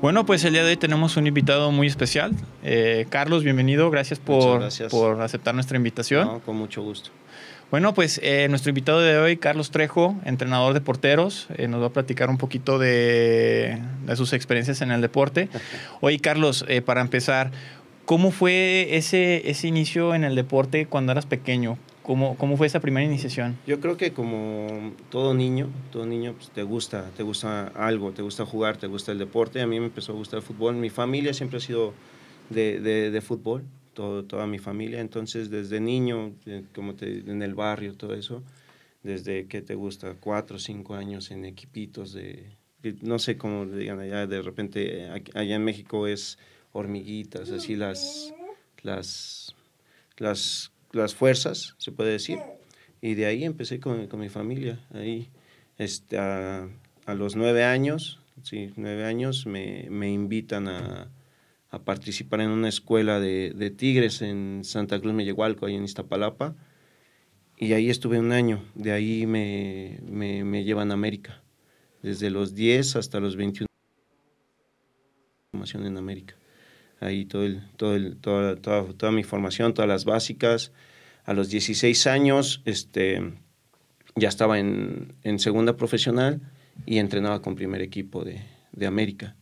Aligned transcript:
Bueno, 0.00 0.24
pues 0.24 0.42
el 0.44 0.54
día 0.54 0.64
de 0.64 0.70
hoy 0.70 0.76
tenemos 0.78 1.18
un 1.18 1.26
invitado 1.26 1.70
muy 1.72 1.86
especial. 1.86 2.32
Eh, 2.64 3.04
Carlos, 3.10 3.44
bienvenido. 3.44 3.90
Gracias 3.90 4.18
por, 4.18 4.66
por 4.88 5.20
aceptar 5.20 5.54
nuestra 5.54 5.76
invitación. 5.76 6.40
con 6.40 6.56
mucho 6.56 6.82
gusto. 6.82 7.10
Bueno, 7.70 7.92
pues 7.92 8.18
eh, 8.22 8.46
nuestro 8.48 8.70
invitado 8.70 9.00
de 9.00 9.18
hoy, 9.18 9.36
Carlos 9.36 9.70
Trejo, 9.70 10.16
entrenador 10.24 10.72
de 10.72 10.80
porteros, 10.80 11.48
eh, 11.54 11.68
nos 11.68 11.82
va 11.82 11.88
a 11.88 11.92
platicar 11.92 12.30
un 12.30 12.38
poquito 12.38 12.78
de, 12.78 13.78
sus 14.16 14.32
experiencias 14.32 14.80
en 14.80 14.90
el 14.90 15.02
deporte. 15.02 15.50
Oye, 16.00 16.18
Carlos, 16.18 16.64
para 16.86 17.02
empezar, 17.02 17.50
¿cómo 18.06 18.30
fue 18.30 18.96
ese, 18.96 19.50
ese 19.50 19.68
inicio 19.68 20.14
en 20.14 20.24
el 20.24 20.34
deporte 20.34 20.86
cuando 20.86 21.12
eras 21.12 21.26
pequeño? 21.26 21.76
¿Cómo, 22.10 22.36
¿Cómo, 22.36 22.56
fue 22.56 22.66
esa 22.66 22.80
primera 22.80 23.06
iniciación? 23.06 23.56
Yo 23.68 23.78
creo 23.78 23.96
que 23.96 24.12
como 24.12 24.96
todo 25.10 25.32
niño, 25.32 25.68
todo 25.92 26.06
niño 26.06 26.34
pues, 26.34 26.50
te 26.50 26.64
gusta, 26.64 27.08
te 27.16 27.22
gusta 27.22 27.68
algo, 27.68 28.10
te 28.10 28.20
gusta 28.20 28.44
jugar, 28.44 28.78
te 28.78 28.88
gusta 28.88 29.12
el 29.12 29.18
deporte. 29.18 29.60
A 29.60 29.66
mí 29.68 29.78
me 29.78 29.86
empezó 29.86 30.10
a 30.10 30.16
gustar 30.16 30.38
el 30.38 30.42
fútbol. 30.42 30.74
Mi 30.74 30.90
familia 30.90 31.32
siempre 31.32 31.58
ha 31.58 31.60
sido 31.60 31.94
de, 32.48 32.80
de, 32.80 33.12
de 33.12 33.20
fútbol, 33.20 33.62
todo, 33.94 34.24
toda 34.24 34.48
mi 34.48 34.58
familia. 34.58 34.98
Entonces, 34.98 35.50
desde 35.50 35.78
niño, 35.78 36.32
eh, 36.46 36.64
como 36.74 36.96
en 37.00 37.42
el 37.42 37.54
barrio, 37.54 37.94
todo 37.94 38.14
eso, 38.14 38.42
desde 39.04 39.46
que 39.46 39.62
te 39.62 39.76
gusta, 39.76 40.16
cuatro 40.18 40.58
cinco 40.58 40.96
años 40.96 41.30
en 41.30 41.44
equipitos 41.44 42.12
de, 42.12 42.56
no 43.02 43.20
sé 43.20 43.36
cómo 43.36 43.66
digan 43.66 44.00
allá, 44.00 44.26
de 44.26 44.42
repente 44.42 45.08
allá 45.10 45.54
en 45.54 45.62
México 45.62 46.08
es 46.08 46.40
hormiguitas, 46.72 47.52
así 47.52 47.76
las, 47.76 48.34
las, 48.82 49.54
las 50.16 50.72
las 50.92 51.14
fuerzas, 51.14 51.74
se 51.78 51.92
puede 51.92 52.12
decir. 52.12 52.38
Y 53.00 53.14
de 53.14 53.26
ahí 53.26 53.44
empecé 53.44 53.80
con, 53.80 54.06
con 54.08 54.20
mi 54.20 54.28
familia. 54.28 54.80
Ahí, 54.92 55.28
este, 55.78 56.18
a, 56.18 56.68
a, 57.06 57.14
los 57.14 57.36
nueve 57.36 57.64
años, 57.64 58.20
sí, 58.42 58.72
nueve 58.76 59.04
años, 59.04 59.46
me, 59.46 59.86
me 59.90 60.10
invitan 60.10 60.68
a, 60.68 61.10
a, 61.70 61.82
participar 61.82 62.40
en 62.42 62.50
una 62.50 62.68
escuela 62.68 63.20
de, 63.20 63.52
de, 63.54 63.70
tigres 63.70 64.20
en 64.22 64.62
Santa 64.64 65.00
Cruz 65.00 65.14
Mellehualco, 65.14 65.66
ahí 65.66 65.76
en 65.76 65.84
Iztapalapa. 65.84 66.54
Y 67.56 67.72
ahí 67.74 67.90
estuve 67.90 68.18
un 68.18 68.32
año. 68.32 68.64
De 68.74 68.92
ahí 68.92 69.26
me, 69.26 70.00
me, 70.02 70.44
me 70.44 70.64
llevan 70.64 70.90
a 70.90 70.94
América. 70.94 71.42
Desde 72.02 72.30
los 72.30 72.54
10 72.54 72.96
hasta 72.96 73.20
los 73.20 73.36
21 73.36 73.66
en 75.74 75.96
América 75.96 76.36
ahí 77.00 77.24
todo 77.24 77.44
el, 77.44 77.62
todo 77.76 77.96
el, 77.96 78.16
toda, 78.16 78.56
toda, 78.56 78.84
toda, 78.92 79.12
mi 79.12 79.24
formación, 79.24 79.74
todas 79.74 79.88
las 79.88 80.04
básicas. 80.04 80.72
A 81.24 81.32
los 81.32 81.48
16 81.48 82.06
años 82.06 82.62
este, 82.64 83.32
ya 84.14 84.28
estaba 84.28 84.58
en, 84.58 85.14
en 85.22 85.38
segunda 85.38 85.76
profesional 85.76 86.40
y 86.86 86.98
entrenaba 86.98 87.42
con 87.42 87.56
primer 87.56 87.82
equipo 87.82 88.24
de, 88.24 88.40
de, 88.72 88.86
América. 88.86 89.36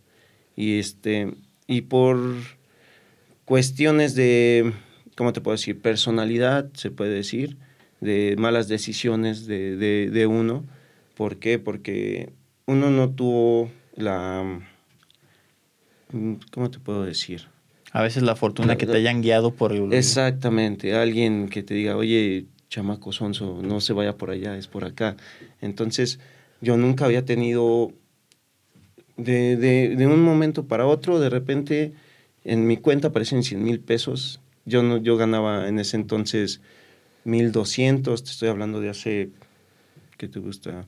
Y, 0.57 0.79
este, 0.79 1.35
y 1.67 1.83
por 1.83 2.19
cuestiones 3.45 4.15
de, 4.15 4.73
¿cómo 5.17 5.33
te 5.33 5.41
puedo 5.41 5.57
decir? 5.57 5.81
Personalidad, 5.81 6.71
se 6.75 6.91
puede 6.91 7.15
decir, 7.15 7.57
de 8.01 8.37
malas 8.39 8.69
decisiones 8.69 9.47
de, 9.47 9.77
de, 9.77 10.11
de 10.11 10.27
uno. 10.27 10.65
¿Por 11.17 11.39
qué? 11.39 11.59
Porque 11.59 12.33
uno 12.67 12.91
no 12.91 13.11
tuvo 13.11 13.71
la 13.97 14.61
¿cómo 16.53 16.71
te 16.71 16.79
puedo 16.79 17.05
decir? 17.05 17.47
A 17.93 18.03
veces 18.03 18.23
la 18.23 18.37
fortuna 18.37 18.77
que 18.77 18.87
te 18.87 18.97
hayan 18.97 19.23
guiado 19.23 19.55
por 19.55 19.73
el... 19.73 19.93
Exactamente, 19.93 20.95
alguien 20.95 21.49
que 21.49 21.63
te 21.63 21.75
diga, 21.75 21.97
oye, 21.97 22.47
chamaco 22.69 23.13
sonso, 23.13 23.61
no 23.63 23.81
se 23.81 23.93
vaya 23.93 24.17
por 24.17 24.31
allá, 24.31 24.57
es 24.57 24.67
por 24.67 24.85
acá. 24.85 25.17
Entonces, 25.61 26.21
yo 26.61 26.77
nunca 26.77 27.07
había 27.07 27.25
tenido, 27.25 27.93
de, 29.17 29.57
de, 29.57 29.97
de 29.97 30.07
un 30.07 30.23
momento 30.23 30.67
para 30.67 30.87
otro, 30.87 31.19
de 31.19 31.31
repente, 31.31 31.95
en 32.45 32.67
mi 32.67 32.77
cuenta 32.77 33.09
aparecen 33.09 33.43
100 33.43 33.63
mil 33.63 33.81
pesos. 33.81 34.41
Yo, 34.67 34.83
no, 34.83 34.99
yo 34.99 35.17
ganaba 35.17 35.67
en 35.69 35.79
ese 35.79 35.97
entonces 35.97 36.61
1.200, 37.25 38.23
te 38.23 38.31
estoy 38.31 38.49
hablando 38.49 38.81
de 38.81 38.91
hace, 38.91 39.31
¿qué 40.19 40.29
te 40.29 40.39
gusta? 40.41 40.87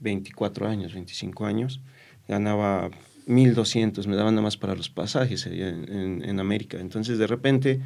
24 0.00 0.68
años, 0.68 0.94
25 0.94 1.44
años. 1.44 1.80
Ganaba 2.28 2.90
1200, 3.26 4.06
me 4.06 4.16
daban 4.16 4.34
nada 4.34 4.42
más 4.42 4.56
para 4.56 4.74
los 4.74 4.88
pasajes 4.88 5.46
en, 5.46 6.22
en, 6.24 6.40
América. 6.40 6.78
Entonces, 6.80 7.18
de 7.18 7.26
repente, 7.26 7.80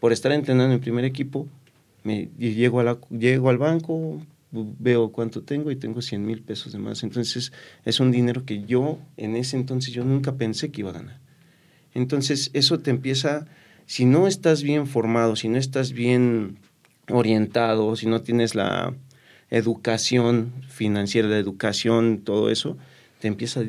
por 0.00 0.12
estar 0.12 0.32
entrenando 0.32 0.74
en 0.74 0.80
primer 0.80 1.04
equipo, 1.04 1.46
me, 2.04 2.28
llego, 2.38 2.80
a 2.80 2.98
llego 3.10 3.50
al 3.50 3.58
banco, 3.58 4.20
veo 4.50 5.12
cuánto 5.12 5.42
tengo 5.42 5.70
y 5.70 5.76
tengo 5.76 6.00
100 6.00 6.24
mil 6.24 6.42
pesos 6.42 6.72
de 6.72 6.78
más. 6.78 7.02
Entonces, 7.02 7.52
es 7.84 8.00
un 8.00 8.10
dinero 8.10 8.44
que 8.44 8.64
yo, 8.64 8.98
en 9.16 9.36
ese 9.36 9.56
entonces, 9.56 9.92
yo 9.92 10.04
nunca 10.04 10.36
pensé 10.36 10.70
que 10.70 10.80
iba 10.80 10.90
a 10.90 10.94
ganar. 10.94 11.20
Entonces, 11.94 12.50
eso 12.54 12.80
te 12.80 12.90
empieza, 12.90 13.46
si 13.86 14.04
no 14.04 14.26
estás 14.26 14.62
bien 14.62 14.86
formado, 14.86 15.36
si 15.36 15.48
no 15.48 15.58
estás 15.58 15.92
bien 15.92 16.58
orientado, 17.10 17.96
si 17.96 18.06
no 18.06 18.22
tienes 18.22 18.54
la 18.54 18.94
educación 19.50 20.52
financiera, 20.68 21.28
la 21.28 21.38
educación, 21.38 22.18
todo 22.18 22.50
eso, 22.50 22.76
te 23.20 23.28
empieza 23.28 23.62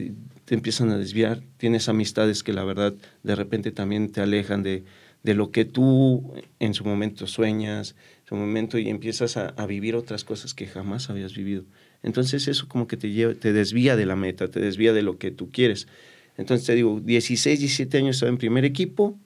te 0.49 0.55
empiezan 0.55 0.89
a 0.89 0.97
desviar, 0.97 1.43
tienes 1.57 1.89
amistades 1.89 2.41
que 2.41 2.53
la 2.53 2.63
verdad 2.63 2.95
de 3.21 3.35
repente 3.35 3.71
también 3.71 4.11
te 4.11 4.19
alejan 4.19 4.63
de, 4.63 4.83
de 5.21 5.35
lo 5.35 5.51
que 5.51 5.63
tú 5.63 6.33
en 6.57 6.73
su 6.73 6.83
momento 6.83 7.27
sueñas, 7.27 7.95
en 8.21 8.29
su 8.29 8.35
momento 8.35 8.79
y 8.79 8.89
empiezas 8.89 9.37
a, 9.37 9.53
vivir 9.67 9.95
otras 9.95 10.23
cosas 10.23 10.55
que 10.55 10.65
jamás 10.65 11.11
habías 11.11 11.35
vivido. 11.35 11.65
Entonces 12.01 12.47
eso 12.47 12.67
como 12.67 12.87
que 12.87 12.97
te, 12.97 13.11
lleva, 13.11 13.35
te 13.35 13.53
desvía 13.53 13.95
de 13.95 14.07
la 14.07 14.15
meta, 14.15 14.47
te 14.47 14.59
desvía 14.59 14.91
de 14.91 15.03
lo 15.03 15.19
que 15.19 15.29
tú 15.29 15.51
quieres. 15.51 15.87
Entonces 16.35 16.65
te 16.65 16.73
digo, 16.73 16.99
16, 16.99 17.59
17 17.59 17.99
años 17.99 18.15
estaba 18.15 18.31
en 18.31 18.39
primer 18.39 18.65
equipo, 18.65 19.19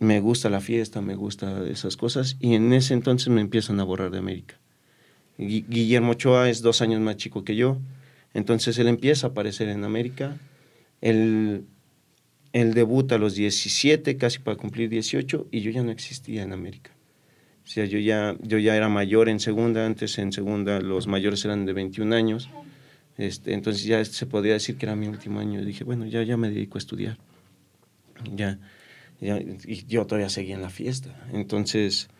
me 0.00 0.18
gusta 0.18 0.50
la 0.50 0.60
fiesta, 0.60 1.02
me 1.02 1.14
gusta 1.14 1.64
esas 1.68 1.96
cosas 1.96 2.36
y 2.40 2.54
en 2.54 2.72
ese 2.72 2.94
entonces 2.94 3.28
me 3.28 3.42
empiezan 3.42 3.78
a 3.78 3.84
borrar 3.84 4.10
de 4.10 4.18
América. 4.18 4.58
Guillermo 5.38 6.12
Ochoa 6.12 6.50
es 6.50 6.62
dos 6.62 6.82
años 6.82 7.00
más 7.00 7.16
chico 7.16 7.44
que 7.44 7.54
yo, 7.54 7.78
entonces 8.36 8.78
él 8.78 8.86
empieza 8.86 9.28
a 9.28 9.30
aparecer 9.30 9.68
en 9.70 9.82
América. 9.82 10.36
Él, 11.00 11.64
él 12.52 12.74
debuta 12.74 13.14
a 13.14 13.18
los 13.18 13.34
17, 13.34 14.18
casi 14.18 14.40
para 14.40 14.58
cumplir 14.58 14.90
18, 14.90 15.48
y 15.50 15.60
yo 15.62 15.70
ya 15.70 15.82
no 15.82 15.90
existía 15.90 16.42
en 16.42 16.52
América. 16.52 16.90
O 17.64 17.66
sea, 17.66 17.86
yo 17.86 17.98
ya, 17.98 18.36
yo 18.42 18.58
ya 18.58 18.76
era 18.76 18.90
mayor 18.90 19.30
en 19.30 19.40
segunda, 19.40 19.86
antes 19.86 20.18
en 20.18 20.32
segunda 20.32 20.80
los 20.80 21.06
mayores 21.06 21.46
eran 21.46 21.64
de 21.64 21.72
21 21.72 22.14
años. 22.14 22.50
Este, 23.16 23.54
entonces 23.54 23.84
ya 23.84 24.04
se 24.04 24.26
podría 24.26 24.52
decir 24.52 24.76
que 24.76 24.84
era 24.84 24.94
mi 24.96 25.08
último 25.08 25.40
año. 25.40 25.64
Dije, 25.64 25.84
bueno, 25.84 26.04
ya, 26.04 26.22
ya 26.22 26.36
me 26.36 26.50
dedico 26.50 26.76
a 26.76 26.80
estudiar. 26.80 27.16
Ya, 28.34 28.58
ya, 29.18 29.38
y 29.38 29.86
yo 29.86 30.04
todavía 30.06 30.28
seguía 30.28 30.56
en 30.56 30.62
la 30.62 30.68
fiesta. 30.68 31.26
Entonces, 31.32 32.10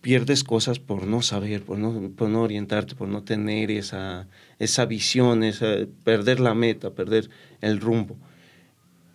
pierdes 0.00 0.44
cosas 0.44 0.78
por 0.78 1.06
no 1.06 1.22
saber, 1.22 1.62
por 1.62 1.78
no, 1.78 2.10
por 2.10 2.28
no 2.28 2.42
orientarte, 2.42 2.94
por 2.94 3.08
no 3.08 3.22
tener 3.24 3.70
esa, 3.70 4.28
esa 4.58 4.86
visión, 4.86 5.42
esa, 5.42 5.66
perder 6.04 6.40
la 6.40 6.54
meta, 6.54 6.90
perder 6.90 7.30
el 7.60 7.80
rumbo. 7.80 8.16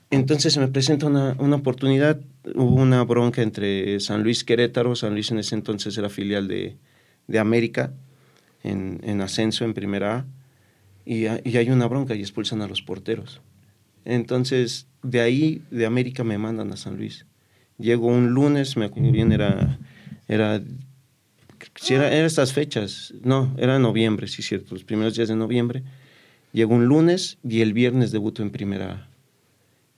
Entonces 0.09 0.57
me 0.57 0.67
presenta 0.67 1.07
una, 1.07 1.35
una, 1.39 1.55
oportunidad, 1.55 2.19
hubo 2.53 2.75
una 2.75 3.03
bronca 3.03 3.41
entre 3.41 3.99
San 3.99 4.23
Luis 4.23 4.43
Querétaro, 4.43 4.95
San 4.95 5.13
Luis 5.13 5.31
en 5.31 5.39
ese 5.39 5.55
entonces 5.55 5.97
era 5.97 6.09
filial 6.09 6.47
de, 6.47 6.77
de 7.27 7.39
América, 7.39 7.93
en, 8.61 8.99
en, 9.03 9.21
ascenso 9.21 9.65
en 9.65 9.73
primera 9.73 10.17
A, 10.17 10.25
y, 11.05 11.25
y 11.25 11.57
hay 11.57 11.69
una 11.69 11.87
bronca 11.87 12.13
y 12.13 12.21
expulsan 12.21 12.61
a 12.61 12.67
los 12.67 12.81
porteros. 12.81 13.41
Entonces, 14.05 14.87
de 15.01 15.21
ahí, 15.21 15.61
de 15.71 15.85
América 15.85 16.23
me 16.23 16.37
mandan 16.37 16.71
a 16.71 16.77
San 16.77 16.97
Luis. 16.97 17.25
Llego 17.79 18.07
un 18.07 18.29
lunes, 18.29 18.77
me 18.77 18.85
acuerdo 18.85 19.11
bien, 19.11 19.31
era 19.31 19.79
era, 20.33 20.61
si 21.75 21.93
era, 21.93 22.11
eran 22.11 22.25
estas 22.25 22.53
fechas, 22.53 23.13
no, 23.23 23.53
era 23.57 23.79
noviembre, 23.79 24.27
sí, 24.27 24.41
cierto, 24.41 24.75
los 24.75 24.83
primeros 24.83 25.15
días 25.15 25.29
de 25.29 25.35
noviembre. 25.35 25.83
Llegó 26.51 26.75
un 26.75 26.85
lunes 26.85 27.37
y 27.43 27.61
el 27.61 27.73
viernes 27.73 28.11
debuto 28.11 28.43
en 28.43 28.51
primera 28.51 29.07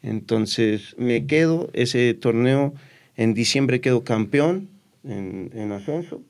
Entonces 0.02 0.96
me 0.98 1.26
quedo, 1.26 1.70
ese 1.74 2.14
torneo, 2.14 2.74
en 3.18 3.34
diciembre 3.34 3.82
quedo 3.82 4.04
campeón 4.04 4.70
en, 5.04 5.52
en 5.54 5.72
ascenso. 5.72 6.22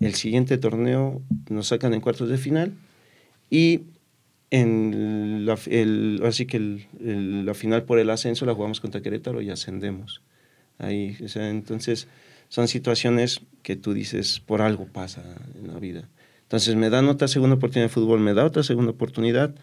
El 0.00 0.14
siguiente 0.14 0.58
torneo 0.58 1.22
nos 1.50 1.68
sacan 1.68 1.92
en 1.94 2.00
cuartos 2.00 2.28
de 2.28 2.38
final 2.38 2.72
y 3.50 3.82
en 4.50 5.46
la, 5.46 5.58
el, 5.66 6.20
así 6.24 6.46
que 6.46 6.58
el, 6.58 7.44
la 7.44 7.54
final 7.54 7.82
por 7.84 7.98
el 7.98 8.08
ascenso 8.10 8.46
la 8.46 8.54
jugamos 8.54 8.80
contra 8.80 9.02
Querétaro 9.02 9.42
y 9.42 9.50
ascendemos. 9.50 10.22
Ahí, 10.78 11.16
o 11.24 11.28
sea, 11.28 11.50
entonces 11.50 12.06
son 12.48 12.68
situaciones 12.68 13.40
que 13.62 13.76
tú 13.76 13.94
dices, 13.94 14.40
por 14.40 14.62
algo 14.62 14.86
pasa 14.86 15.22
en 15.54 15.68
la 15.68 15.78
vida. 15.78 16.08
Entonces 16.42 16.76
me 16.76 16.90
dan 16.90 17.08
otra 17.08 17.28
segunda 17.28 17.56
oportunidad 17.56 17.86
de 17.86 17.94
fútbol, 17.94 18.20
me 18.20 18.34
da 18.34 18.44
otra 18.44 18.62
segunda 18.62 18.92
oportunidad, 18.92 19.54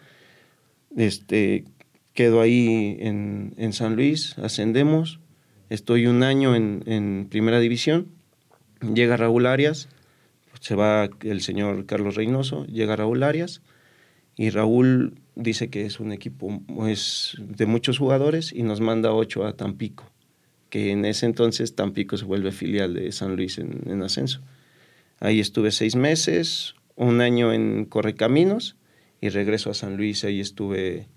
este, 0.96 1.64
quedo 2.12 2.40
ahí 2.40 2.96
en, 3.00 3.54
en 3.56 3.72
San 3.72 3.96
Luis, 3.96 4.36
ascendemos, 4.38 5.20
estoy 5.70 6.06
un 6.06 6.22
año 6.22 6.54
en, 6.54 6.82
en, 6.86 7.28
primera 7.30 7.60
división, 7.60 8.08
llega 8.80 9.16
Raúl 9.16 9.46
Arias, 9.46 9.88
se 10.60 10.74
va 10.74 11.08
el 11.22 11.40
señor 11.40 11.86
Carlos 11.86 12.14
Reynoso, 12.14 12.66
llega 12.66 12.96
Raúl 12.96 13.22
Arias, 13.22 13.62
y 14.36 14.50
Raúl 14.50 15.14
dice 15.34 15.70
que 15.70 15.86
es 15.86 16.00
un 16.00 16.12
equipo 16.12 16.60
pues, 16.66 17.36
de 17.38 17.66
muchos 17.66 17.98
jugadores 17.98 18.52
y 18.52 18.62
nos 18.62 18.80
manda 18.80 19.12
ocho 19.12 19.46
a 19.46 19.56
Tampico, 19.56 20.11
que 20.72 20.90
en 20.90 21.04
ese 21.04 21.26
entonces 21.26 21.74
Tampico 21.74 22.16
se 22.16 22.24
vuelve 22.24 22.50
filial 22.50 22.94
de 22.94 23.12
San 23.12 23.36
Luis 23.36 23.58
en, 23.58 23.82
en 23.84 24.02
ascenso. 24.02 24.40
Ahí 25.20 25.38
estuve 25.38 25.70
seis 25.70 25.96
meses, 25.96 26.76
un 26.96 27.20
año 27.20 27.52
en 27.52 27.84
Correcaminos 27.84 28.74
y 29.20 29.28
regreso 29.28 29.68
a 29.68 29.74
San 29.74 29.98
Luis, 29.98 30.24
ahí 30.24 30.40
estuve 30.40 31.08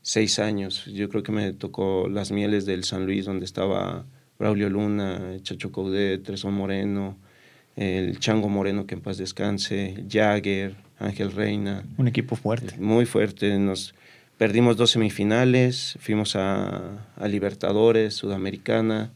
seis 0.00 0.38
años. 0.38 0.86
Yo 0.86 1.10
creo 1.10 1.22
que 1.22 1.32
me 1.32 1.52
tocó 1.52 2.08
las 2.08 2.32
mieles 2.32 2.64
del 2.64 2.82
San 2.84 3.04
Luis, 3.04 3.26
donde 3.26 3.44
estaba 3.44 4.06
Braulio 4.38 4.70
Luna, 4.70 5.36
Chacho 5.42 5.70
Coudet, 5.70 6.22
Tresón 6.22 6.54
Moreno, 6.54 7.18
el 7.76 8.18
Chango 8.20 8.48
Moreno, 8.48 8.86
que 8.86 8.94
en 8.94 9.02
paz 9.02 9.18
descanse, 9.18 10.02
Jagger, 10.08 10.76
Ángel 10.98 11.32
Reina. 11.32 11.84
Un 11.98 12.08
equipo 12.08 12.36
fuerte. 12.36 12.74
Muy 12.78 13.04
fuerte. 13.04 13.58
Nos 13.58 13.94
perdimos 14.38 14.76
dos 14.76 14.92
semifinales, 14.92 15.98
fuimos 16.00 16.36
a, 16.36 17.06
a 17.16 17.28
Libertadores, 17.28 18.14
Sudamericana. 18.14 19.12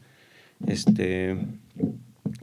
Este, 0.67 1.37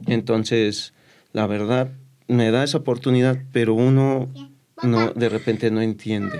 entonces, 0.07 0.93
la 1.31 1.47
verdad, 1.47 1.91
me 2.27 2.51
da 2.51 2.63
esa 2.63 2.79
oportunidad, 2.79 3.37
pero 3.53 3.75
uno 3.75 4.29
no, 4.83 5.11
de 5.11 5.29
repente 5.29 5.69
no 5.71 5.81
entiende. 5.81 6.39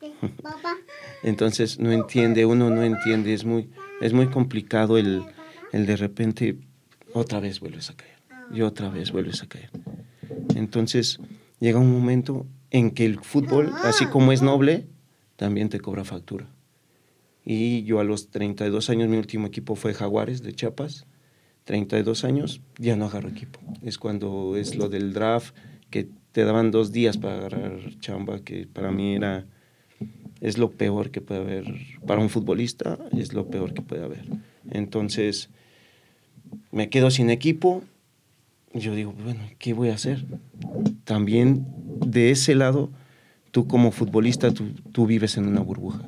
Entonces 1.22 1.78
no 1.78 1.92
entiende, 1.92 2.46
uno 2.46 2.70
no 2.70 2.82
entiende, 2.82 3.34
es 3.34 3.44
muy, 3.44 3.68
es 4.00 4.12
muy 4.12 4.28
complicado 4.28 4.96
el, 4.96 5.24
el 5.72 5.84
de 5.86 5.96
repente 5.96 6.56
otra 7.12 7.40
vez 7.40 7.60
vuelves 7.60 7.90
a 7.90 7.96
caer 7.96 8.16
y 8.52 8.62
otra 8.62 8.88
vez 8.88 9.10
vuelves 9.12 9.42
a 9.42 9.48
caer. 9.48 9.70
Entonces 10.54 11.18
llega 11.60 11.78
un 11.78 11.92
momento 11.92 12.46
en 12.70 12.90
que 12.90 13.04
el 13.04 13.20
fútbol, 13.20 13.72
así 13.82 14.06
como 14.06 14.32
es 14.32 14.42
noble, 14.42 14.86
también 15.36 15.68
te 15.68 15.80
cobra 15.80 16.04
factura. 16.04 16.48
Y 17.44 17.84
yo 17.84 18.00
a 18.00 18.04
los 18.04 18.30
32 18.30 18.90
años, 18.90 19.08
mi 19.08 19.16
último 19.16 19.46
equipo 19.46 19.76
fue 19.76 19.94
Jaguares 19.94 20.42
de 20.42 20.52
Chiapas. 20.52 21.06
32 21.64 22.24
años, 22.24 22.60
ya 22.78 22.96
no 22.96 23.06
agarro 23.06 23.28
equipo. 23.28 23.60
Es 23.82 23.98
cuando 23.98 24.56
es 24.56 24.76
lo 24.76 24.88
del 24.88 25.12
draft, 25.12 25.54
que 25.90 26.08
te 26.32 26.44
daban 26.44 26.70
dos 26.70 26.92
días 26.92 27.18
para 27.18 27.36
agarrar 27.36 27.98
chamba, 28.00 28.40
que 28.40 28.66
para 28.66 28.90
mí 28.90 29.14
era, 29.14 29.46
es 30.40 30.58
lo 30.58 30.70
peor 30.72 31.10
que 31.10 31.20
puede 31.20 31.40
haber. 31.40 31.74
Para 32.06 32.20
un 32.20 32.30
futbolista 32.30 32.98
es 33.16 33.32
lo 33.32 33.48
peor 33.48 33.74
que 33.74 33.82
puede 33.82 34.04
haber. 34.04 34.24
Entonces, 34.70 35.48
me 36.72 36.90
quedo 36.90 37.10
sin 37.10 37.30
equipo. 37.30 37.82
Yo 38.78 38.94
digo, 38.94 39.14
bueno, 39.22 39.40
¿qué 39.58 39.72
voy 39.72 39.90
a 39.90 39.94
hacer? 39.94 40.24
También 41.04 41.66
de 42.04 42.30
ese 42.30 42.54
lado, 42.54 42.90
tú 43.50 43.66
como 43.66 43.90
futbolista, 43.90 44.52
tú, 44.52 44.70
tú 44.92 45.06
vives 45.06 45.36
en 45.36 45.46
una 45.46 45.60
burbuja. 45.60 46.02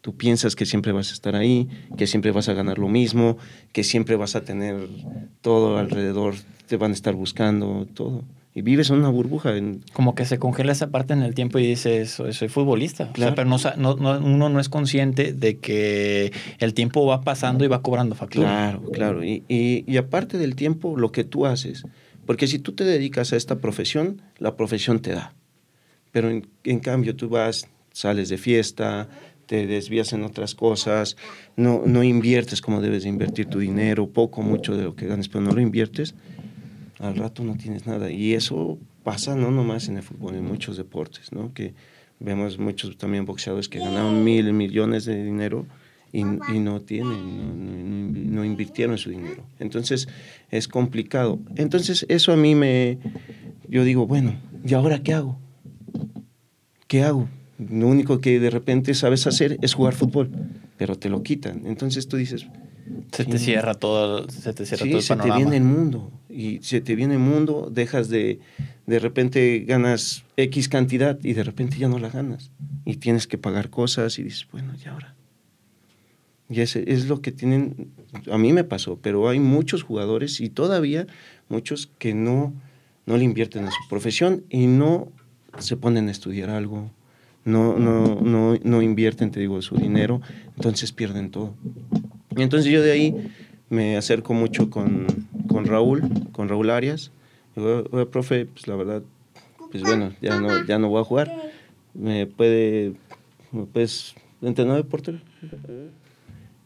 Tú 0.00 0.16
piensas 0.16 0.54
que 0.54 0.66
siempre 0.66 0.92
vas 0.92 1.10
a 1.10 1.12
estar 1.14 1.34
ahí, 1.34 1.68
que 1.96 2.06
siempre 2.06 2.30
vas 2.30 2.48
a 2.50 2.52
ganar 2.52 2.78
lo 2.78 2.88
mismo, 2.88 3.38
que 3.72 3.84
siempre 3.84 4.16
vas 4.16 4.36
a 4.36 4.44
tener 4.44 4.76
todo 5.40 5.78
alrededor, 5.78 6.34
te 6.66 6.76
van 6.76 6.90
a 6.90 6.94
estar 6.94 7.14
buscando, 7.14 7.86
todo. 7.94 8.22
Y 8.54 8.62
vives 8.62 8.90
en 8.90 8.96
una 8.96 9.08
burbuja. 9.08 9.56
En... 9.56 9.80
Como 9.92 10.14
que 10.14 10.26
se 10.26 10.38
congela 10.38 10.72
esa 10.72 10.90
parte 10.90 11.12
en 11.12 11.22
el 11.22 11.34
tiempo 11.34 11.58
y 11.58 11.66
dices, 11.66 12.20
soy 12.30 12.48
futbolista. 12.48 13.10
Claro. 13.12 13.34
pero 13.34 13.48
no, 13.48 13.56
no, 13.76 14.18
uno 14.18 14.48
no 14.48 14.60
es 14.60 14.68
consciente 14.68 15.32
de 15.32 15.58
que 15.58 16.32
el 16.58 16.72
tiempo 16.72 17.04
va 17.04 17.22
pasando 17.22 17.64
y 17.64 17.68
va 17.68 17.82
cobrando 17.82 18.14
factura. 18.14 18.46
Claro, 18.46 18.82
claro. 18.92 19.24
Y, 19.24 19.42
y, 19.48 19.90
y 19.90 19.96
aparte 19.96 20.38
del 20.38 20.54
tiempo, 20.54 20.96
lo 20.96 21.10
que 21.10 21.24
tú 21.24 21.46
haces. 21.46 21.84
Porque 22.26 22.46
si 22.46 22.58
tú 22.58 22.72
te 22.72 22.84
dedicas 22.84 23.32
a 23.32 23.36
esta 23.36 23.58
profesión, 23.58 24.22
la 24.38 24.56
profesión 24.56 25.00
te 25.00 25.12
da. 25.12 25.34
Pero 26.12 26.30
en, 26.30 26.80
cambio 26.80 27.16
tú 27.16 27.28
vas, 27.28 27.68
sales 27.92 28.28
de 28.28 28.38
fiesta, 28.38 29.08
te 29.46 29.66
desvías 29.66 30.12
en 30.12 30.22
otras 30.22 30.54
cosas, 30.54 31.16
no, 31.56 31.82
no 31.86 32.02
inviertes 32.02 32.60
como 32.60 32.80
debes 32.80 33.02
de 33.02 33.08
invertir 33.08 33.46
tu 33.46 33.58
dinero, 33.58 34.08
poco, 34.08 34.42
mucho 34.42 34.76
de 34.76 34.84
lo 34.84 34.96
que 34.96 35.06
ganes, 35.06 35.28
pero 35.28 35.42
no 35.42 35.52
lo 35.52 35.60
inviertes, 35.60 36.14
al 36.98 37.16
rato 37.16 37.44
no 37.44 37.56
tienes 37.56 37.86
nada. 37.86 38.10
Y 38.10 38.34
eso 38.34 38.78
pasa 39.02 39.34
no 39.34 39.50
nomás 39.50 39.88
en 39.88 39.96
el 39.96 40.02
fútbol, 40.02 40.36
en 40.36 40.44
muchos 40.44 40.76
deportes, 40.76 41.32
¿no? 41.32 41.52
Que 41.52 41.74
vemos 42.20 42.58
muchos 42.58 42.96
también 42.96 43.26
boxeadores 43.26 43.68
que 43.68 43.78
ganaron 43.78 44.24
mil 44.24 44.52
millones 44.52 45.04
de 45.04 45.22
dinero 45.22 45.66
y, 46.14 46.20
y 46.20 46.60
no 46.60 46.80
tienen, 46.80 48.12
no, 48.12 48.36
no, 48.36 48.44
invirtieron 48.44 48.96
su 48.98 49.10
dinero. 49.10 49.44
Entonces 49.58 50.08
es 50.48 50.68
complicado. 50.68 51.40
Entonces 51.56 52.06
eso 52.08 52.32
a 52.32 52.36
mí 52.36 52.54
me, 52.54 52.98
yo 53.68 53.82
digo, 53.82 54.06
bueno, 54.06 54.36
¿y 54.64 54.74
ahora 54.74 55.02
qué 55.02 55.12
hago? 55.12 55.40
¿Qué 56.86 57.02
hago? 57.02 57.28
Lo 57.58 57.88
único 57.88 58.20
que 58.20 58.38
de 58.38 58.50
repente 58.50 58.94
sabes 58.94 59.26
hacer 59.26 59.58
es 59.60 59.74
jugar 59.74 59.94
fútbol, 59.94 60.30
pero 60.76 60.96
te 60.96 61.08
lo 61.08 61.24
quitan. 61.24 61.62
Entonces 61.66 62.06
tú 62.06 62.16
dices... 62.16 62.46
Se 63.10 63.24
te 63.24 63.38
cierra 63.38 63.74
todo, 63.74 64.28
se 64.28 64.52
te 64.52 64.66
cierra 64.66 64.84
sí, 64.84 64.90
todo 64.90 64.98
el 64.98 65.04
se 65.04 65.16
panorama. 65.16 65.36
te 65.36 65.42
viene 65.42 65.56
el 65.56 65.64
mundo. 65.64 66.12
Y 66.28 66.58
se 66.62 66.80
te 66.80 66.94
viene 66.94 67.14
el 67.14 67.20
mundo, 67.20 67.70
dejas 67.72 68.08
de... 68.08 68.38
De 68.86 68.98
repente 68.98 69.64
ganas 69.66 70.24
X 70.36 70.68
cantidad 70.68 71.18
y 71.24 71.32
de 71.32 71.42
repente 71.42 71.78
ya 71.78 71.88
no 71.88 71.98
la 71.98 72.10
ganas. 72.10 72.52
Y 72.84 72.96
tienes 72.96 73.26
que 73.26 73.38
pagar 73.38 73.70
cosas 73.70 74.18
y 74.18 74.22
dices, 74.22 74.46
bueno, 74.52 74.74
¿y 74.84 74.86
ahora? 74.86 75.14
Y 76.48 76.60
ese 76.60 76.84
es 76.86 77.08
lo 77.08 77.20
que 77.20 77.32
tienen... 77.32 77.90
A 78.30 78.38
mí 78.38 78.52
me 78.52 78.64
pasó, 78.64 78.98
pero 79.00 79.28
hay 79.28 79.40
muchos 79.40 79.82
jugadores 79.82 80.40
y 80.40 80.50
todavía 80.50 81.06
muchos 81.48 81.90
que 81.98 82.14
no, 82.14 82.52
no 83.06 83.16
le 83.16 83.24
invierten 83.24 83.64
en 83.64 83.70
su 83.70 83.88
profesión 83.88 84.44
y 84.50 84.66
no 84.66 85.08
se 85.58 85.76
ponen 85.76 86.08
a 86.08 86.10
estudiar 86.10 86.50
algo, 86.50 86.90
no, 87.44 87.78
no, 87.78 88.20
no, 88.20 88.58
no 88.62 88.82
invierten, 88.82 89.30
te 89.30 89.40
digo, 89.40 89.60
su 89.62 89.76
dinero, 89.76 90.20
entonces 90.56 90.92
pierden 90.92 91.30
todo. 91.30 91.54
Y 92.36 92.42
entonces 92.42 92.70
yo 92.72 92.82
de 92.82 92.92
ahí 92.92 93.30
me 93.68 93.96
acerco 93.96 94.34
mucho 94.34 94.70
con, 94.70 95.06
con 95.48 95.66
Raúl, 95.66 96.02
con 96.32 96.48
Raúl 96.48 96.70
Arias. 96.70 97.10
Digo, 97.54 97.84
oye, 97.90 98.06
profe, 98.06 98.46
pues 98.46 98.66
la 98.66 98.76
verdad, 98.76 99.02
pues 99.70 99.82
bueno, 99.82 100.12
ya 100.20 100.40
no, 100.40 100.64
ya 100.66 100.78
no 100.78 100.88
voy 100.88 101.00
a 101.00 101.04
jugar. 101.04 101.32
¿Me 101.92 102.26
puede, 102.26 102.94
me 103.52 103.66
puedes 103.66 104.14
entrenar 104.42 104.76
de 104.76 104.84
portero? 104.84 105.20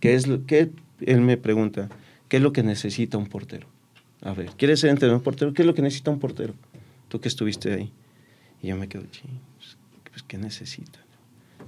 ¿Qué 0.00 0.14
es 0.14 0.26
lo 0.26 0.46
que 0.46 0.70
él 1.00 1.20
me 1.20 1.36
pregunta? 1.36 1.88
¿Qué 2.28 2.36
es 2.36 2.42
lo 2.42 2.52
que 2.52 2.62
necesita 2.62 3.18
un 3.18 3.26
portero? 3.26 3.66
A 4.22 4.32
ver, 4.32 4.50
¿quieres 4.56 4.80
ser 4.80 4.90
entrenador 4.90 5.22
portero? 5.22 5.52
¿Qué 5.52 5.62
es 5.62 5.66
lo 5.66 5.74
que 5.74 5.82
necesita 5.82 6.10
un 6.10 6.18
portero? 6.18 6.54
Tú 7.08 7.20
que 7.20 7.28
estuviste 7.28 7.72
ahí. 7.72 7.92
Y 8.62 8.68
yo 8.68 8.76
me 8.76 8.88
quedo, 8.88 9.04
ching, 9.10 9.40
pues, 10.10 10.22
¿qué 10.22 10.38
necesita? 10.38 10.98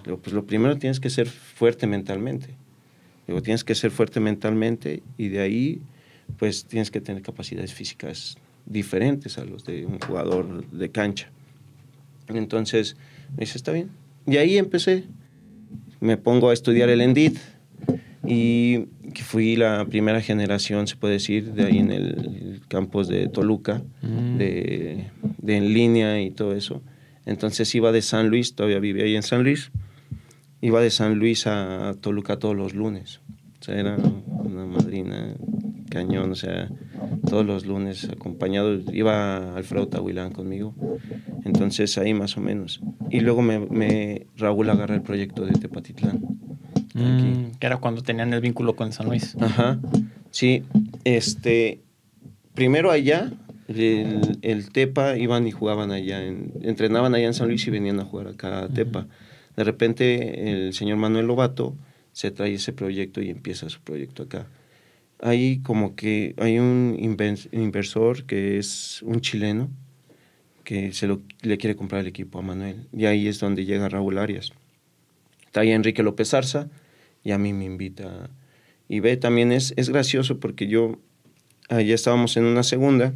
Digo, 0.05 0.19
pues 0.19 0.35
lo 0.35 0.45
primero 0.45 0.77
tienes 0.77 1.01
que 1.01 1.11
ser 1.11 1.29
fuerte 1.29 1.87
mentalmente. 1.87 2.49
Digo, 3.27 3.43
tienes 3.43 3.65
que 3.65 3.75
ser 3.75 3.91
fuerte 3.91 4.19
mentalmente 4.19 5.03
y 5.17 5.29
de 5.29 5.41
ahí, 5.41 5.83
pues 6.39 6.65
tienes 6.65 6.91
que 6.91 7.01
tener 7.01 7.23
capacidades 7.23 7.73
físicas 7.73 8.37
diferentes 8.67 9.39
a 9.39 9.45
los 9.45 9.65
de 9.65 9.87
un 9.87 10.01
jugador 10.01 10.69
de 10.71 10.91
cancha. 10.91 11.31
Entonces, 12.29 12.97
me 13.37 13.41
dice, 13.41 13.59
está 13.59 13.73
bien. 13.73 13.91
Y 14.27 14.37
ahí 14.37 14.59
empecé. 14.59 15.05
Me 16.01 16.17
pongo 16.17 16.51
a 16.51 16.53
estudiar 16.53 16.89
el 16.89 17.01
ENDIT 17.01 17.39
y 18.31 18.87
fui 19.25 19.57
la 19.57 19.87
primera 19.87 20.21
generación, 20.21 20.87
se 20.87 20.95
puede 20.95 21.15
decir, 21.15 21.53
de 21.53 21.65
ahí 21.65 21.79
en 21.79 21.91
el 21.91 22.61
campus 22.69 23.09
de 23.09 23.27
Toluca, 23.27 23.83
mm. 24.03 24.37
de, 24.37 25.11
de 25.39 25.57
en 25.57 25.75
línea 25.75 26.23
y 26.23 26.31
todo 26.31 26.55
eso. 26.55 26.81
Entonces 27.27 27.75
iba 27.75 27.91
de 27.91 28.03
San 28.03 28.29
Luis, 28.29 28.55
todavía 28.55 28.79
vivía 28.79 29.03
ahí 29.03 29.17
en 29.17 29.25
San 29.25 29.43
Luis, 29.43 29.73
iba 30.61 30.81
de 30.81 30.91
San 30.91 31.19
Luis 31.19 31.49
a 31.49 31.97
Toluca 32.01 32.39
todos 32.39 32.55
los 32.55 32.73
lunes. 32.73 33.21
O 33.61 33.65
sea, 33.65 33.75
era 33.75 33.97
una 33.97 34.65
madrina 34.65 35.35
cañón, 35.91 36.31
o 36.31 36.37
sea, 36.37 36.71
todos 37.29 37.45
los 37.45 37.67
lunes 37.67 38.09
acompañado, 38.11 38.79
iba 38.93 39.57
Alfredo 39.57 39.89
Tahuilán 39.89 40.31
conmigo, 40.31 40.77
entonces 41.45 41.99
ahí 41.99 42.15
más 42.15 42.37
o 42.37 42.41
menos. 42.41 42.81
Y 43.11 43.21
luego 43.21 43.43
me, 43.43 43.59
me 43.59 44.29
Raúl 44.37 44.71
agarra 44.71 44.95
el 44.95 45.03
proyecto 45.03 45.45
de 45.45 45.53
Tepatitlán. 45.53 46.50
Mm, 46.95 47.53
que 47.59 47.67
era 47.67 47.77
cuando 47.77 48.03
tenían 48.03 48.33
el 48.33 48.41
vínculo 48.41 48.75
con 48.75 48.93
San 48.93 49.07
Luis. 49.07 49.37
Ajá, 49.41 49.79
sí, 50.31 50.65
este, 51.05 51.81
primero 52.55 52.91
allá, 52.91 53.33
el, 53.69 54.39
el, 54.43 54.71
Tepa 54.71 55.17
iban 55.17 55.47
y 55.47 55.53
jugaban 55.53 55.93
allá, 55.93 56.25
en, 56.25 56.53
entrenaban 56.63 57.15
allá 57.15 57.27
en 57.27 57.35
San 57.35 57.49
Luis 57.49 57.67
y 57.67 57.71
venían 57.71 58.01
a 58.01 58.05
jugar 58.05 58.29
acá 58.29 58.65
a 58.65 58.69
Tepa. 58.69 59.07
De 59.57 59.65
repente 59.65 60.51
el 60.51 60.75
señor 60.75 60.97
Manuel 60.97 61.27
Lobato 61.27 61.77
se 62.13 62.31
trae 62.31 62.55
ese 62.55 62.73
proyecto 62.73 63.21
y 63.21 63.31
empieza 63.31 63.69
su 63.69 63.81
proyecto 63.81 64.25
acá. 64.25 64.47
Ahí 65.21 65.59
como 65.59 65.95
que 65.95 66.35
hay 66.39 66.59
un 66.59 66.97
inversor 66.99 68.25
que 68.25 68.59
es 68.59 69.03
un 69.03 69.21
chileno 69.21 69.69
que 70.65 70.93
se 70.93 71.07
lo, 71.07 71.21
le 71.43 71.59
quiere 71.59 71.77
comprar 71.77 72.03
el 72.03 72.07
equipo 72.07 72.39
a 72.39 72.43
Manuel. 72.43 72.87
Y 72.93 73.05
ahí 73.07 73.29
es 73.29 73.39
donde 73.39 73.65
llega 73.65 73.89
Raúl 73.89 74.19
Arias. 74.19 74.53
Trae 75.53 75.73
a 75.73 75.75
Enrique 75.75 76.03
López 76.03 76.33
Arza 76.33 76.69
y 77.23 77.33
a 77.33 77.39
mí 77.39 77.53
me 77.53 77.65
invita. 77.65 78.31
Y 78.89 79.01
ve, 79.01 79.17
también 79.17 79.53
es, 79.53 79.73
es 79.77 79.89
gracioso 79.89 80.41
porque 80.41 80.67
yo, 80.67 80.99
allá 81.69 81.95
estábamos 81.95 82.37
en 82.37 82.45
una 82.45 82.63
segunda 82.63 83.13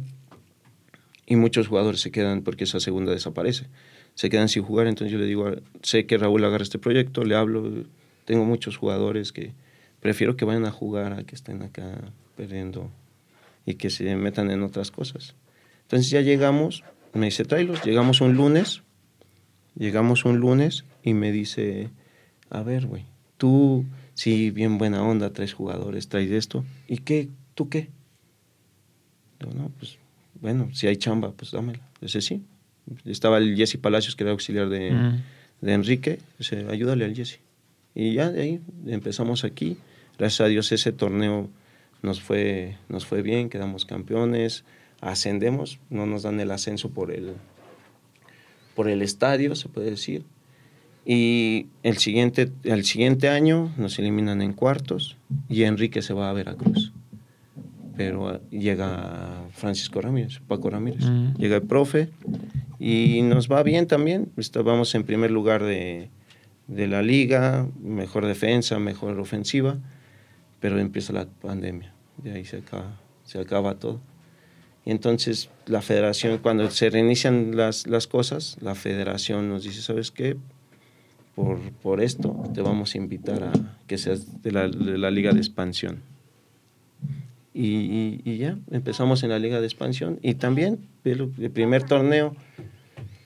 y 1.25 1.35
muchos 1.35 1.67
jugadores 1.67 2.01
se 2.01 2.11
quedan 2.11 2.41
porque 2.41 2.63
esa 2.65 2.79
segunda 2.79 3.11
desaparece. 3.11 3.67
Se 4.13 4.29
quedan 4.29 4.47
sin 4.47 4.63
jugar, 4.63 4.87
entonces 4.87 5.11
yo 5.11 5.19
le 5.19 5.25
digo, 5.25 5.51
sé 5.81 6.05
que 6.05 6.17
Raúl 6.17 6.43
agarra 6.45 6.63
este 6.63 6.79
proyecto, 6.79 7.23
le 7.23 7.35
hablo, 7.35 7.83
tengo 8.23 8.45
muchos 8.45 8.77
jugadores 8.77 9.31
que 9.31 9.53
prefiero 9.99 10.37
que 10.37 10.45
vayan 10.45 10.65
a 10.65 10.71
jugar 10.71 11.13
a 11.13 11.23
que 11.23 11.35
estén 11.35 11.61
acá 11.63 12.13
perdiendo 12.37 12.91
y 13.65 13.75
que 13.75 13.89
se 13.89 14.15
metan 14.15 14.51
en 14.51 14.63
otras 14.63 14.91
cosas. 14.91 15.35
Entonces 15.81 16.09
ya 16.09 16.21
llegamos, 16.21 16.83
me 17.13 17.25
dice, 17.25 17.43
tráelos, 17.43 17.83
llegamos 17.83 18.21
un 18.21 18.35
lunes, 18.35 18.83
llegamos 19.75 20.25
un 20.25 20.37
lunes 20.37 20.85
y 21.03 21.13
me 21.13 21.31
dice, 21.31 21.89
a 22.49 22.63
ver, 22.63 22.85
güey, 22.85 23.05
tú, 23.37 23.85
sí, 24.13 24.51
bien 24.51 24.77
buena 24.77 25.03
onda, 25.03 25.31
traes 25.33 25.53
jugadores, 25.53 26.07
traes 26.07 26.31
esto, 26.31 26.63
¿y 26.87 26.97
qué? 26.97 27.29
¿Tú 27.53 27.69
qué? 27.69 27.89
No, 29.39 29.71
pues 29.77 29.97
bueno, 30.41 30.69
si 30.73 30.87
hay 30.87 30.97
chamba, 30.97 31.31
pues 31.31 31.51
dámela. 31.51 31.79
Dice, 32.01 32.21
sí. 32.21 32.43
Estaba 33.05 33.37
el 33.37 33.55
Jesse 33.55 33.77
Palacios, 33.77 34.15
que 34.15 34.23
era 34.23 34.31
auxiliar 34.31 34.69
de, 34.69 35.19
de 35.61 35.73
Enrique. 35.73 36.19
Dice, 36.37 36.65
ayúdale 36.69 37.05
al 37.05 37.15
Jesse. 37.15 37.39
Y 37.93 38.13
ya 38.13 38.31
de 38.31 38.41
ahí 38.41 38.61
empezamos 38.85 39.43
aquí. 39.43 39.77
Gracias 40.17 40.41
a 40.41 40.47
Dios 40.47 40.71
ese 40.71 40.91
torneo 40.91 41.49
nos 42.01 42.21
fue, 42.21 42.77
nos 42.89 43.05
fue 43.05 43.21
bien, 43.21 43.49
quedamos 43.49 43.85
campeones, 43.85 44.63
ascendemos, 45.01 45.79
no 45.89 46.05
nos 46.05 46.23
dan 46.23 46.39
el 46.39 46.51
ascenso 46.51 46.89
por 46.89 47.11
el, 47.11 47.33
por 48.75 48.87
el 48.87 49.01
estadio, 49.01 49.55
se 49.55 49.69
puede 49.69 49.89
decir. 49.89 50.23
Y 51.05 51.67
el 51.83 51.97
siguiente, 51.97 52.51
el 52.63 52.83
siguiente 52.83 53.29
año 53.29 53.71
nos 53.77 53.99
eliminan 53.99 54.41
en 54.41 54.53
cuartos 54.53 55.17
y 55.47 55.63
Enrique 55.63 56.01
se 56.01 56.13
va 56.13 56.29
a 56.29 56.33
Veracruz 56.33 56.93
pero 57.95 58.29
ah, 58.29 58.41
llega 58.51 59.47
Francisco 59.51 60.01
Ramírez, 60.01 60.39
Paco 60.47 60.69
Ramírez, 60.69 61.05
llega 61.37 61.57
el 61.57 61.63
profe 61.63 62.09
y 62.79 63.21
nos 63.21 63.49
va 63.49 63.63
bien 63.63 63.87
también. 63.87 64.31
Estábamos 64.37 64.93
en 64.95 65.03
primer 65.03 65.31
lugar 65.31 65.63
de, 65.63 66.09
de, 66.67 66.87
la 66.87 67.01
liga, 67.01 67.67
mejor 67.81 68.25
defensa, 68.25 68.79
mejor 68.79 69.19
ofensiva, 69.19 69.77
pero 70.59 70.79
empieza 70.79 71.13
la 71.13 71.25
pandemia, 71.25 71.93
de 72.17 72.33
ahí 72.33 72.45
se 72.45 72.57
acaba, 72.57 72.99
se 73.23 73.39
acaba 73.39 73.75
todo. 73.75 74.01
Y 74.83 74.91
entonces 74.91 75.49
la 75.65 75.81
federación, 75.81 76.37
cuando 76.37 76.69
se 76.69 76.89
reinician 76.89 77.55
las, 77.55 77.87
las 77.87 78.07
cosas, 78.07 78.57
la 78.61 78.75
federación 78.75 79.49
nos 79.49 79.63
dice, 79.63 79.81
¿sabes 79.81 80.11
qué? 80.11 80.37
Por, 81.35 81.59
por 81.83 82.01
esto 82.01 82.43
te 82.53 82.61
vamos 82.61 82.95
a 82.95 82.97
invitar 82.97 83.43
a 83.43 83.51
que 83.87 83.97
seas 83.97 84.41
de 84.41 84.51
la, 84.51 84.69
de 84.69 84.97
la 84.97 85.11
liga 85.11 85.33
de 85.33 85.39
expansión 85.39 86.01
y, 87.57 88.37
ya, 88.37 88.57
empezamos 88.69 89.23
en 89.23 89.29
la 89.29 89.39
liga 89.39 89.61
de 89.61 89.65
expansión 89.65 90.19
y 90.21 90.33
también 90.35 90.79
el, 91.05 91.29
primer 91.51 91.83
torneo 91.83 92.35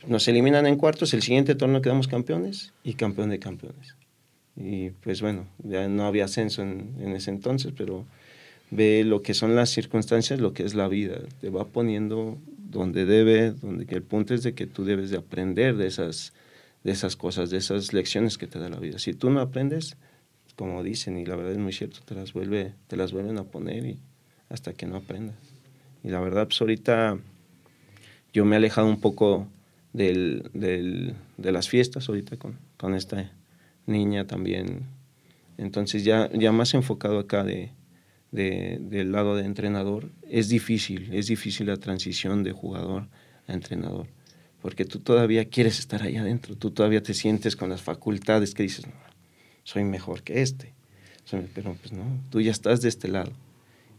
nos 0.07 0.27
eliminan 0.27 0.67
en 0.67 0.75
cuartos, 0.75 1.15
el 1.15 1.23
siguiente 1.23 1.55
torneo 1.55 1.81
quedamos 1.81 2.07
campeones 2.07 2.71
y 2.83 2.93
campeón 2.93 3.31
de 3.31 3.39
campeones. 3.39 3.95
Y 4.55 4.91
pues 4.91 5.21
bueno, 5.21 5.47
ya 5.63 5.87
no 5.87 6.05
había 6.05 6.25
ascenso 6.25 6.61
en, 6.61 6.93
en 6.99 7.13
ese 7.13 7.31
entonces, 7.31 7.73
pero 7.75 8.05
ve 8.69 9.03
lo 9.03 9.23
que 9.23 9.33
son 9.33 9.55
las 9.55 9.71
circunstancias, 9.71 10.39
lo 10.39 10.53
que 10.53 10.63
es 10.63 10.75
la 10.75 10.87
vida, 10.87 11.17
te 11.41 11.49
va 11.49 11.65
poniendo 11.65 12.37
donde 12.69 13.05
debe, 13.05 13.51
donde 13.51 13.87
el 13.89 14.03
punto 14.03 14.35
es 14.35 14.43
de 14.43 14.53
que 14.53 14.67
tú 14.67 14.85
debes 14.85 15.09
de 15.09 15.17
aprender 15.17 15.75
de 15.75 15.87
esas, 15.87 16.33
de 16.83 16.91
esas 16.91 17.15
cosas, 17.15 17.49
de 17.49 17.57
esas 17.57 17.93
lecciones 17.93 18.37
que 18.37 18.47
te 18.47 18.59
da 18.59 18.69
la 18.69 18.79
vida. 18.79 18.99
Si 18.99 19.13
tú 19.13 19.29
no 19.29 19.41
aprendes, 19.41 19.97
como 20.55 20.83
dicen, 20.83 21.17
y 21.17 21.25
la 21.25 21.35
verdad 21.35 21.53
es 21.53 21.57
muy 21.57 21.73
cierto, 21.73 21.99
te 22.05 22.15
las, 22.15 22.33
vuelve, 22.33 22.73
te 22.87 22.97
las 22.97 23.11
vuelven 23.13 23.37
a 23.37 23.43
poner 23.43 23.85
y 23.85 23.99
hasta 24.49 24.73
que 24.73 24.85
no 24.85 24.97
aprendas. 24.97 25.37
Y 26.03 26.09
la 26.09 26.19
verdad, 26.19 26.47
pues 26.47 26.59
ahorita 26.61 27.17
yo 28.33 28.45
me 28.45 28.55
he 28.55 28.57
alejado 28.57 28.87
un 28.87 28.99
poco 28.99 29.47
del, 29.93 30.49
del, 30.53 31.15
de 31.37 31.51
las 31.51 31.69
fiestas 31.69 32.09
ahorita 32.09 32.37
con, 32.37 32.57
con, 32.77 32.93
esta 32.93 33.31
niña 33.85 34.27
también. 34.27 34.85
Entonces 35.57 36.03
ya, 36.03 36.29
ya 36.33 36.51
más 36.51 36.73
enfocado 36.73 37.19
acá 37.19 37.43
de, 37.43 37.71
de, 38.31 38.77
del 38.81 39.11
lado 39.11 39.35
de 39.35 39.45
entrenador, 39.45 40.09
es 40.29 40.49
difícil, 40.49 41.09
es 41.13 41.27
difícil 41.27 41.67
la 41.67 41.77
transición 41.77 42.43
de 42.43 42.51
jugador 42.51 43.07
a 43.47 43.53
entrenador, 43.53 44.07
porque 44.61 44.85
tú 44.85 44.99
todavía 44.99 45.45
quieres 45.45 45.79
estar 45.79 46.03
ahí 46.03 46.17
adentro, 46.17 46.55
tú 46.55 46.71
todavía 46.71 47.01
te 47.01 47.13
sientes 47.13 47.55
con 47.55 47.69
las 47.69 47.81
facultades 47.81 48.53
que 48.53 48.63
dices, 48.63 48.87
no, 48.87 48.93
soy 49.63 49.83
mejor 49.83 50.23
que 50.23 50.41
este, 50.41 50.73
pero 51.53 51.75
pues 51.75 51.91
no, 51.91 52.03
tú 52.29 52.41
ya 52.41 52.51
estás 52.51 52.81
de 52.81 52.89
este 52.89 53.07
lado 53.07 53.31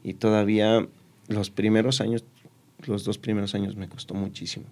y 0.02 0.14
todavía 0.14 0.86
los 1.28 1.50
primeros 1.50 2.00
años, 2.00 2.24
los 2.86 3.04
dos 3.04 3.18
primeros 3.18 3.54
años 3.54 3.76
me 3.76 3.88
costó 3.88 4.14
muchísimo. 4.14 4.66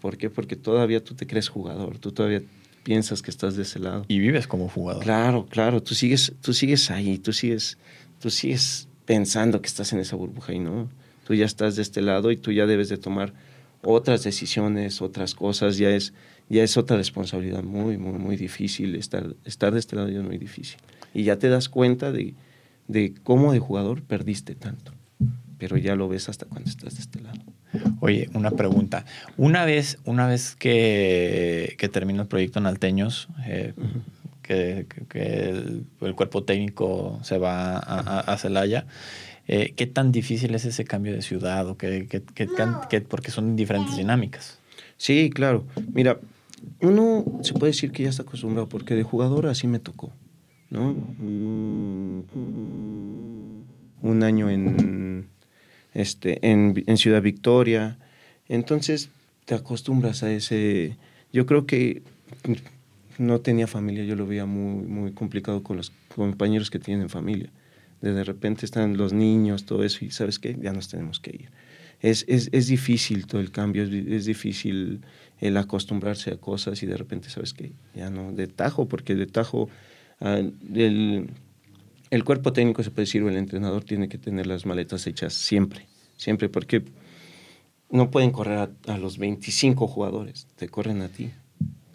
¿Por 0.00 0.16
qué? 0.16 0.30
Porque 0.30 0.56
todavía 0.56 1.02
tú 1.02 1.14
te 1.14 1.26
crees 1.26 1.48
jugador, 1.48 1.98
tú 1.98 2.12
todavía 2.12 2.42
piensas 2.82 3.22
que 3.22 3.30
estás 3.30 3.56
de 3.56 3.62
ese 3.62 3.78
lado. 3.78 4.04
Y 4.08 4.18
vives 4.18 4.46
como 4.46 4.68
jugador. 4.68 5.02
Claro, 5.02 5.46
claro, 5.46 5.82
tú 5.82 5.94
sigues, 5.94 6.32
tú 6.40 6.52
sigues 6.52 6.90
ahí, 6.90 7.18
tú 7.18 7.32
sigues, 7.32 7.78
tú 8.20 8.30
sigues 8.30 8.88
pensando 9.04 9.60
que 9.60 9.68
estás 9.68 9.92
en 9.92 10.00
esa 10.00 10.16
burbuja 10.16 10.52
y 10.52 10.58
no, 10.58 10.88
tú 11.24 11.34
ya 11.34 11.46
estás 11.46 11.76
de 11.76 11.82
este 11.82 12.02
lado 12.02 12.30
y 12.30 12.36
tú 12.36 12.52
ya 12.52 12.66
debes 12.66 12.88
de 12.88 12.98
tomar 12.98 13.32
otras 13.86 14.22
decisiones, 14.24 15.00
otras 15.00 15.34
cosas, 15.34 15.78
ya 15.78 15.90
es, 15.90 16.12
ya 16.48 16.62
es 16.62 16.76
otra 16.76 16.96
responsabilidad 16.96 17.62
muy, 17.62 17.96
muy, 17.96 18.18
muy 18.18 18.36
difícil, 18.36 18.94
estar, 18.94 19.34
estar 19.44 19.72
de 19.72 19.78
este 19.78 19.96
lado 19.96 20.08
ya 20.08 20.18
es 20.18 20.24
muy 20.24 20.38
difícil. 20.38 20.78
Y 21.14 21.24
ya 21.24 21.38
te 21.38 21.48
das 21.48 21.68
cuenta 21.68 22.12
de, 22.12 22.34
de 22.88 23.14
cómo 23.22 23.52
de 23.52 23.58
jugador 23.58 24.02
perdiste 24.02 24.54
tanto. 24.54 24.92
Pero 25.58 25.78
ya 25.78 25.96
lo 25.96 26.08
ves 26.08 26.28
hasta 26.28 26.44
cuando 26.44 26.68
estás 26.68 26.96
de 26.96 27.00
este 27.00 27.20
lado. 27.20 27.40
Oye, 28.00 28.28
una 28.34 28.50
pregunta. 28.50 29.06
Una 29.36 29.64
vez, 29.64 29.98
una 30.04 30.26
vez 30.26 30.54
que, 30.54 31.74
que 31.78 31.88
terminó 31.88 32.22
el 32.22 32.28
proyecto 32.28 32.58
en 32.58 32.66
Alteños, 32.66 33.28
eh, 33.46 33.72
que, 34.46 34.86
el, 36.00 36.14
cuerpo 36.14 36.44
técnico 36.44 37.18
se 37.22 37.38
va 37.38 37.78
a, 37.78 38.36
Celaya, 38.38 38.86
eh, 39.48 39.72
¿qué 39.76 39.86
tan 39.86 40.12
difícil 40.12 40.54
es 40.54 40.64
ese 40.64 40.84
cambio 40.84 41.12
de 41.12 41.22
ciudad? 41.22 41.68
O 41.68 41.76
que, 41.76 42.20
porque 43.08 43.30
son 43.30 43.56
diferentes 43.56 43.96
dinámicas. 43.96 44.58
Sí, 44.96 45.30
claro. 45.32 45.64
Mira, 45.92 46.18
uno 46.80 47.24
se 47.42 47.52
puede 47.54 47.72
decir 47.72 47.92
que 47.92 48.02
ya 48.02 48.08
está 48.10 48.22
acostumbrado, 48.22 48.68
porque 48.68 48.94
de 48.94 49.02
jugador 49.02 49.46
así 49.46 49.66
me 49.66 49.78
tocó. 49.78 50.12
¿no? 50.70 50.96
Un 54.02 54.22
año 54.22 54.50
en, 54.50 55.28
este, 55.94 56.38
en, 56.48 56.82
en, 56.86 56.96
Ciudad 56.96 57.22
Victoria. 57.22 57.98
Entonces 58.48 59.10
te 59.44 59.54
acostumbras 59.54 60.22
a 60.22 60.30
ese... 60.30 60.96
Yo 61.32 61.46
creo 61.46 61.66
que 61.66 62.02
no 63.18 63.40
tenía 63.40 63.66
familia, 63.66 64.04
yo 64.04 64.16
lo 64.16 64.26
veía 64.26 64.46
muy, 64.46 64.86
muy 64.86 65.12
complicado 65.12 65.62
con 65.62 65.76
los 65.76 65.92
compañeros 66.14 66.70
que 66.70 66.78
tienen 66.78 67.08
familia. 67.08 67.50
De, 68.00 68.24
repente 68.24 68.66
están 68.66 68.96
los 68.96 69.12
niños, 69.12 69.64
todo 69.64 69.82
eso, 69.82 70.04
y 70.04 70.10
sabes 70.10 70.38
qué, 70.38 70.56
ya 70.60 70.72
nos 70.72 70.88
tenemos 70.88 71.18
que 71.18 71.30
ir. 71.30 71.50
Es, 72.00 72.24
es, 72.28 72.50
es 72.52 72.66
difícil 72.66 73.26
todo 73.26 73.40
el 73.40 73.50
cambio, 73.50 73.82
es, 73.84 74.26
difícil 74.26 75.00
el 75.40 75.56
acostumbrarse 75.56 76.30
a 76.30 76.36
cosas 76.36 76.82
y 76.82 76.86
de 76.86 76.96
repente 76.96 77.30
sabes 77.30 77.54
que 77.54 77.72
ya 77.94 78.10
no, 78.10 78.32
de 78.32 78.46
tajo, 78.46 78.86
porque 78.86 79.14
de 79.14 79.26
tajo 79.26 79.68
Ah, 80.20 80.38
el, 80.38 81.30
el, 82.10 82.24
cuerpo 82.24 82.52
técnico, 82.52 82.82
se 82.82 82.90
puede 82.90 83.04
decir, 83.04 83.22
o 83.22 83.28
el 83.28 83.36
entrenador 83.36 83.84
tiene 83.84 84.08
que 84.08 84.18
tener 84.18 84.46
las 84.46 84.64
maletas 84.64 85.06
hechas 85.06 85.34
siempre, 85.34 85.86
siempre, 86.16 86.48
porque 86.48 86.84
no 87.90 88.10
pueden 88.10 88.30
correr 88.30 88.70
a, 88.86 88.98
los 88.98 89.18
25 89.18 89.86
jugadores, 89.86 90.46
te 90.56 90.68
corren 90.68 91.02
a 91.02 91.08
ti 91.08 91.30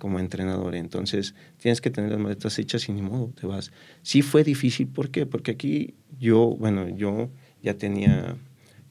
como 0.01 0.19
entrenador. 0.19 0.73
Entonces 0.73 1.35
tienes 1.59 1.79
que 1.79 1.91
tener 1.91 2.09
las 2.09 2.19
maletas 2.19 2.57
hechas 2.57 2.89
y 2.89 2.91
ni 2.91 3.03
modo, 3.03 3.31
te 3.39 3.45
vas. 3.45 3.71
Sí 4.01 4.23
fue 4.23 4.43
difícil, 4.43 4.87
¿por 4.87 5.11
qué? 5.11 5.27
Porque 5.27 5.51
aquí 5.51 5.93
yo, 6.19 6.55
bueno, 6.57 6.89
yo 6.89 7.29
ya 7.61 7.75
tenía 7.75 8.35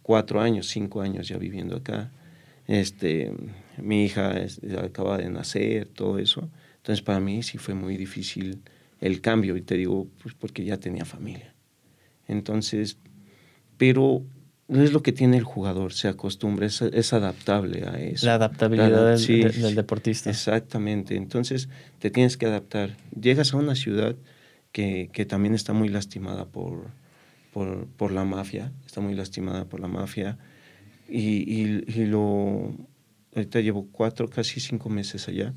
cuatro 0.03 0.41
años, 0.41 0.69
cinco 0.69 1.01
años 1.01 1.27
ya 1.27 1.37
viviendo 1.37 1.75
acá. 1.79 2.13
Este, 2.69 3.33
mi 3.77 4.05
hija 4.05 4.37
acaba 4.85 5.19
de 5.19 5.29
nacer, 5.31 5.89
todo 5.89 6.21
eso. 6.21 6.49
Entonces 6.77 7.03
para 7.03 7.19
mí 7.19 7.43
sí 7.43 7.59
fue 7.59 7.75
muy 7.75 7.97
difícil 7.97 8.61
el 9.01 9.21
cambio, 9.21 9.57
y 9.57 9.63
te 9.63 9.75
digo, 9.75 10.07
pues 10.23 10.37
porque 10.37 10.65
ya 10.65 10.77
tenía 10.77 11.05
familia. 11.05 11.57
Entonces, 12.29 12.99
pero 13.79 14.23
no 14.71 14.85
es 14.85 14.93
lo 14.93 15.03
que 15.03 15.11
tiene 15.11 15.37
el 15.37 15.43
jugador, 15.43 15.93
se 15.93 16.07
acostumbra, 16.07 16.65
es, 16.67 17.13
adaptable 17.13 17.85
a 17.89 18.01
eso. 18.01 18.25
La 18.25 18.35
adaptabilidad 18.35 19.17
del, 19.17 19.75
deportista. 19.75 20.31
Exactamente, 20.31 21.17
entonces 21.17 21.69
te 21.99 22.11
tienes 22.11 22.37
que 22.37 22.47
adaptar. 22.47 22.97
Llegas 23.21 23.53
a 23.53 23.57
una 23.57 23.75
ciudad 23.75 24.15
que, 24.71 25.11
que 25.13 25.27
también 25.27 25.55
está 25.55 25.73
muy 25.73 25.89
lastimada 25.89 26.45
por, 26.45 26.87
por, 27.53 27.89
por, 27.89 28.13
la 28.13 28.25
mafia, 28.25 28.73
está 28.87 29.01
muy 29.01 29.15
lastimada 29.15 29.65
por 29.65 29.81
la 29.81 29.89
mafia, 29.89 30.39
y, 31.09 31.43
y, 31.53 31.85
y 31.89 32.07
lo, 32.07 32.73
ahorita 33.35 33.59
llevo 33.61 33.89
cuatro, 33.91 34.31
casi 34.31 34.61
cinco 34.61 34.89
meses 34.89 35.27
allá, 35.27 35.53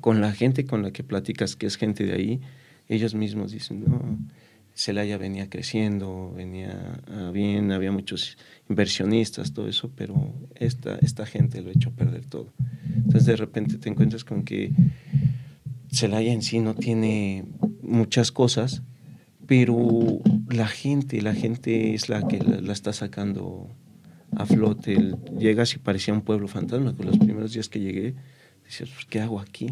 con 0.00 0.20
la 0.20 0.32
gente 0.32 0.64
con 0.64 0.82
la 0.84 0.92
que 0.92 1.02
platicas, 1.02 1.56
que 1.56 1.66
es 1.66 1.76
gente 1.76 2.06
de 2.06 2.12
ahí, 2.12 2.40
ellos 2.88 3.16
mismos 3.16 3.50
dicen, 3.50 3.82
no, 3.84 4.18
Celaya 4.82 5.16
venía 5.16 5.48
creciendo, 5.48 6.32
venía 6.34 7.00
ah, 7.06 7.30
bien, 7.32 7.70
había 7.70 7.92
muchos 7.92 8.36
inversionistas, 8.68 9.52
todo 9.52 9.68
eso, 9.68 9.92
pero 9.94 10.34
esta, 10.56 10.96
esta 10.96 11.24
gente 11.24 11.62
lo 11.62 11.70
ha 11.70 11.72
hecho 11.72 11.92
perder 11.92 12.26
todo. 12.26 12.52
Entonces 12.96 13.26
de 13.26 13.36
repente 13.36 13.78
te 13.78 13.88
encuentras 13.88 14.24
con 14.24 14.42
que 14.42 14.72
Celaya 15.92 16.32
en 16.32 16.42
sí 16.42 16.58
no 16.58 16.74
tiene 16.74 17.44
muchas 17.80 18.32
cosas, 18.32 18.82
pero 19.46 20.20
la 20.50 20.66
gente, 20.66 21.22
la 21.22 21.34
gente 21.34 21.94
es 21.94 22.08
la 22.08 22.26
que 22.26 22.38
la, 22.38 22.72
está 22.72 22.92
sacando 22.92 23.68
a 24.34 24.46
flote. 24.46 25.14
llegas 25.38 25.74
y 25.74 25.78
parecía 25.78 26.12
un 26.12 26.22
pueblo 26.22 26.48
fantasma, 26.48 26.92
con 26.96 27.06
los 27.06 27.18
primeros 27.18 27.52
días 27.52 27.68
que 27.68 27.78
llegué, 27.78 28.14
decías, 28.64 28.90
¿qué 29.08 29.20
hago 29.20 29.38
aquí? 29.38 29.68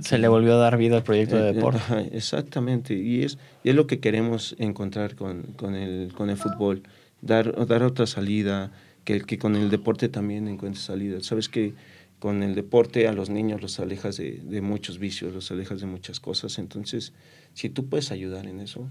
Se 0.00 0.18
le 0.18 0.28
volvió 0.28 0.54
a 0.54 0.56
dar 0.56 0.76
vida 0.76 0.96
al 0.96 1.02
proyecto 1.02 1.36
de 1.36 1.50
eh, 1.50 1.52
deporte. 1.52 1.80
exactamente, 2.12 2.94
y 2.94 3.22
es, 3.22 3.38
y 3.62 3.70
es 3.70 3.74
lo 3.74 3.86
que 3.86 4.00
queremos 4.00 4.56
encontrar 4.58 5.14
con, 5.14 5.42
con, 5.56 5.74
el, 5.74 6.12
con 6.12 6.30
el 6.30 6.36
fútbol, 6.36 6.82
dar, 7.22 7.66
dar 7.66 7.82
otra 7.82 8.06
salida, 8.06 8.72
que, 9.04 9.20
que 9.20 9.38
con 9.38 9.56
el 9.56 9.70
deporte 9.70 10.08
también 10.08 10.48
encuentre 10.48 10.82
salida. 10.82 11.20
Sabes 11.22 11.48
que 11.48 11.74
con 12.18 12.42
el 12.42 12.54
deporte 12.54 13.06
a 13.06 13.12
los 13.12 13.30
niños 13.30 13.62
los 13.62 13.78
alejas 13.78 14.16
de, 14.16 14.40
de, 14.42 14.60
muchos 14.60 14.98
vicios, 14.98 15.32
los 15.32 15.50
alejas 15.50 15.80
de 15.80 15.86
muchas 15.86 16.18
cosas, 16.18 16.58
entonces 16.58 17.12
si 17.54 17.68
tú 17.68 17.86
puedes 17.86 18.10
ayudar 18.10 18.46
en 18.46 18.60
eso, 18.60 18.88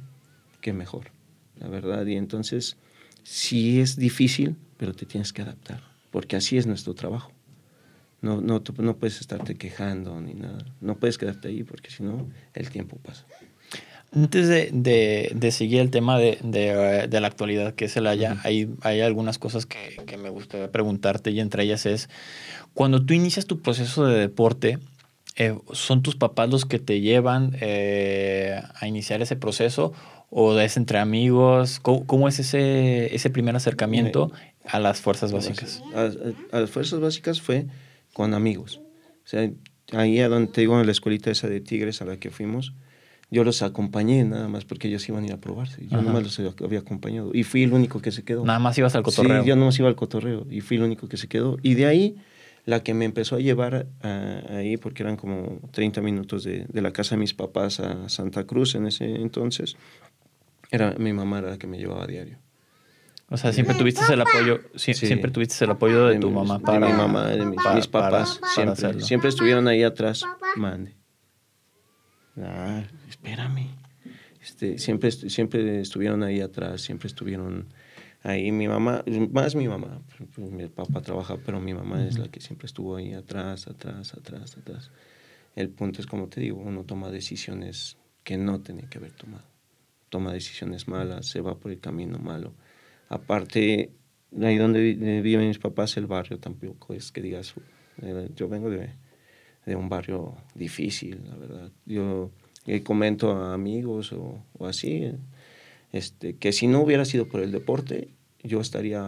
qué 0.62 0.72
mejor, 0.72 1.12
la 1.60 1.68
verdad, 1.68 2.06
y 2.06 2.16
entonces 2.16 2.78
sí 3.24 3.82
es 3.82 3.98
difícil, 3.98 4.56
pero 4.78 4.94
te 4.94 5.06
tienes 5.06 5.34
que 5.34 5.42
adaptar, 5.42 5.82
porque 6.12 6.38
así 6.38 6.58
es 6.58 6.66
nuestro 6.66 6.94
trabajo. 6.94 7.32
No, 8.22 8.42
no, 8.42 8.64
no 8.78 8.98
puedes 8.98 9.22
estarte 9.22 9.56
quejando 9.56 10.20
ni 10.20 10.34
nada. 10.34 10.66
No 10.82 10.96
puedes 10.96 11.18
quedarte 11.18 11.50
ahí 11.50 11.64
porque 11.64 11.92
si 11.92 12.04
no, 12.04 12.28
el 12.54 12.70
tiempo 12.70 12.98
pasa. 12.98 13.26
Antes 14.16 14.48
de, 14.48 14.70
de, 14.72 15.32
de 15.36 15.52
seguir 15.52 15.82
el 15.82 15.92
tema 15.92 16.18
de, 16.18 16.40
de, 16.42 17.20
la 17.20 17.28
actualidad 17.28 17.76
que 17.76 17.86
es 17.86 17.98
el 17.98 18.08
haya, 18.08 18.38
hay, 18.44 18.70
hay 18.82 19.02
algunas 19.02 19.38
cosas 19.38 19.66
que, 19.66 20.02
que, 20.06 20.18
me 20.18 20.30
gustaría 20.30 20.72
preguntarte 20.72 21.32
y 21.32 21.42
entre 21.42 21.64
ellas 21.64 21.86
es, 21.86 22.10
cuando 22.74 23.06
tú 23.06 23.14
inicias 23.14 23.48
tu 23.48 23.62
proceso 23.62 24.06
de 24.06 24.18
deporte, 24.18 24.80
eh, 25.36 25.56
¿son 25.74 26.04
tus 26.04 26.16
papás 26.16 26.50
los 26.50 26.66
que 26.66 26.80
te 26.80 27.02
llevan 27.02 27.56
eh, 27.60 28.62
a 28.80 28.88
iniciar 28.88 29.22
ese 29.22 29.36
proceso 29.36 29.92
o 30.30 30.58
es 30.58 30.78
entre 30.78 31.00
amigos? 31.00 31.80
¿Cómo, 31.82 32.08
cómo 32.08 32.30
es 32.30 32.40
ese, 32.40 33.14
ese 33.14 33.30
primer 33.30 33.58
acercamiento 33.58 34.32
a 34.66 34.80
las 34.80 35.02
fuerzas 35.02 35.34
básicas? 35.34 35.84
a 35.94 36.60
las 36.60 36.70
fuerzas 36.72 37.02
básicas 37.02 37.42
fue 37.42 37.68
con 38.18 38.34
amigos. 38.34 38.82
O 39.24 39.28
sea, 39.28 39.48
ahí 39.94 40.20
a 40.20 40.28
donde 40.28 40.52
te 40.52 40.62
digo, 40.62 40.80
en 40.80 40.88
la 40.88 40.92
escuelita 40.92 41.30
esa 41.30 41.48
de 41.48 41.62
Tigres 41.62 42.02
a 42.02 42.06
la 42.06 42.18
que 42.18 42.32
fuimos, 42.32 42.74
yo 43.30 43.44
los 43.44 43.62
acompañé 43.62 44.24
nada 44.24 44.48
más 44.48 44.66
porque 44.66 44.88
ellos 44.88 45.08
iban 45.08 45.24
a 45.24 45.28
ir 45.28 45.34
a 45.34 45.38
probarse. 45.38 45.86
Yo 45.86 45.98
nada 45.98 46.14
más 46.14 46.24
los 46.24 46.56
había 46.64 46.80
acompañado. 46.80 47.30
Y 47.36 47.44
fui 47.44 47.62
el 47.62 47.74
único 47.74 48.02
que 48.02 48.12
se 48.12 48.24
quedó. 48.24 48.44
Nada 48.44 48.58
más 48.58 48.76
ibas 48.76 48.96
al 48.96 49.04
cotorreo. 49.04 49.44
Sí, 49.44 49.50
yo 49.50 49.56
nada 49.56 49.68
más 49.68 49.78
iba 49.78 49.88
al 49.88 49.96
cotorreo. 49.96 50.48
Y 50.50 50.62
fui 50.62 50.78
el 50.78 50.84
único 50.84 51.08
que 51.08 51.18
se 51.18 51.28
quedó. 51.28 51.58
Y 51.62 51.76
de 51.76 51.86
ahí, 51.86 52.16
la 52.66 52.82
que 52.82 52.96
me 52.96 53.06
empezó 53.06 53.36
a 53.36 53.40
llevar 53.40 53.86
ahí, 54.02 54.78
porque 54.78 55.04
eran 55.04 55.16
como 55.16 55.60
30 55.70 56.02
minutos 56.02 56.44
de, 56.44 56.66
de, 56.68 56.82
la 56.82 56.92
casa 56.92 57.14
de 57.14 57.20
mis 57.20 57.36
papás 57.36 57.80
a 57.80 58.10
Santa 58.10 58.46
Cruz 58.46 58.74
en 58.74 58.88
ese 58.88 59.06
entonces, 59.22 59.78
era 60.72 60.96
mi 60.98 61.14
mamá 61.14 61.38
era 61.38 61.52
la 61.52 61.60
que 61.60 61.68
me 61.68 61.78
llevaba 61.78 62.06
a 62.06 62.08
diario. 62.08 62.40
O 63.30 63.36
sea, 63.36 63.52
siempre 63.52 63.76
tuviste 63.76 64.02
el 64.14 64.22
apoyo, 64.22 64.62
siempre 64.76 65.32
tuviste 65.32 65.66
el 65.66 65.72
apoyo 65.72 66.08
de, 66.08 66.18
tu 66.18 66.32
mamá 66.32 66.60
para 66.60 66.88
de 66.88 66.94
mi 66.94 66.98
mamá, 66.98 67.28
de 67.28 67.46
mis, 67.46 67.88
papás, 67.88 68.40
siempre, 68.54 69.02
siempre 69.02 69.30
estuvieron 69.30 69.68
ahí 69.68 69.84
atrás. 69.84 70.24
Mande. 70.56 70.96
Ah, 72.38 72.84
espérame. 73.10 73.70
Este, 74.42 74.78
siempre, 74.78 75.12
siempre 75.12 75.82
estuvieron 75.82 76.24
ahí 76.24 76.40
atrás, 76.40 76.82
siempre 76.82 77.08
estuvieron 77.08 77.68
ahí. 78.24 78.50
Mi 78.54 78.70
mamá, 78.70 79.04
más 79.32 79.56
mi 79.56 79.68
mamá, 79.68 80.02
mi 80.38 80.68
papá 80.70 81.02
trabaja, 81.02 81.36
pero 81.46 81.60
mi 81.60 81.74
mamá 81.74 82.06
es 82.06 82.18
la 82.18 82.30
que 82.30 82.40
siempre 82.40 82.68
estuvo 82.68 82.96
ahí 82.96 83.14
atrás, 83.14 83.68
atrás, 83.68 84.14
atrás, 84.14 84.56
atrás. 84.58 84.92
El 85.54 85.68
punto 85.70 86.00
es, 86.00 86.08
como 86.08 86.30
te 86.30 86.40
digo, 86.40 86.62
uno 86.62 86.86
toma 86.86 87.10
decisiones 87.10 87.98
que 88.24 88.38
no 88.38 88.62
tenía 88.62 88.88
que 88.88 89.00
haber 89.00 89.12
tomado. 89.12 89.44
Toma 90.08 90.32
decisiones 90.32 90.88
malas, 90.88 91.26
se 91.26 91.42
va 91.42 91.56
por 91.56 91.72
el 91.72 91.82
camino 91.82 92.20
malo 92.20 92.54
Aparte, 93.10 93.92
ahí 94.42 94.58
donde 94.58 95.22
viven 95.22 95.48
mis 95.48 95.60
papás, 95.60 95.98
el 95.98 96.08
barrio 96.08 96.40
tampoco 96.40 96.94
es 96.94 97.12
que 97.12 97.22
digas, 97.22 97.54
eh, 98.02 98.30
yo 98.36 98.50
vengo 98.50 98.70
de, 98.70 98.90
de 99.66 99.76
un 99.76 99.90
barrio 99.90 100.36
difícil, 100.56 101.22
la 101.28 101.36
verdad. 101.36 101.72
Yo 101.86 102.32
comento 102.84 103.32
a 103.32 103.54
amigos 103.54 104.12
o, 104.12 104.44
o, 104.58 104.66
así, 104.66 105.12
este, 105.92 106.36
que 106.36 106.52
si 106.52 106.68
no 106.68 106.82
hubiera 106.82 107.06
sido 107.06 107.28
por 107.28 107.42
el 107.42 107.52
deporte, 107.52 108.10
yo 108.44 108.60
estaría 108.60 109.04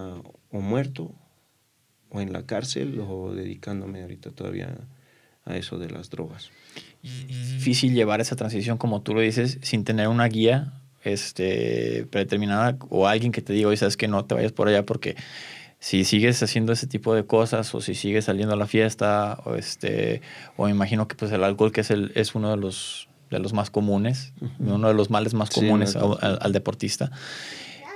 o 0.51 0.61
muerto 0.61 1.13
o 2.09 2.21
en 2.21 2.33
la 2.33 2.45
cárcel 2.45 2.99
o 2.99 3.33
dedicándome 3.33 4.01
ahorita 4.01 4.31
todavía 4.31 4.75
a 5.45 5.57
eso 5.57 5.77
de 5.77 5.89
las 5.89 6.09
drogas. 6.09 6.51
Difícil 7.01 7.93
llevar 7.93 8.21
esa 8.21 8.35
transición, 8.35 8.77
como 8.77 9.01
tú 9.01 9.13
lo 9.13 9.21
dices, 9.21 9.59
sin 9.61 9.83
tener 9.83 10.07
una 10.07 10.27
guía 10.27 10.78
este, 11.03 12.05
predeterminada 12.09 12.77
o 12.89 13.07
alguien 13.07 13.31
que 13.31 13.41
te 13.41 13.53
diga, 13.53 13.69
oye, 13.69 13.77
sabes 13.77 13.97
que 13.97 14.07
no 14.07 14.25
te 14.25 14.35
vayas 14.35 14.51
por 14.51 14.67
allá 14.67 14.85
porque 14.85 15.15
si 15.79 16.03
sigues 16.03 16.43
haciendo 16.43 16.73
ese 16.73 16.87
tipo 16.87 17.15
de 17.15 17.25
cosas 17.25 17.73
o 17.73 17.81
si 17.81 17.95
sigues 17.95 18.25
saliendo 18.25 18.53
a 18.53 18.57
la 18.57 18.67
fiesta 18.67 19.39
o 19.45 19.55
este 19.55 20.21
o 20.57 20.65
me 20.65 20.71
imagino 20.71 21.07
que 21.07 21.15
pues 21.15 21.31
el 21.31 21.43
alcohol 21.43 21.71
que 21.71 21.81
es 21.81 21.91
el 21.91 22.11
es 22.15 22.35
uno 22.35 22.51
de 22.51 22.57
los 22.57 23.07
de 23.31 23.39
los 23.39 23.53
más 23.53 23.69
comunes 23.69 24.33
uno 24.59 24.89
de 24.89 24.93
los 24.93 25.09
males 25.09 25.33
más 25.33 25.49
comunes 25.49 25.95
al, 25.95 26.51
deportista. 26.51 27.11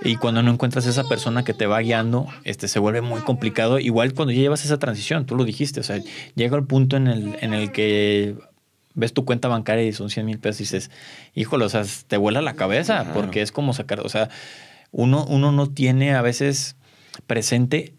Y 0.06 0.18
cuando 0.18 0.44
no 0.44 0.52
encuentras 0.52 0.86
esa 0.86 1.06
persona 1.06 1.44
que 1.44 1.54
te 1.54 1.66
va 1.66 1.80
guiando 1.80 2.28
este 2.46 2.68
se 2.68 2.80
vuelve 2.80 3.02
muy 3.02 3.22
complicado 3.22 3.80
igual 3.80 4.14
cuando 4.14 4.32
ya 4.32 4.40
llevas 4.40 4.64
esa 4.64 4.80
transición 4.80 5.26
tú 5.26 5.36
lo 5.36 5.44
dijiste 5.44 5.82
o 5.82 5.84
sea 5.84 6.00
llega 6.36 6.56
el 6.56 6.66
punto 6.66 6.96
en 6.96 7.08
el 7.08 7.38
en 7.42 7.54
el 7.54 7.72
que 7.74 8.36
ves 8.96 9.14
tu 9.14 9.26
cuenta 9.26 9.48
bancaria 9.48 9.84
y 9.84 9.94
son 9.94 10.10
100 10.10 10.26
mil 10.26 10.40
pesos 10.40 10.62
y 10.62 10.64
dices, 10.64 10.92
híjole, 11.34 11.66
o 11.66 11.70
sea, 11.70 11.84
te 12.08 12.18
vuela 12.18 12.42
la 12.42 12.54
cabeza 12.54 13.12
porque 13.14 13.42
es 13.42 13.52
como 13.52 13.74
sacar, 13.74 14.02
o 14.02 14.10
sea, 14.10 14.30
uno, 14.92 15.26
uno 15.26 15.52
no 15.52 15.70
tiene 15.70 16.14
a 16.14 16.22
veces 16.22 16.76
presente 17.28 17.94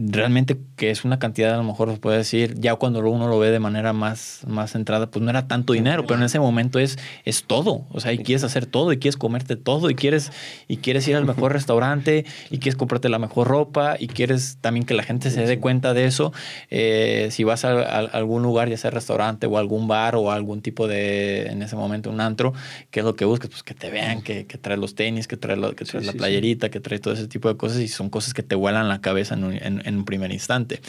realmente 0.00 0.56
que 0.76 0.90
es 0.90 1.04
una 1.04 1.18
cantidad, 1.18 1.54
a 1.54 1.56
lo 1.56 1.64
mejor 1.64 1.98
puede 1.98 2.18
decir, 2.18 2.54
ya 2.58 2.76
cuando 2.76 3.00
uno 3.00 3.26
lo 3.26 3.38
ve 3.38 3.50
de 3.50 3.58
manera 3.58 3.92
más, 3.92 4.42
más 4.46 4.72
centrada, 4.72 5.10
pues 5.10 5.24
no 5.24 5.30
era 5.30 5.48
tanto 5.48 5.72
dinero, 5.72 6.06
pero 6.06 6.20
en 6.20 6.24
ese 6.24 6.38
momento 6.38 6.78
es, 6.78 6.98
es 7.24 7.42
todo. 7.44 7.84
O 7.90 7.98
sea, 7.98 8.12
y 8.12 8.18
quieres 8.18 8.44
hacer 8.44 8.66
todo, 8.66 8.92
y 8.92 8.98
quieres 8.98 9.16
comerte 9.16 9.56
todo, 9.56 9.90
y 9.90 9.96
quieres, 9.96 10.30
y 10.68 10.76
quieres 10.76 11.06
ir 11.08 11.16
al 11.16 11.24
mejor 11.24 11.52
restaurante, 11.52 12.24
y 12.48 12.58
quieres 12.58 12.76
comprarte 12.76 13.08
la 13.08 13.18
mejor 13.18 13.48
ropa, 13.48 13.96
y 13.98 14.06
quieres 14.06 14.58
también 14.60 14.86
que 14.86 14.94
la 14.94 15.02
gente 15.02 15.30
se 15.30 15.44
dé 15.44 15.58
cuenta 15.58 15.94
de 15.94 16.04
eso. 16.04 16.32
Eh, 16.70 17.28
si 17.32 17.42
vas 17.42 17.64
a, 17.64 17.98
algún 17.98 18.42
lugar, 18.42 18.68
ya 18.68 18.76
sea 18.76 18.90
restaurante 18.90 19.48
o 19.48 19.58
algún 19.58 19.88
bar 19.88 20.14
o 20.14 20.30
algún 20.30 20.62
tipo 20.62 20.86
de, 20.86 21.46
en 21.48 21.60
ese 21.62 21.74
momento, 21.74 22.08
un 22.08 22.20
antro, 22.20 22.52
¿qué 22.92 23.00
es 23.00 23.06
lo 23.06 23.16
que 23.16 23.24
buscas? 23.24 23.50
Pues 23.50 23.64
que 23.64 23.74
te 23.74 23.90
vean, 23.90 24.22
que, 24.22 24.46
que 24.46 24.58
traes 24.58 24.78
los 24.78 24.94
tenis, 24.94 25.26
que 25.26 25.36
traes, 25.36 25.58
que 25.74 25.84
traes 25.84 26.06
la 26.06 26.12
playerita, 26.12 26.68
que 26.70 26.78
traes 26.78 27.00
todo 27.00 27.14
ese 27.14 27.26
tipo 27.26 27.48
de 27.48 27.56
cosas, 27.56 27.80
y 27.80 27.88
son 27.88 28.10
cosas 28.10 28.32
que 28.32 28.44
te 28.44 28.54
vuelan 28.54 28.88
la 28.88 29.00
cabeza 29.00 29.34
en, 29.34 29.82
en 29.87 29.87
en 29.88 29.96
un 29.96 30.04
primer 30.04 30.30
instante. 30.32 30.80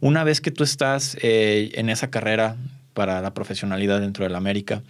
Una 0.00 0.22
vez 0.24 0.40
que 0.40 0.50
tú 0.50 0.62
estás 0.62 1.16
eh, 1.22 1.72
en 1.74 1.88
esa 1.88 2.10
carrera 2.10 2.56
para 2.94 3.20
la 3.20 3.34
profesionalidad 3.34 4.00
dentro 4.00 4.24
del 4.24 4.36
América, 4.36 4.82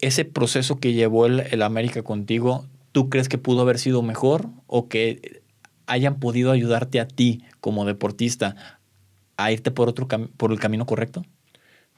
ese 0.00 0.24
proceso 0.24 0.76
que 0.80 0.92
llevó 0.92 1.26
el, 1.26 1.62
América 1.62 2.02
contigo, 2.02 2.66
¿tú 2.92 3.08
crees 3.08 3.28
que 3.28 3.38
pudo 3.38 3.60
haber 3.62 3.78
sido 3.78 4.02
mejor 4.02 4.48
o 4.66 4.88
que 4.88 5.42
hayan 5.86 6.18
podido 6.18 6.50
ayudarte 6.50 7.00
a 7.00 7.06
ti 7.06 7.44
como 7.60 7.84
deportista 7.84 8.78
a 9.36 9.52
irte 9.52 9.70
por, 9.70 9.88
otro 9.88 10.08
por 10.08 10.52
el 10.52 10.58
camino 10.58 10.86
correcto? 10.86 11.24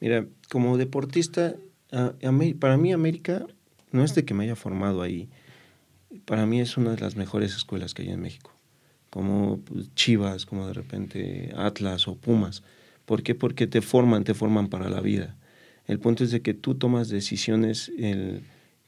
Mira, 0.00 0.26
como 0.50 0.76
deportista, 0.76 1.54
para 2.60 2.76
mí 2.76 2.92
América 2.92 3.46
no 3.92 4.04
es 4.04 4.14
de 4.14 4.24
que 4.24 4.34
me 4.34 4.44
haya 4.44 4.56
formado 4.56 5.02
ahí. 5.02 5.28
Para 6.24 6.46
mí 6.46 6.60
es 6.60 6.76
una 6.76 6.90
de 6.90 7.00
las 7.00 7.16
mejores 7.16 7.56
escuelas 7.56 7.94
que 7.94 8.02
hay 8.02 8.10
en 8.10 8.20
México 8.20 8.55
como 9.10 9.60
pues, 9.60 9.94
Chivas, 9.94 10.46
como 10.46 10.66
de 10.66 10.72
repente 10.72 11.52
Atlas 11.56 12.08
o 12.08 12.16
Pumas. 12.16 12.62
¿Por 13.04 13.22
qué? 13.22 13.34
Porque 13.34 13.66
te 13.66 13.80
forman, 13.80 14.24
te 14.24 14.34
forman 14.34 14.68
para 14.68 14.88
la 14.90 15.00
vida. 15.00 15.36
El 15.86 16.00
punto 16.00 16.24
es 16.24 16.30
de 16.30 16.42
que 16.42 16.54
tú 16.54 16.74
tomas 16.74 17.08
decisiones 17.08 17.92
el, 17.98 18.42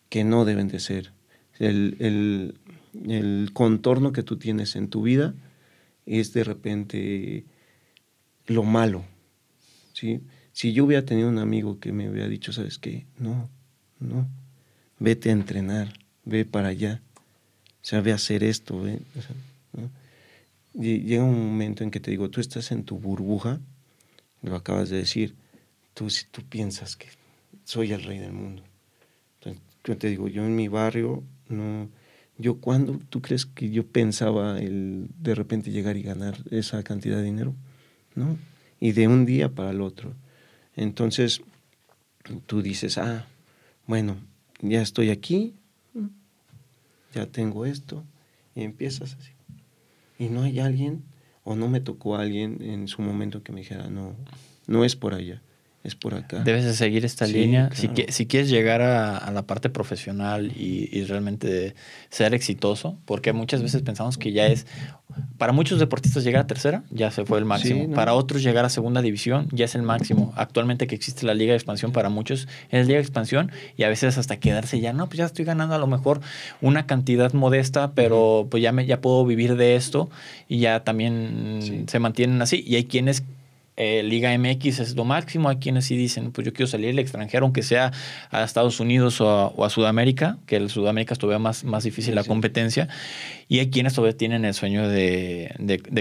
que 0.08 0.24
no 0.24 0.44
deben 0.44 0.68
de 0.68 0.80
ser. 0.80 1.12
El, 1.58 1.96
el, 2.00 2.54
el, 3.08 3.50
contorno 3.52 4.12
que 4.12 4.22
tú 4.22 4.36
tienes 4.36 4.76
en 4.76 4.88
tu 4.88 5.02
vida 5.02 5.34
es 6.06 6.32
de 6.32 6.44
repente 6.44 7.44
lo 8.46 8.62
malo. 8.64 9.04
¿sí? 9.92 10.20
Si 10.52 10.72
yo 10.72 10.84
hubiera 10.84 11.04
tenido 11.04 11.28
un 11.28 11.38
amigo 11.38 11.78
que 11.78 11.92
me 11.92 12.10
hubiera 12.10 12.28
dicho, 12.28 12.52
¿sabes 12.52 12.78
qué? 12.78 13.06
No, 13.18 13.48
no, 14.00 14.26
vete 14.98 15.30
a 15.30 15.32
entrenar, 15.32 15.94
ve 16.24 16.44
para 16.44 16.68
allá, 16.68 17.00
o 17.80 17.84
sea, 17.84 18.00
ve 18.00 18.12
a 18.12 18.16
hacer 18.16 18.42
esto, 18.42 18.80
ve. 18.82 19.00
Llega 20.74 21.24
un 21.24 21.48
momento 21.50 21.84
en 21.84 21.90
que 21.90 22.00
te 22.00 22.10
digo, 22.10 22.30
tú 22.30 22.40
estás 22.40 22.70
en 22.72 22.84
tu 22.84 22.98
burbuja, 22.98 23.60
lo 24.42 24.56
acabas 24.56 24.90
de 24.90 24.98
decir, 24.98 25.34
tú, 25.94 26.10
si 26.10 26.26
tú 26.26 26.42
piensas 26.42 26.96
que 26.96 27.08
soy 27.64 27.92
el 27.92 28.02
rey 28.02 28.18
del 28.18 28.32
mundo, 28.32 28.62
yo 29.84 29.96
te 29.96 30.08
digo, 30.08 30.28
yo 30.28 30.44
en 30.44 30.54
mi 30.54 30.68
barrio, 30.68 31.22
no, 31.48 31.88
yo 32.36 32.60
cuando 32.60 32.98
tú 33.08 33.22
crees 33.22 33.46
que 33.46 33.70
yo 33.70 33.86
pensaba 33.86 34.60
el 34.60 35.08
de 35.18 35.34
repente 35.34 35.70
llegar 35.70 35.96
y 35.96 36.02
ganar 36.02 36.38
esa 36.50 36.82
cantidad 36.82 37.16
de 37.16 37.24
dinero, 37.24 37.54
¿no? 38.14 38.36
Y 38.80 38.92
de 38.92 39.08
un 39.08 39.24
día 39.24 39.48
para 39.48 39.70
el 39.70 39.80
otro. 39.80 40.14
Entonces, 40.76 41.40
tú 42.46 42.62
dices, 42.62 42.98
ah, 42.98 43.26
bueno, 43.86 44.16
ya 44.60 44.82
estoy 44.82 45.10
aquí, 45.10 45.54
ya 47.14 47.26
tengo 47.26 47.64
esto, 47.66 48.04
y 48.54 48.62
empiezas 48.62 49.14
así. 49.14 49.37
Y 50.18 50.28
no 50.28 50.42
hay 50.42 50.58
alguien, 50.60 51.04
o 51.44 51.54
no 51.54 51.68
me 51.68 51.80
tocó 51.80 52.16
alguien 52.16 52.60
en 52.62 52.88
su 52.88 53.02
momento 53.02 53.42
que 53.42 53.52
me 53.52 53.60
dijera, 53.60 53.88
no, 53.88 54.16
no 54.66 54.84
es 54.84 54.96
por 54.96 55.14
allá 55.14 55.42
es 55.84 55.94
por 55.94 56.14
acá. 56.14 56.40
Debes 56.40 56.64
de 56.64 56.74
seguir 56.74 57.04
esta 57.04 57.26
línea. 57.26 57.70
Si, 57.72 57.88
si, 58.08 58.26
quieres 58.26 58.50
llegar 58.50 58.82
a, 58.82 59.30
la 59.30 59.42
parte 59.42 59.70
profesional 59.70 60.52
y, 60.56 61.04
realmente 61.04 61.74
ser 62.10 62.34
exitoso, 62.34 62.98
porque 63.04 63.32
muchas 63.32 63.62
veces 63.62 63.82
pensamos 63.82 64.18
que 64.18 64.32
ya 64.32 64.46
es, 64.46 64.66
para 65.38 65.52
muchos 65.52 65.78
deportistas 65.78 66.24
llegar 66.24 66.42
a 66.42 66.46
tercera 66.46 66.82
ya 66.90 67.10
se 67.10 67.24
fue 67.24 67.38
el 67.38 67.44
máximo. 67.44 67.94
Para 67.94 68.14
otros 68.14 68.42
llegar 68.42 68.64
a 68.64 68.68
segunda 68.68 69.02
división 69.02 69.48
ya 69.52 69.66
es 69.66 69.74
el 69.76 69.82
máximo. 69.82 70.32
Actualmente 70.36 70.86
que 70.88 70.96
existe 70.96 71.24
la 71.24 71.34
liga 71.34 71.52
de 71.52 71.56
expansión 71.56 71.92
para 71.92 72.08
muchos 72.08 72.48
es 72.70 72.86
liga 72.86 72.98
de 72.98 73.02
expansión 73.02 73.52
y 73.76 73.84
a 73.84 73.88
veces 73.88 74.18
hasta 74.18 74.38
quedarse 74.38 74.80
ya, 74.80 74.92
no, 74.92 75.06
pues 75.06 75.18
ya 75.18 75.26
estoy 75.26 75.44
ganando 75.44 75.74
a 75.74 75.78
lo 75.78 75.86
mejor 75.86 76.20
una 76.60 76.86
cantidad 76.86 77.32
modesta, 77.32 77.92
pero 77.92 78.48
pues 78.50 78.62
ya, 78.62 78.72
me, 78.72 78.84
ya 78.84 79.00
puedo 79.00 79.24
vivir 79.24 79.56
de 79.56 79.76
esto 79.76 80.10
y 80.48 80.58
ya 80.58 80.82
también 80.82 81.84
se 81.86 81.98
mantienen 82.00 82.42
así. 82.42 82.64
Y 82.66 82.74
hay 82.74 82.84
quienes 82.84 83.22
eh, 83.80 84.02
Liga 84.02 84.36
MX 84.36 84.80
es 84.80 84.96
lo 84.96 85.04
máximo. 85.04 85.48
Hay 85.48 85.58
quienes 85.58 85.84
sí 85.84 85.96
dicen, 85.96 86.32
pues 86.32 86.44
yo 86.44 86.52
quiero 86.52 86.66
salir 86.66 86.90
al 86.90 86.98
extranjero, 86.98 87.46
aunque 87.46 87.62
sea 87.62 87.92
a 88.28 88.42
Estados 88.42 88.80
Unidos 88.80 89.20
o 89.20 89.64
a, 89.64 89.70
Sudamérica, 89.70 90.38
que 90.46 90.56
el 90.56 90.68
Sudamérica 90.68 91.12
es 91.12 91.20
todavía 91.20 91.38
más, 91.38 91.62
más 91.62 91.84
difícil 91.84 92.16
la 92.16 92.24
competencia. 92.24 92.88
Y 93.46 93.60
hay 93.60 93.70
quienes 93.70 93.94
todavía 93.94 94.16
tienen 94.16 94.44
el 94.44 94.54
sueño 94.54 94.88
de, 94.88 95.54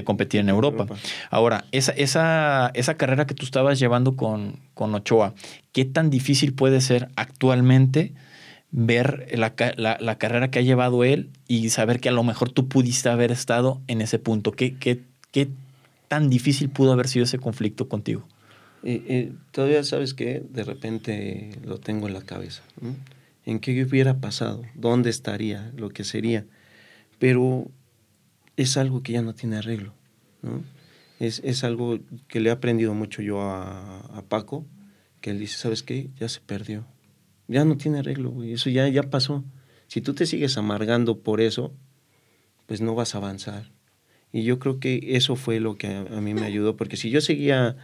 competir 0.03 0.39
en 0.39 0.49
Europa. 0.49 0.87
Ahora, 1.29 1.65
esa, 1.71 1.91
esa, 1.91 2.71
esa 2.73 2.97
carrera 2.97 3.27
que 3.27 3.35
tú 3.35 3.45
estabas 3.45 3.77
llevando 3.77 4.15
con, 4.15 4.59
con 4.73 4.95
Ochoa, 4.95 5.35
¿qué 5.71 5.85
tan 5.85 6.09
difícil 6.09 6.53
puede 6.53 6.81
ser 6.81 7.09
actualmente? 7.15 8.13
ver 8.69 9.29
la, 9.31 9.53
la, 9.77 10.17
carrera 10.17 10.51
que 10.51 10.59
ha 10.59 10.61
llevado 10.61 11.05
él 11.05 11.29
y 11.47 11.69
saber 11.69 12.01
que 12.01 12.09
a 12.09 12.11
lo 12.11 12.23
mejor 12.23 12.51
tú 12.51 12.67
pudiste 12.67 13.07
haber 13.07 13.31
estado 13.31 13.81
en 13.87 14.01
ese 14.01 14.19
punto. 14.19 14.51
¿Qué, 14.51 14.75
qué, 14.75 15.03
qué 15.31 15.47
tan 16.07 16.29
difícil 16.29 16.69
pudo 16.69 16.91
haber 16.93 17.07
sido 17.07 17.25
ese 17.25 17.39
conflicto 17.39 17.87
contigo? 17.87 18.27
todavía 19.51 19.83
sabes 19.83 20.13
que 20.13 20.41
de 20.49 20.63
repente 20.63 21.51
lo 21.65 21.77
tengo 21.77 22.07
en 22.07 22.13
la 22.13 22.21
cabeza. 22.21 22.63
¿En 23.45 23.59
qué 23.59 23.83
hubiera 23.83 24.19
pasado? 24.19 24.63
¿Dónde 24.75 25.09
estaría? 25.09 25.71
Lo 25.75 25.89
que 25.89 26.03
sería. 26.03 26.45
Pero 27.19 27.69
es 28.55 28.77
algo 28.77 29.03
que 29.03 29.13
ya 29.13 29.21
no 29.21 29.33
tiene 29.33 29.57
arreglo. 29.57 29.93
Es, 31.19 31.41
es, 31.43 31.63
algo 31.63 31.99
que 32.27 32.39
le 32.39 32.49
he 32.49 32.51
aprendido 32.51 32.93
mucho 32.93 33.21
yo 33.21 33.41
a, 33.41 33.99
a, 33.99 34.21
Paco, 34.21 34.65
que 35.19 35.31
él 35.31 35.39
dice, 35.39 35.57
¿sabes 35.57 35.81
qué? 35.81 36.09
Ya 36.17 36.29
se 36.29 36.39
perdió. 36.41 36.85
Ya 37.47 37.65
no 37.65 37.75
tiene 37.75 37.99
arreglo, 37.99 38.29
güey. 38.29 38.53
Eso 38.53 38.69
ya, 38.69 38.87
ya 38.87 39.03
pasó. 39.03 39.43
Si 39.87 40.01
tú 40.01 40.13
te 40.13 40.25
sigues 40.25 40.57
amargando 40.57 41.19
por 41.19 41.41
eso, 41.41 41.73
pues 42.67 42.81
no 42.81 42.95
vas 42.95 43.15
a 43.15 43.17
avanzar. 43.17 43.71
Y 44.37 44.43
yo 44.43 44.59
creo 44.59 44.79
que 44.79 44.99
eso 45.03 45.35
fue 45.35 45.59
lo 45.59 45.77
que 45.77 45.87
a, 45.87 46.21
mí 46.21 46.35
me 46.35 46.45
ayudó, 46.45 46.77
porque 46.77 46.95
si 46.95 47.09
yo 47.09 47.21
seguía 47.21 47.75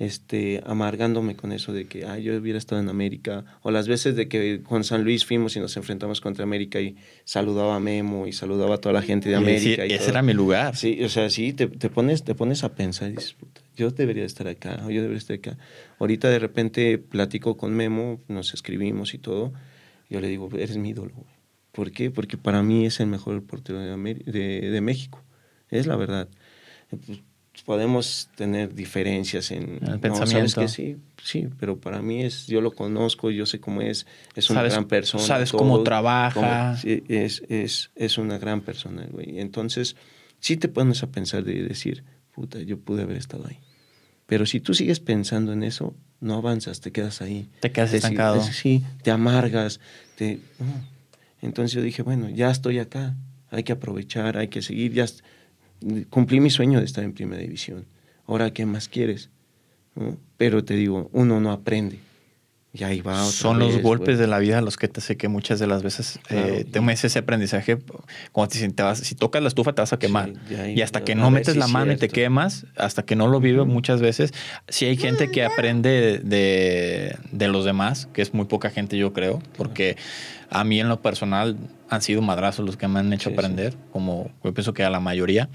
este, 0.00 0.60
amargándome 0.66 1.36
con 1.36 1.52
eso 1.52 1.72
de 1.72 1.86
que 1.86 2.00
yo 2.20 2.36
hubiera 2.36 2.58
estado 2.58 2.80
en 2.80 2.88
América, 2.88 3.44
o 3.62 3.70
las 3.70 3.86
veces 3.86 4.16
de 4.16 4.26
que 4.26 4.60
con 4.64 4.82
San 4.82 5.04
Luis 5.04 5.24
fuimos 5.24 5.54
y 5.54 5.60
nos 5.60 5.76
enfrentamos 5.76 6.20
contra 6.20 6.42
América 6.42 6.80
y 6.80 6.96
saludaba 7.22 7.76
a 7.76 7.78
Memo 7.78 8.26
y 8.26 8.32
saludaba 8.32 8.74
a 8.74 8.78
toda 8.78 8.92
la 8.92 9.02
gente 9.02 9.28
de 9.28 9.36
América. 9.36 9.86
Y, 9.86 9.92
ese 9.92 10.10
era 10.10 10.20
mi 10.20 10.32
lugar. 10.32 10.74
Sí, 10.74 11.00
o 11.04 11.08
sea, 11.08 11.30
sí, 11.30 11.52
te, 11.52 11.68
te, 11.68 11.88
pones, 11.90 12.24
te 12.24 12.34
pones 12.34 12.64
a 12.64 12.74
pensar 12.74 13.10
y 13.10 13.12
dices, 13.12 13.36
yo 13.76 13.92
debería 13.92 14.24
estar 14.24 14.48
acá, 14.48 14.82
o 14.84 14.90
yo 14.90 15.02
debería 15.02 15.18
estar 15.18 15.36
acá. 15.36 15.58
Ahorita 16.00 16.28
de 16.28 16.40
repente 16.40 16.98
platico 16.98 17.56
con 17.56 17.72
Memo, 17.72 18.20
nos 18.26 18.52
escribimos 18.52 19.14
y 19.14 19.18
todo, 19.18 19.52
yo 20.08 20.20
le 20.20 20.26
digo, 20.26 20.48
eres 20.58 20.76
mi 20.76 20.88
ídolo. 20.88 21.12
¿Por 21.70 21.92
qué? 21.92 22.10
Porque 22.10 22.36
para 22.36 22.64
mí 22.64 22.84
es 22.84 22.98
el 22.98 23.06
mejor 23.06 23.40
portero 23.44 23.78
de, 23.78 24.14
de, 24.26 24.70
de 24.72 24.80
México 24.80 25.22
es 25.70 25.86
la 25.86 25.96
verdad. 25.96 26.28
Pues, 26.88 27.20
podemos 27.64 28.28
tener 28.36 28.74
diferencias 28.74 29.50
en 29.50 29.78
el 29.86 30.00
pensamiento. 30.00 30.66
Sí, 30.68 30.96
sí, 31.22 31.48
pero 31.58 31.78
para 31.78 32.00
mí 32.00 32.22
es, 32.22 32.46
yo 32.46 32.60
lo 32.60 32.72
conozco, 32.72 33.30
yo 33.30 33.46
sé 33.46 33.60
cómo 33.60 33.82
es, 33.82 34.06
es 34.34 34.50
una 34.50 34.62
gran 34.62 34.86
persona. 34.86 35.22
Sabes 35.24 35.52
cómo 35.52 35.82
trabaja. 35.82 36.78
es, 36.84 37.42
es, 37.48 37.90
es 37.94 38.18
una 38.18 38.38
gran 38.38 38.62
persona, 38.62 39.06
güey. 39.10 39.40
Entonces, 39.40 39.96
sí 40.40 40.56
te 40.56 40.68
pones 40.68 41.02
a 41.02 41.10
pensar 41.10 41.44
de 41.44 41.62
decir, 41.62 42.04
puta, 42.34 42.60
yo 42.60 42.78
pude 42.78 43.02
haber 43.02 43.16
estado 43.16 43.46
ahí. 43.46 43.58
Pero 44.26 44.46
si 44.46 44.60
tú 44.60 44.74
sigues 44.74 45.00
pensando 45.00 45.52
en 45.52 45.62
eso, 45.62 45.94
no 46.20 46.34
avanzas, 46.34 46.80
te 46.80 46.92
quedas 46.92 47.20
ahí. 47.20 47.48
Te 47.60 47.72
quedas 47.72 47.92
estancado. 47.92 48.40
sí, 48.42 48.82
te 49.02 49.10
amargas. 49.10 49.80
Te, 50.16 50.40
Entonces 51.42 51.72
yo 51.72 51.82
dije, 51.82 52.02
bueno, 52.02 52.30
ya 52.30 52.50
estoy 52.50 52.78
acá, 52.78 53.16
hay 53.50 53.64
que 53.64 53.72
aprovechar, 53.72 54.38
hay 54.38 54.48
que 54.48 54.62
seguir, 54.62 54.92
ya 54.92 55.06
cumplí 56.10 56.40
mi 56.40 56.50
sueño 56.50 56.78
de 56.78 56.84
estar 56.84 57.04
en 57.04 57.12
primera 57.12 57.42
división. 57.42 57.86
Ahora, 58.26 58.52
¿qué 58.52 58.66
más 58.66 58.88
quieres? 58.88 59.30
Pero 60.36 60.64
te 60.64 60.74
digo, 60.74 61.10
uno 61.12 61.40
no 61.40 61.52
aprende. 61.52 61.98
Y 62.72 62.84
ahí 62.84 63.00
va 63.00 63.14
otra 63.14 63.32
Son 63.32 63.58
los 63.58 63.82
golpes 63.82 64.18
de 64.18 64.28
la 64.28 64.38
vida 64.38 64.60
los 64.60 64.76
que 64.76 64.86
te 64.86 65.00
sé 65.00 65.16
que 65.16 65.26
muchas 65.28 65.58
de 65.58 65.66
las 65.66 65.82
veces 65.82 66.20
eh, 66.28 66.64
te 66.70 66.80
metes 66.80 67.04
ese 67.04 67.18
aprendizaje. 67.18 67.78
Cuando 68.30 68.54
te, 68.56 68.82
vas, 68.82 68.98
si 68.98 69.16
tocas 69.16 69.42
la 69.42 69.48
estufa 69.48 69.72
te 69.72 69.82
vas 69.82 69.92
a 69.92 69.98
quemar. 69.98 70.32
y 70.74 70.80
hasta 70.82 71.02
que 71.02 71.16
no 71.16 71.30
metes 71.30 71.56
la 71.56 71.66
mano 71.66 71.92
y 71.92 71.96
te 71.96 72.08
quemas, 72.08 72.66
hasta 72.76 73.04
que 73.04 73.16
no 73.16 73.26
lo 73.26 73.40
vives 73.40 73.66
muchas 73.66 74.00
veces, 74.00 74.32
si 74.68 74.86
hay 74.86 74.96
gente 74.96 75.30
que 75.30 75.44
aprende 75.44 76.20
de, 76.22 77.16
de, 77.32 77.48
los 77.48 77.64
demás, 77.64 78.08
que 78.12 78.22
es 78.22 78.34
muy 78.34 78.44
poca 78.44 78.70
gente 78.70 78.96
yo 78.96 79.12
creo, 79.12 79.42
porque 79.56 79.96
a 80.48 80.62
mí 80.62 80.78
en 80.80 80.88
lo 80.88 81.00
personal 81.00 81.56
han 81.88 82.02
sido 82.02 82.22
madrazos 82.22 82.64
los 82.64 82.76
que 82.76 82.86
me 82.86 83.00
han 83.00 83.12
hecho 83.12 83.30
aprender, 83.30 83.74
como 83.92 84.30
yo 84.44 84.54
pienso 84.54 84.74
que 84.74 84.84
a 84.84 84.90
la 84.90 85.00
mayoría. 85.00 85.48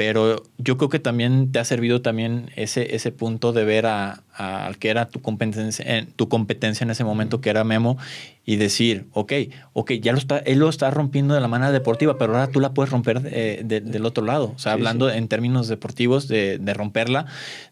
Pero 0.00 0.44
yo 0.56 0.78
creo 0.78 0.88
que 0.88 0.98
también 0.98 1.52
te 1.52 1.58
ha 1.58 1.64
servido 1.66 2.00
también 2.00 2.50
ese, 2.56 2.96
ese 2.96 3.12
punto 3.12 3.52
de 3.52 3.66
ver 3.66 3.84
al 3.84 4.22
a, 4.34 4.72
que 4.78 4.88
era 4.88 5.10
tu 5.10 5.20
competencia, 5.20 5.84
en, 5.86 6.06
tu 6.06 6.26
competencia 6.30 6.84
en 6.84 6.90
ese 6.90 7.04
momento, 7.04 7.42
que 7.42 7.50
era 7.50 7.64
Memo, 7.64 7.98
y 8.46 8.56
decir, 8.56 9.04
ok, 9.12 9.30
ok, 9.74 9.92
ya 10.00 10.12
lo 10.12 10.18
está, 10.18 10.38
él 10.38 10.58
lo 10.58 10.70
está 10.70 10.90
rompiendo 10.90 11.34
de 11.34 11.42
la 11.42 11.48
manera 11.48 11.70
deportiva, 11.70 12.16
pero 12.16 12.32
ahora 12.32 12.46
tú 12.46 12.60
la 12.60 12.72
puedes 12.72 12.90
romper 12.90 13.20
del 13.20 14.06
otro 14.06 14.24
lado. 14.24 14.54
O 14.56 14.58
sea, 14.58 14.72
hablando 14.72 15.10
en 15.10 15.28
términos 15.28 15.68
deportivos, 15.68 16.28
de, 16.28 16.58
romperla, 16.74 17.26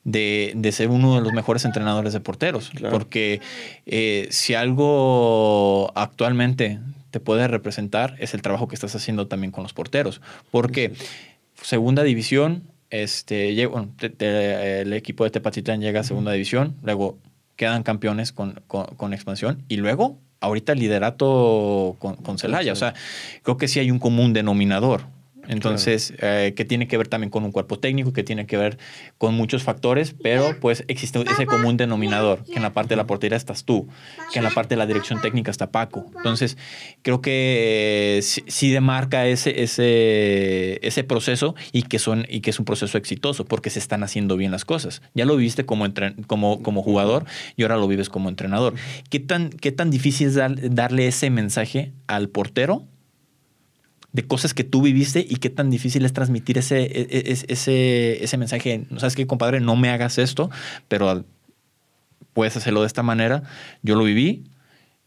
de, 0.04 0.70
ser 0.70 0.90
uno 0.90 1.14
de 1.14 1.22
los 1.22 1.32
mejores 1.32 1.64
entrenadores 1.64 2.12
de 2.12 2.20
porteros. 2.20 2.72
Porque 2.90 3.40
eh, 3.86 4.28
si 4.28 4.52
algo 4.52 5.92
actualmente 5.94 6.78
te 7.10 7.20
puede 7.20 7.48
representar 7.48 8.16
es 8.18 8.34
el 8.34 8.42
trabajo 8.42 8.68
que 8.68 8.74
estás 8.74 8.94
haciendo 8.94 9.28
también 9.28 9.50
con 9.50 9.62
los 9.62 9.72
porteros. 9.72 10.20
Porque 10.50 10.92
segunda 11.62 12.02
división, 12.02 12.64
este, 12.90 13.62
el 13.62 14.92
equipo 14.92 15.24
de 15.24 15.30
Tepatitlán 15.30 15.80
llega 15.80 16.00
a 16.00 16.04
segunda 16.04 16.32
división, 16.32 16.76
luego 16.82 17.18
quedan 17.56 17.82
campeones 17.82 18.32
con, 18.32 18.62
con, 18.66 19.12
expansión 19.12 19.64
y 19.68 19.76
luego 19.76 20.18
ahorita 20.40 20.74
liderato 20.74 21.96
con, 21.98 22.16
con 22.16 22.38
Celaya. 22.38 22.72
O 22.72 22.76
sea, 22.76 22.94
creo 23.42 23.56
que 23.56 23.68
sí 23.68 23.80
hay 23.80 23.90
un 23.90 23.98
común 23.98 24.32
denominador. 24.32 25.02
Entonces, 25.48 26.12
eh, 26.20 26.52
que 26.54 26.64
tiene 26.64 26.86
que 26.86 26.98
ver 26.98 27.08
también 27.08 27.30
con 27.30 27.42
un 27.44 27.52
cuerpo 27.52 27.78
técnico, 27.78 28.12
que 28.12 28.22
tiene 28.22 28.46
que 28.46 28.56
ver 28.56 28.78
con 29.16 29.34
muchos 29.34 29.62
factores, 29.62 30.14
pero 30.22 30.54
pues 30.60 30.84
existe 30.88 31.22
ese 31.22 31.46
común 31.46 31.76
denominador, 31.76 32.44
que 32.44 32.56
en 32.56 32.62
la 32.62 32.74
parte 32.74 32.90
de 32.90 32.96
la 32.96 33.06
portería 33.06 33.36
estás 33.36 33.64
tú, 33.64 33.88
que 34.32 34.38
en 34.38 34.44
la 34.44 34.50
parte 34.50 34.74
de 34.74 34.76
la 34.76 34.86
dirección 34.86 35.20
técnica 35.20 35.50
está 35.50 35.70
Paco. 35.70 36.04
Entonces, 36.16 36.58
creo 37.02 37.22
que 37.22 38.20
sí, 38.22 38.70
demarca 38.70 39.26
ese, 39.26 39.62
ese, 39.62 40.86
ese 40.86 41.04
proceso 41.04 41.54
y 41.72 41.82
que, 41.82 41.98
son, 41.98 42.26
y 42.28 42.40
que 42.40 42.50
es 42.50 42.58
un 42.58 42.66
proceso 42.66 42.98
exitoso, 42.98 43.46
porque 43.46 43.70
se 43.70 43.78
están 43.78 44.02
haciendo 44.02 44.36
bien 44.36 44.50
las 44.50 44.66
cosas. 44.66 45.00
Ya 45.14 45.24
lo 45.24 45.36
viviste 45.36 45.64
como, 45.64 45.86
como, 46.26 46.62
como 46.62 46.82
jugador 46.82 47.24
y 47.56 47.62
ahora 47.62 47.76
lo 47.76 47.88
vives 47.88 48.10
como 48.10 48.28
entrenador. 48.28 48.74
¿Qué 49.08 49.18
tan, 49.18 49.48
qué 49.48 49.72
tan 49.72 49.90
difícil 49.90 50.28
es 50.28 50.34
darle 50.74 51.08
ese 51.08 51.30
mensaje 51.30 51.92
al 52.06 52.28
portero 52.28 52.84
de 54.12 54.26
cosas 54.26 54.54
que 54.54 54.64
tú 54.64 54.82
viviste 54.82 55.24
y 55.28 55.36
qué 55.36 55.50
tan 55.50 55.70
difícil 55.70 56.04
es 56.04 56.12
transmitir 56.12 56.58
ese, 56.58 56.82
e, 56.82 57.08
e, 57.10 57.44
ese, 57.48 58.22
ese 58.24 58.36
mensaje. 58.38 58.86
No 58.90 59.00
sabes 59.00 59.14
qué, 59.14 59.26
compadre, 59.26 59.60
no 59.60 59.76
me 59.76 59.90
hagas 59.90 60.18
esto, 60.18 60.50
pero 60.88 61.24
puedes 62.32 62.56
hacerlo 62.56 62.80
de 62.80 62.86
esta 62.86 63.02
manera. 63.02 63.42
Yo 63.82 63.96
lo 63.96 64.04
viví 64.04 64.44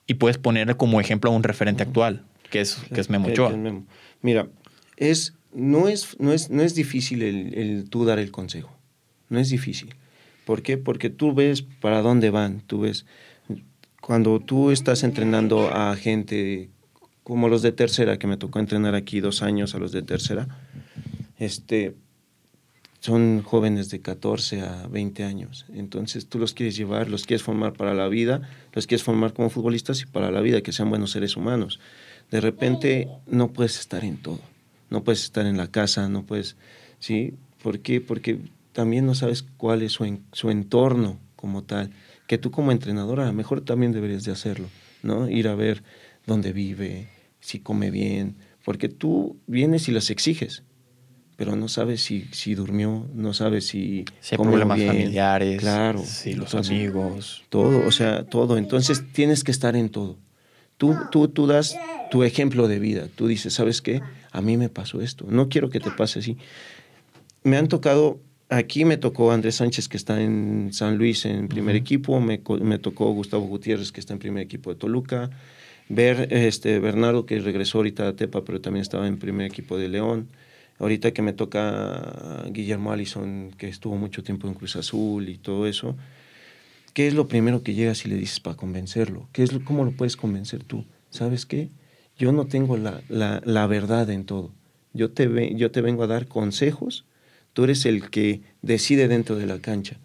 y 0.07 0.15
puedes 0.15 0.37
ponerle 0.37 0.75
como 0.75 1.01
ejemplo 1.01 1.31
a 1.31 1.33
un 1.33 1.43
referente 1.43 1.83
actual, 1.83 2.23
que 2.49 2.61
es, 2.61 2.75
que 2.93 3.01
es 3.01 3.09
Memo 3.09 3.29
Ochoa. 3.29 3.53
Mira, 4.21 4.47
es, 4.97 5.33
no, 5.53 5.87
es, 5.87 6.19
no, 6.19 6.31
es, 6.31 6.49
no 6.49 6.61
es 6.61 6.75
difícil 6.75 7.23
el, 7.23 7.53
el 7.55 7.89
tú 7.89 8.05
dar 8.05 8.19
el 8.19 8.31
consejo. 8.31 8.77
No 9.29 9.39
es 9.39 9.49
difícil. 9.49 9.95
¿Por 10.45 10.61
qué? 10.61 10.77
Porque 10.77 11.09
tú 11.09 11.33
ves 11.33 11.61
para 11.61 12.01
dónde 12.01 12.29
van, 12.29 12.61
tú 12.61 12.81
ves 12.81 13.05
cuando 14.01 14.39
tú 14.39 14.71
estás 14.71 15.03
entrenando 15.03 15.69
a 15.73 15.95
gente 15.95 16.69
como 17.23 17.49
los 17.49 17.61
de 17.61 17.71
tercera, 17.71 18.17
que 18.17 18.27
me 18.27 18.37
tocó 18.37 18.59
entrenar 18.59 18.95
aquí 18.95 19.19
dos 19.19 19.41
años 19.41 19.75
a 19.75 19.79
los 19.79 19.91
de 19.91 20.01
tercera, 20.01 20.47
este, 21.37 21.95
son 23.01 23.41
jóvenes 23.41 23.89
de 23.89 23.99
14 23.99 24.61
a 24.61 24.87
20 24.87 25.23
años. 25.23 25.65
Entonces 25.73 26.27
tú 26.27 26.37
los 26.37 26.53
quieres 26.53 26.75
llevar, 26.75 27.09
los 27.09 27.25
quieres 27.25 27.43
formar 27.43 27.73
para 27.73 27.93
la 27.95 28.07
vida, 28.07 28.47
los 28.73 28.85
quieres 28.85 29.03
formar 29.03 29.33
como 29.33 29.49
futbolistas 29.49 30.01
y 30.01 30.05
para 30.05 30.31
la 30.31 30.39
vida, 30.41 30.61
que 30.61 30.71
sean 30.71 30.89
buenos 30.89 31.11
seres 31.11 31.35
humanos. 31.35 31.79
De 32.29 32.39
repente 32.39 33.09
no 33.25 33.51
puedes 33.53 33.79
estar 33.79 34.05
en 34.05 34.17
todo, 34.17 34.39
no 34.89 35.03
puedes 35.03 35.23
estar 35.23 35.47
en 35.47 35.57
la 35.57 35.67
casa, 35.67 36.07
no 36.09 36.23
puedes, 36.23 36.55
¿sí? 36.99 37.33
¿Por 37.63 37.79
qué? 37.79 38.01
Porque 38.01 38.39
también 38.71 39.05
no 39.05 39.15
sabes 39.15 39.43
cuál 39.57 39.81
es 39.81 39.93
su, 39.93 40.19
su 40.31 40.51
entorno 40.51 41.19
como 41.35 41.63
tal, 41.63 41.91
que 42.27 42.37
tú 42.37 42.51
como 42.51 42.71
entrenador 42.71 43.19
a 43.19 43.25
lo 43.25 43.33
mejor 43.33 43.61
también 43.61 43.91
deberías 43.91 44.23
de 44.23 44.31
hacerlo, 44.31 44.67
¿no? 45.01 45.27
Ir 45.27 45.47
a 45.47 45.55
ver 45.55 45.83
dónde 46.27 46.53
vive, 46.53 47.09
si 47.41 47.59
come 47.59 47.91
bien, 47.91 48.37
porque 48.63 48.87
tú 48.87 49.37
vienes 49.47 49.89
y 49.89 49.91
los 49.91 50.09
exiges, 50.09 50.63
pero 51.35 51.55
no 51.55 51.67
sabes 51.67 52.01
si, 52.01 52.25
si 52.31 52.55
durmió, 52.55 53.09
no 53.13 53.33
sabes 53.33 53.67
si... 53.67 54.05
Si 54.21 54.35
hay 54.35 54.37
problemas 54.37 54.81
familiares, 54.81 55.59
claro, 55.59 56.03
si 56.05 56.33
los 56.33 56.53
amigos. 56.55 57.43
Todo, 57.49 57.85
o 57.85 57.91
sea, 57.91 58.23
todo. 58.25 58.57
Entonces 58.57 59.03
tienes 59.11 59.43
que 59.43 59.51
estar 59.51 59.75
en 59.75 59.89
todo. 59.89 60.17
Tú, 60.77 60.95
tú, 61.11 61.27
tú 61.27 61.47
das 61.47 61.77
tu 62.11 62.23
ejemplo 62.23 62.67
de 62.67 62.79
vida. 62.79 63.07
Tú 63.15 63.27
dices, 63.27 63.53
¿sabes 63.53 63.81
qué? 63.81 64.01
A 64.31 64.41
mí 64.41 64.55
me 64.55 64.69
pasó 64.69 65.01
esto. 65.01 65.25
No 65.29 65.49
quiero 65.49 65.69
que 65.69 65.79
te 65.79 65.91
pase 65.91 66.19
así. 66.19 66.37
Me 67.43 67.57
han 67.57 67.67
tocado 67.67 68.19
Aquí 68.51 68.83
me 68.83 68.97
tocó 68.97 69.31
Andrés 69.31 69.55
Sánchez, 69.55 69.87
que 69.87 69.95
está 69.95 70.21
en 70.21 70.71
San 70.73 70.97
Luis 70.97 71.25
en 71.25 71.47
primer 71.47 71.77
equipo, 71.77 72.19
me, 72.19 72.41
me, 72.59 72.79
tocó 72.79 73.09
Gustavo 73.13 73.47
Gutiérrez, 73.47 73.93
que 73.93 74.01
está 74.01 74.11
en 74.11 74.19
primer 74.19 74.43
equipo 74.43 74.69
de 74.69 74.75
Toluca, 74.75 75.29
ver 75.93 76.27
este 76.31 76.79
Bernardo, 76.79 77.25
que 77.25 77.39
regresó 77.39 77.79
ahorita 77.79 78.07
a 78.07 78.15
Tepa, 78.15 78.43
pero 78.43 78.61
también 78.61 78.81
estaba 78.81 79.07
en 79.07 79.17
primer 79.17 79.47
equipo 79.47 79.77
de 79.77 79.89
León. 79.89 80.27
Ahorita 80.79 81.11
que 81.11 81.21
me 81.21 81.33
toca 81.33 82.43
Guillermo 82.49 82.91
Allison, 82.91 83.51
que 83.57 83.67
estuvo 83.67 83.95
mucho 83.95 84.23
tiempo 84.23 84.47
en 84.47 84.55
Cruz 84.55 84.75
Azul 84.75 85.29
y 85.29 85.37
todo 85.37 85.67
eso. 85.67 85.95
¿Qué 86.93 87.07
es 87.07 87.13
lo 87.13 87.27
primero 87.27 87.63
que 87.63 87.73
llegas 87.73 88.05
y 88.05 88.09
le 88.09 88.15
dices 88.15 88.39
para 88.39 88.57
convencerlo? 88.57 89.27
¿Qué 89.31 89.43
es 89.43 89.51
¿Cómo 89.63 89.85
lo 89.85 89.91
puedes 89.91 90.17
convencer 90.17 90.63
tú? 90.63 90.85
¿Sabes 91.09 91.45
qué? 91.45 91.69
Yo 92.17 92.31
no 92.31 92.45
tengo 92.45 92.77
la, 92.77 93.01
la, 93.09 93.41
la 93.45 93.67
verdad 93.67 94.09
en 94.09 94.25
todo. 94.25 94.51
Yo 94.93 95.11
te, 95.11 95.55
yo 95.55 95.71
te 95.71 95.81
vengo 95.81 96.03
a 96.03 96.07
dar 96.07 96.27
consejos 96.27 97.05
Tú 97.53 97.65
eres 97.65 97.85
el 97.85 98.09
que 98.09 98.41
decide 98.61 99.07
dentro 99.07 99.35
de 99.35 99.45
la 99.45 99.59
cancha. 99.59 99.97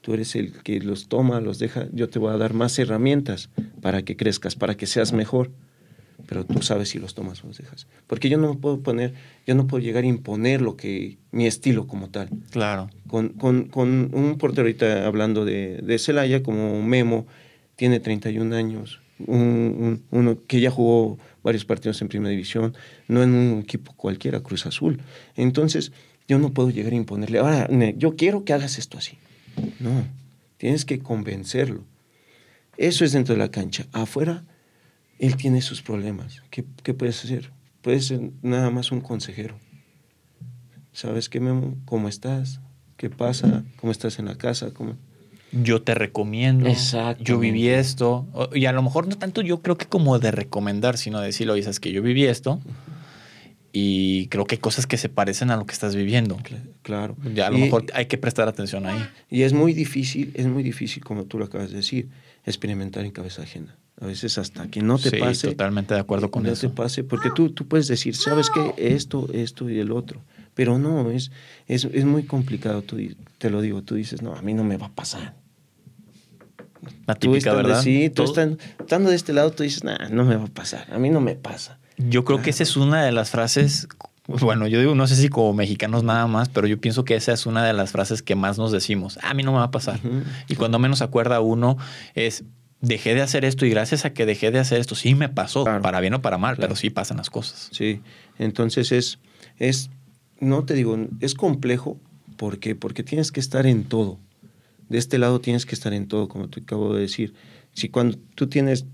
Tú 0.00 0.14
eres 0.14 0.34
el 0.34 0.52
que 0.62 0.80
los 0.80 1.08
toma, 1.08 1.40
los 1.40 1.58
deja. 1.58 1.86
Yo 1.92 2.08
te 2.08 2.18
voy 2.18 2.32
a 2.32 2.36
dar 2.36 2.54
más 2.54 2.78
herramientas 2.78 3.50
para 3.80 4.02
que 4.02 4.16
crezcas, 4.16 4.56
para 4.56 4.76
que 4.76 4.86
seas 4.86 5.12
mejor. 5.12 5.50
Pero 6.26 6.44
tú 6.44 6.62
sabes 6.62 6.90
si 6.90 6.98
los 6.98 7.14
tomas 7.14 7.42
o 7.42 7.48
los 7.48 7.58
dejas. 7.58 7.86
Porque 8.06 8.28
yo 8.28 8.38
no 8.38 8.58
puedo 8.58 8.80
poner, 8.80 9.14
yo 9.46 9.54
no 9.54 9.66
puedo 9.66 9.82
llegar 9.82 10.04
a 10.04 10.06
imponer 10.06 10.62
lo 10.62 10.76
que, 10.76 11.18
mi 11.32 11.46
estilo 11.46 11.86
como 11.86 12.08
tal. 12.08 12.28
Claro. 12.50 12.90
Con, 13.06 13.30
con, 13.30 13.64
con 13.64 14.10
un 14.12 14.38
portero 14.38 14.62
ahorita 14.62 15.06
hablando 15.06 15.44
de, 15.44 15.80
de 15.82 15.98
Celaya, 15.98 16.42
como 16.42 16.82
Memo, 16.82 17.26
tiene 17.76 17.98
31 18.00 18.54
años, 18.54 19.00
un, 19.26 20.02
uno 20.10 20.38
que 20.46 20.60
ya 20.60 20.70
jugó 20.70 21.18
varios 21.42 21.64
partidos 21.64 22.00
en 22.02 22.08
primera 22.08 22.30
división, 22.30 22.74
no 23.08 23.22
en 23.22 23.32
un 23.32 23.60
equipo 23.60 23.94
cualquiera, 23.96 24.40
Cruz 24.40 24.66
Azul. 24.66 25.00
Entonces, 25.36 25.92
yo 26.28 26.38
no 26.38 26.50
puedo 26.50 26.70
llegar 26.70 26.92
a 26.92 26.96
imponerle, 26.96 27.38
ahora, 27.38 27.68
yo 27.96 28.16
quiero 28.16 28.44
que 28.44 28.52
hagas 28.52 28.78
esto 28.78 28.98
así. 28.98 29.18
No, 29.80 30.04
tienes 30.56 30.84
que 30.84 31.00
convencerlo. 31.00 31.84
Eso 32.76 33.04
es 33.04 33.12
dentro 33.12 33.34
de 33.34 33.38
la 33.38 33.50
cancha. 33.50 33.86
Afuera, 33.92 34.44
él 35.18 35.36
tiene 35.36 35.60
sus 35.60 35.82
problemas. 35.82 36.42
¿Qué, 36.50 36.64
qué 36.82 36.94
puedes 36.94 37.22
hacer? 37.24 37.50
Puedes 37.82 38.06
ser 38.06 38.30
nada 38.42 38.70
más 38.70 38.92
un 38.92 39.00
consejero. 39.00 39.58
¿Sabes 40.92 41.28
qué, 41.28 41.40
Memo? 41.40 41.76
¿Cómo 41.84 42.08
estás? 42.08 42.60
¿Qué 42.96 43.10
pasa? 43.10 43.64
¿Cómo 43.76 43.92
estás 43.92 44.18
en 44.18 44.26
la 44.26 44.36
casa? 44.36 44.72
¿Cómo? 44.72 44.96
Yo 45.52 45.82
te 45.82 45.94
recomiendo. 45.94 46.68
Exacto. 46.68 47.24
Yo 47.24 47.38
viví 47.38 47.68
esto. 47.68 48.26
Y 48.54 48.66
a 48.66 48.72
lo 48.72 48.82
mejor 48.82 49.08
no 49.08 49.16
tanto 49.16 49.40
yo 49.40 49.62
creo 49.62 49.76
que 49.76 49.86
como 49.86 50.18
de 50.18 50.30
recomendar, 50.30 50.98
sino 50.98 51.20
decirlo, 51.20 51.54
oye, 51.54 51.62
sabes 51.62 51.80
que 51.80 51.92
yo 51.92 52.02
viví 52.02 52.24
esto 52.24 52.60
y 53.72 54.26
creo 54.28 54.46
que 54.46 54.56
hay 54.56 54.60
cosas 54.60 54.86
que 54.86 54.96
se 54.96 55.08
parecen 55.08 55.50
a 55.50 55.56
lo 55.56 55.64
que 55.64 55.72
estás 55.72 55.94
viviendo. 55.94 56.38
Claro. 56.82 57.16
Ya 57.34 57.46
a 57.46 57.50
lo 57.50 57.58
mejor 57.58 57.86
hay 57.94 58.06
que 58.06 58.18
prestar 58.18 58.48
atención 58.48 58.86
ahí. 58.86 59.04
Y 59.28 59.42
es 59.42 59.52
muy 59.52 59.72
difícil, 59.72 60.32
es 60.34 60.46
muy 60.46 60.62
difícil, 60.62 61.04
como 61.04 61.24
tú 61.24 61.38
lo 61.38 61.44
acabas 61.44 61.70
de 61.70 61.76
decir, 61.76 62.08
experimentar 62.44 63.04
en 63.04 63.12
cabeza 63.12 63.42
ajena. 63.42 63.76
A 64.00 64.06
veces 64.06 64.38
hasta 64.38 64.66
que 64.68 64.80
no 64.80 64.98
te 64.98 65.10
sí, 65.10 65.16
pase. 65.18 65.48
totalmente 65.48 65.92
de 65.92 66.00
acuerdo 66.00 66.30
con 66.30 66.42
no 66.42 66.50
eso. 66.50 66.68
te 66.68 66.74
pase, 66.74 67.04
porque 67.04 67.30
tú, 67.30 67.50
tú 67.50 67.68
puedes 67.68 67.86
decir, 67.86 68.16
¿sabes 68.16 68.48
qué? 68.48 68.74
Esto, 68.78 69.28
esto 69.32 69.68
y 69.68 69.78
el 69.78 69.92
otro. 69.92 70.22
Pero 70.54 70.78
no, 70.78 71.10
es, 71.10 71.30
es, 71.66 71.84
es 71.84 72.04
muy 72.06 72.22
complicado. 72.22 72.82
Tú, 72.82 72.96
te 73.38 73.50
lo 73.50 73.60
digo, 73.60 73.82
tú 73.82 73.94
dices, 73.94 74.22
no, 74.22 74.34
a 74.34 74.42
mí 74.42 74.54
no 74.54 74.64
me 74.64 74.78
va 74.78 74.86
a 74.86 74.92
pasar. 74.94 75.34
La 77.06 77.14
típica, 77.14 77.52
¿verdad? 77.52 77.82
Sí, 77.82 78.08
tú 78.08 78.24
estando, 78.24 78.56
estando 78.78 79.10
de 79.10 79.16
este 79.16 79.34
lado, 79.34 79.52
tú 79.52 79.62
dices, 79.62 79.84
nah, 79.84 80.08
no 80.08 80.24
me 80.24 80.36
va 80.36 80.44
a 80.44 80.48
pasar. 80.48 80.86
A 80.92 80.98
mí 80.98 81.10
no 81.10 81.20
me 81.20 81.34
pasa. 81.36 81.79
Yo 82.08 82.24
creo 82.24 82.42
que 82.42 82.50
esa 82.50 82.62
es 82.62 82.76
una 82.76 83.04
de 83.04 83.12
las 83.12 83.30
frases, 83.30 83.88
bueno, 84.26 84.66
yo 84.66 84.78
digo, 84.78 84.94
no 84.94 85.06
sé 85.06 85.16
si 85.16 85.28
como 85.28 85.52
mexicanos 85.52 86.04
nada 86.04 86.26
más, 86.26 86.48
pero 86.48 86.66
yo 86.66 86.80
pienso 86.80 87.04
que 87.04 87.14
esa 87.14 87.32
es 87.32 87.46
una 87.46 87.64
de 87.64 87.72
las 87.72 87.90
frases 87.90 88.22
que 88.22 88.34
más 88.34 88.58
nos 88.58 88.72
decimos. 88.72 89.18
A 89.22 89.34
mí 89.34 89.42
no 89.42 89.52
me 89.52 89.58
va 89.58 89.64
a 89.64 89.70
pasar. 89.70 90.00
Y 90.48 90.54
cuando 90.54 90.78
menos 90.78 91.02
acuerda 91.02 91.40
uno 91.40 91.76
es, 92.14 92.44
dejé 92.80 93.14
de 93.14 93.22
hacer 93.22 93.44
esto 93.44 93.66
y 93.66 93.70
gracias 93.70 94.04
a 94.04 94.12
que 94.12 94.26
dejé 94.26 94.50
de 94.50 94.58
hacer 94.58 94.80
esto, 94.80 94.94
sí 94.94 95.14
me 95.14 95.28
pasó, 95.28 95.64
para 95.64 96.00
bien 96.00 96.14
o 96.14 96.22
para 96.22 96.38
mal, 96.38 96.56
pero 96.58 96.76
sí 96.76 96.90
pasan 96.90 97.16
las 97.16 97.30
cosas. 97.30 97.68
Sí, 97.72 98.00
entonces 98.38 98.92
es, 98.92 99.18
es, 99.58 99.90
no 100.38 100.64
te 100.64 100.74
digo, 100.74 100.96
es 101.20 101.34
complejo 101.34 101.98
porque, 102.36 102.74
porque 102.74 103.02
tienes 103.02 103.32
que 103.32 103.40
estar 103.40 103.66
en 103.66 103.84
todo. 103.84 104.18
De 104.88 104.98
este 104.98 105.18
lado 105.18 105.40
tienes 105.40 105.66
que 105.66 105.74
estar 105.74 105.92
en 105.92 106.08
todo, 106.08 106.28
como 106.28 106.48
te 106.48 106.60
acabo 106.60 106.94
de 106.94 107.02
decir. 107.02 107.34
Si 107.72 107.88
cuando 107.88 108.18
tú 108.34 108.48
tienes 108.48 108.86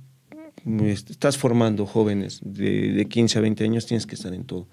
estás 0.81 1.39
formando 1.39 1.87
jóvenes 1.87 2.41
de, 2.45 2.93
de 2.93 3.07
15 3.07 3.39
a 3.39 3.43
20 3.43 3.65
años, 3.65 3.87
tienes 3.87 4.07
que 4.07 4.15
estar 4.15 4.35
en 4.35 4.45
todo. 4.45 4.67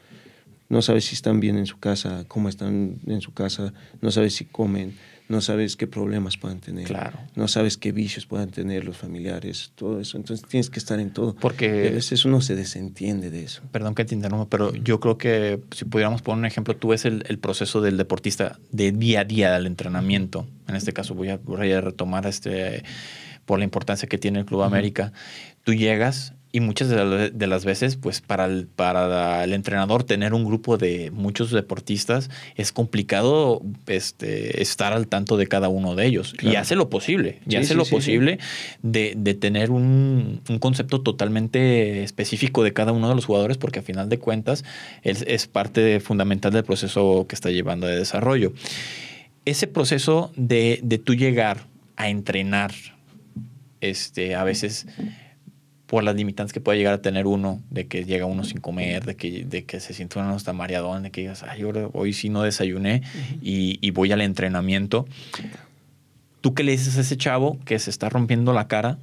No 0.70 0.82
sabes 0.82 1.06
si 1.06 1.14
están 1.14 1.40
bien 1.40 1.58
en 1.58 1.68
su 1.68 1.78
casa, 1.78 2.26
cómo 2.28 2.50
están 2.50 2.96
en 3.06 3.22
su 3.22 3.32
casa, 3.34 3.74
no 4.02 4.10
sabes 4.12 4.34
si 4.34 4.46
comen, 4.46 4.96
no 5.30 5.40
sabes 5.40 5.76
qué 5.76 5.86
problemas 5.88 6.38
puedan 6.38 6.60
tener, 6.62 6.86
Claro. 6.88 7.20
no 7.36 7.48
sabes 7.48 7.78
qué 7.78 7.92
vicios 7.92 8.26
puedan 8.26 8.50
tener 8.50 8.84
los 8.84 8.98
familiares, 8.98 9.72
todo 9.76 10.00
eso. 10.00 10.18
Entonces 10.18 10.48
tienes 10.50 10.70
que 10.72 10.80
estar 10.80 11.00
en 11.00 11.12
todo. 11.12 11.36
Porque- 11.36 11.90
a 11.90 11.92
veces 11.92 12.26
uno 12.26 12.42
se 12.42 12.56
desentiende 12.56 13.30
de 13.30 13.44
eso. 13.44 13.62
Perdón 13.72 13.94
que 13.94 14.04
te 14.04 14.16
interrumpa, 14.16 14.48
pero 14.50 14.74
yo 14.74 15.00
creo 15.00 15.18
que 15.18 15.60
si 15.76 15.86
pudiéramos 15.86 16.22
poner 16.24 16.40
un 16.40 16.46
ejemplo, 16.46 16.76
tú 16.76 16.88
ves 16.90 17.06
el, 17.06 17.24
el 17.28 17.38
proceso 17.38 17.80
del 17.82 17.98
deportista 17.98 18.58
de 18.72 18.92
día 18.92 19.22
a 19.22 19.26
día 19.26 19.52
del 19.54 19.68
entrenamiento. 19.68 20.48
En 20.68 20.76
este 20.76 20.92
caso 20.92 21.14
voy 21.14 21.30
a, 21.30 21.38
voy 21.38 21.72
a 21.72 21.82
retomar 21.82 22.26
este 22.26 22.84
por 23.46 23.60
la 23.60 23.66
importancia 23.66 24.08
que 24.08 24.18
tiene 24.18 24.40
el 24.40 24.46
Club 24.46 24.64
América. 24.64 25.12
Tú 25.64 25.74
llegas 25.74 26.34
y 26.56 26.60
muchas 26.60 26.88
de, 26.88 26.98
la- 27.04 27.30
de 27.30 27.48
las 27.48 27.66
veces, 27.66 27.96
pues 27.96 28.22
para 28.22 28.46
el, 28.46 28.68
para 28.68 29.44
el 29.44 29.54
entrenador 29.54 30.04
tener 30.04 30.36
un 30.36 30.46
grupo 30.46 30.78
de 30.78 31.10
muchos 31.10 31.50
deportistas 31.50 32.30
es 32.56 32.72
complicado 32.72 33.60
este, 33.88 34.62
estar 34.62 34.94
al 34.94 35.08
tanto 35.08 35.36
de 35.36 35.48
cada 35.48 35.68
uno 35.70 35.96
de 35.96 36.06
ellos. 36.06 36.36
Y 36.44 36.54
hace 36.56 36.76
lo 36.76 36.92
posible, 36.92 37.40
y 37.48 37.52
Sí, 37.52 37.56
hace 37.58 37.68
sí, 37.70 37.74
lo 37.74 37.86
sí, 37.86 37.92
posible 37.96 38.38
de, 38.84 39.14
de 39.18 39.34
tener 39.34 39.72
un, 39.72 40.42
un 40.48 40.60
concepto 40.60 41.02
totalmente 41.02 42.04
específico 42.04 42.64
de 42.64 42.72
cada 42.72 42.92
uno 42.92 43.10
de 43.10 43.16
los 43.16 43.26
jugadores, 43.26 43.58
porque 43.58 43.80
a 43.80 43.82
final 43.82 44.08
de 44.10 44.20
cuentas 44.20 44.64
es, 45.02 45.24
es 45.28 45.48
parte 45.48 46.00
fundamental 46.02 46.52
del 46.54 46.64
proceso 46.64 47.26
que 47.28 47.34
está 47.34 47.50
llevando 47.50 47.88
de 47.88 47.98
desarrollo. 47.98 48.54
Ese 49.46 49.66
proceso 49.66 50.32
de, 50.36 50.80
de 50.84 51.00
tú 51.00 51.16
llegar 51.16 51.66
a 51.96 52.10
entrenar, 52.10 52.72
este, 53.90 54.36
a 54.36 54.44
veces 54.44 54.86
por 55.86 56.04
las 56.04 56.16
limitantes 56.16 56.54
que 56.54 56.60
puede 56.60 56.78
llegar 56.80 56.94
a 56.96 57.02
tener 57.02 57.28
uno, 57.28 57.62
de 57.70 57.86
que 57.88 58.04
llega 58.04 58.26
uno 58.26 58.44
sin 58.44 58.60
comer, 58.60 59.06
de 59.06 59.16
que, 59.16 59.46
de 59.46 59.64
que 59.66 59.80
se 59.80 59.94
siente 59.94 60.18
uno 60.18 60.30
hasta 60.34 60.52
mareadón, 60.54 61.04
de 61.04 61.12
que 61.12 61.22
digas, 61.22 61.44
ay, 61.44 61.62
hoy 61.94 62.14
sí 62.14 62.30
no 62.30 62.42
desayuné 62.42 63.04
y, 63.44 63.78
y 63.80 63.92
voy 63.92 64.12
al 64.12 64.22
entrenamiento. 64.22 65.06
¿Tú 66.42 66.54
qué 66.56 66.64
le 66.64 66.72
dices 66.72 66.98
a 66.98 67.02
ese 67.02 67.16
chavo 67.16 67.60
que 67.64 67.78
se 67.80 67.90
está 67.90 68.10
rompiendo 68.10 68.54
la 68.54 68.68
cara? 68.68 68.98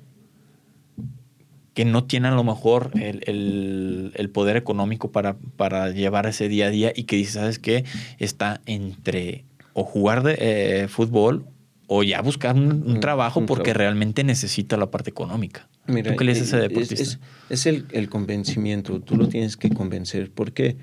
que 1.73 1.85
no 1.85 2.03
tiene 2.05 2.27
a 2.29 2.33
lo 2.33 2.43
mejor 2.43 2.91
el, 2.95 3.23
el- 3.27 4.13
el 4.17 4.29
poder 4.29 4.57
económico 4.57 5.13
para, 5.13 5.37
para 5.57 5.91
llevar 5.91 6.27
ese 6.27 6.49
día 6.49 6.67
a 6.67 6.71
día 6.71 6.93
y 6.95 7.05
que 7.05 7.15
dice, 7.15 7.35
¿sabes 7.35 7.61
qué? 7.61 7.85
Está 8.19 8.61
entre 8.67 9.45
o 9.73 9.85
jugar 9.85 10.25
de 10.25 10.37
eh, 10.41 10.89
fútbol 10.89 11.47
o 11.93 12.05
ya 12.05 12.23
buscar 12.23 12.55
un, 12.55 12.85
un 12.87 13.01
trabajo 13.01 13.41
un 13.41 13.47
porque 13.47 13.65
trabajo. 13.73 13.79
realmente 13.81 14.23
necesita 14.23 14.77
la 14.77 14.93
parte 14.93 15.11
económica. 15.11 15.69
Mira, 15.89 16.13
¿Tú 16.13 16.17
qué 16.19 16.25
le 16.25 16.35
dices 16.35 16.53
a 16.55 16.59
ese 16.59 16.67
es- 16.67 16.69
deportista? 16.71 17.03
Es, 17.03 17.19
es 17.51 17.67
el, 17.67 17.87
el 17.91 18.09
convencimiento, 18.09 19.01
tú 19.01 19.17
lo 19.17 19.27
tienes 19.29 19.57
que 19.57 19.71
convencer. 19.71 20.31
¿Por 20.31 20.53
qué? 20.53 20.77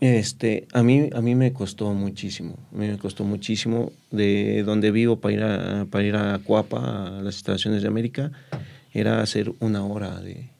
Este, 0.00 0.66
a 0.74 0.82
mí, 0.82 1.08
a 1.14 1.22
mí 1.22 1.34
me 1.34 1.52
costó 1.54 1.92
muchísimo, 1.94 2.58
a 2.72 2.76
mí 2.76 2.86
me 2.86 2.98
costó 2.98 3.24
muchísimo 3.24 3.92
de 4.10 4.62
donde 4.62 4.90
vivo 4.90 5.20
para 5.20 5.34
ir 5.34 5.42
a, 5.42 5.86
para 5.90 6.04
ir 6.04 6.16
a 6.16 6.38
Cuapa, 6.44 7.18
a 7.18 7.22
las 7.22 7.36
instalaciones 7.36 7.80
de 7.82 7.88
América, 7.88 8.30
era 8.92 9.20
hacer 9.22 9.52
una 9.58 9.84
hora 9.86 10.20
de, 10.20 10.50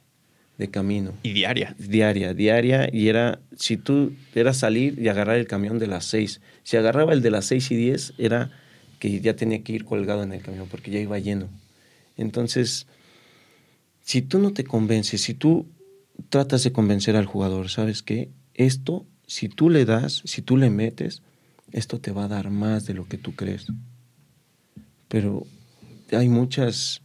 de 0.56 0.68
camino. 0.70 1.12
Y 1.22 1.32
diaria. 1.32 1.74
Diaria, 1.78 2.32
diaria, 2.32 2.88
y 2.90 3.08
era, 3.08 3.38
si 3.56 3.76
tú, 3.76 4.12
era 4.34 4.54
salir 4.54 4.98
y 4.98 5.08
agarrar 5.08 5.36
el 5.36 5.46
camión 5.46 5.78
de 5.78 5.86
las 5.86 6.06
seis. 6.06 6.40
Si 6.62 6.76
agarraba 6.78 7.12
el 7.12 7.20
de 7.20 7.30
las 7.30 7.44
seis 7.44 7.70
y 7.70 7.76
diez, 7.76 8.14
era 8.16 8.50
que 8.98 9.20
ya 9.20 9.36
tenía 9.36 9.62
que 9.62 9.72
ir 9.72 9.84
colgado 9.84 10.22
en 10.22 10.32
el 10.32 10.42
camión 10.42 10.68
porque 10.70 10.90
ya 10.90 11.00
iba 11.00 11.18
lleno. 11.18 11.48
Entonces, 12.16 12.86
si 14.02 14.22
tú 14.22 14.38
no 14.38 14.52
te 14.52 14.64
convences, 14.64 15.22
si 15.22 15.34
tú 15.34 15.66
tratas 16.28 16.62
de 16.64 16.72
convencer 16.72 17.16
al 17.16 17.26
jugador, 17.26 17.68
¿sabes 17.68 18.02
qué? 18.02 18.30
Esto 18.54 19.06
si 19.26 19.48
tú 19.48 19.70
le 19.70 19.84
das, 19.84 20.22
si 20.24 20.42
tú 20.42 20.56
le 20.56 20.70
metes, 20.70 21.22
esto 21.72 22.00
te 22.00 22.12
va 22.12 22.24
a 22.24 22.28
dar 22.28 22.50
más 22.50 22.86
de 22.86 22.94
lo 22.94 23.06
que 23.06 23.18
tú 23.18 23.34
crees. 23.34 23.66
Pero 25.08 25.46
hay 26.12 26.28
muchas 26.28 27.02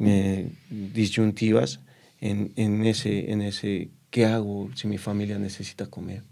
eh, 0.00 0.52
disyuntivas 0.68 1.80
en, 2.20 2.52
en, 2.56 2.84
ese, 2.84 3.30
en 3.30 3.42
ese, 3.42 3.90
¿qué 4.10 4.26
hago 4.26 4.70
si 4.74 4.88
mi 4.88 4.98
familia 4.98 5.38
necesita 5.38 5.86
comer? 5.86 6.24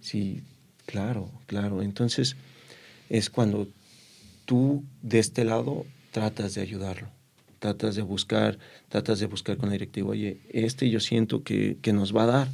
Sí, 0.00 0.42
claro, 0.84 1.30
claro. 1.46 1.82
Entonces 1.82 2.36
es 3.08 3.30
cuando 3.30 3.68
tú 4.46 4.84
de 5.02 5.18
este 5.18 5.44
lado 5.44 5.84
tratas 6.12 6.54
de 6.54 6.62
ayudarlo, 6.62 7.08
tratas 7.58 7.94
de 7.94 8.02
buscar, 8.02 8.58
tratas 8.88 9.20
de 9.20 9.26
buscar 9.26 9.58
con 9.58 9.68
el 9.68 9.72
directivo, 9.72 10.10
oye, 10.10 10.40
este 10.48 10.88
yo 10.88 11.00
siento 11.00 11.42
que, 11.42 11.76
que 11.82 11.92
nos 11.92 12.16
va 12.16 12.22
a 12.22 12.26
dar 12.26 12.48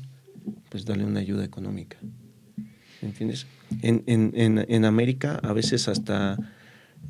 pues 0.69 0.85
darle 0.85 1.05
una 1.05 1.21
ayuda 1.21 1.45
económica. 1.45 1.99
¿Me 3.01 3.09
entiendes? 3.09 3.47
En, 3.83 4.03
en, 4.07 4.33
en, 4.35 4.65
en, 4.69 4.85
América 4.85 5.39
a 5.43 5.53
veces 5.53 5.89
hasta 5.89 6.37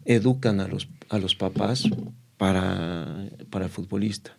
educan 0.04 0.60
a 0.60 0.68
los, 0.68 0.88
a 1.08 1.18
los 1.18 1.34
papás 1.34 1.88
para, 2.36 3.28
para 3.50 3.66
el 3.66 3.70
futbolista. 3.70 4.36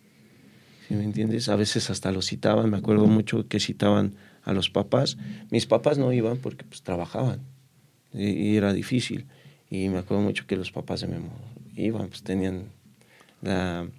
¿Sí 0.88 0.96
me 0.96 1.04
entiendes? 1.04 1.50
A 1.50 1.56
veces 1.56 1.90
hasta 1.90 2.12
los 2.12 2.26
citaban, 2.26 2.70
me 2.70 2.78
acuerdo 2.78 3.06
mucho 3.08 3.48
que 3.48 3.60
citaban 3.60 4.16
a 4.44 4.54
los 4.54 4.70
papás. 4.70 5.18
Mis 5.50 5.66
papás 5.66 5.98
no 5.98 6.12
iban 6.12 6.38
porque 6.38 6.66
pues 6.66 6.82
trabajaban 6.82 7.42
y, 8.14 8.56
era 8.56 8.74
difícil. 8.74 9.26
Y 9.74 9.90
me 9.90 9.98
acuerdo 9.98 10.22
mucho 10.22 10.46
que 10.46 10.56
los 10.56 10.72
papás 10.72 11.02
de 11.02 11.08
Memo 11.08 11.32
iban, 11.76 12.08
pues 12.08 12.22
tenían 12.22 12.66
la, 13.42 13.90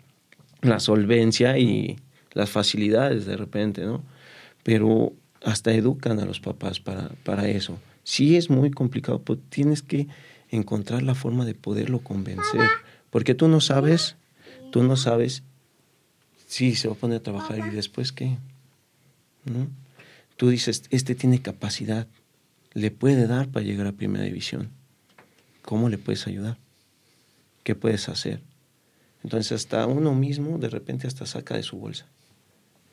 solvencia 0.78 1.58
y 1.58 1.96
las 2.32 2.50
facilidades 2.50 3.26
de 3.26 3.37
repente, 3.37 3.84
¿no? 3.84 4.04
pero 4.62 5.12
hasta 5.42 5.72
educan 5.72 6.20
a 6.20 6.26
los 6.26 6.38
papás 6.38 6.78
para, 6.78 7.08
para 7.24 7.48
eso. 7.48 7.76
Sí 8.04 8.37
es 8.37 8.50
muy 8.50 8.70
complicado, 8.70 9.22
pero 9.22 9.40
tienes 9.48 9.82
que 9.82 10.06
encontrar 10.48 11.02
la 11.02 11.16
forma 11.16 11.44
de 11.44 11.56
poderlo 11.56 11.98
convencer, 11.98 12.68
porque 13.10 13.34
tú 13.34 13.48
no 13.48 13.60
sabes, 13.60 14.14
tú 14.70 14.84
no 14.84 14.94
sabes 14.94 15.42
si 16.46 16.76
se 16.76 16.87
va 16.87 16.94
a 16.94 16.98
poner 16.98 17.16
a 17.18 17.22
trabajar 17.24 17.58
y 17.58 17.74
después 17.74 18.12
qué. 18.12 18.37
¿No? 19.44 19.66
Tú 20.37 20.50
dices, 20.50 20.84
este 20.90 21.16
tiene 21.16 21.42
capacidad, 21.42 22.06
le 22.74 22.92
puede 22.92 23.26
dar 23.26 23.48
para 23.48 23.66
llegar 23.66 23.88
a 23.88 23.92
primera 23.92 24.24
división. 24.24 24.70
¿Cómo 25.64 25.88
le 25.88 25.98
puedes 25.98 26.27
ayudar? 26.27 26.59
¿Qué 27.62 27.74
puedes 27.74 28.09
hacer? 28.09 28.40
Entonces 29.22 29.53
hasta 29.53 29.87
uno 29.87 30.14
mismo 30.14 30.59
de 30.59 30.68
repente 30.68 31.07
hasta 31.07 31.24
saca 31.27 31.57
de 31.57 31.62
su 31.62 31.79
bolsa 31.79 32.07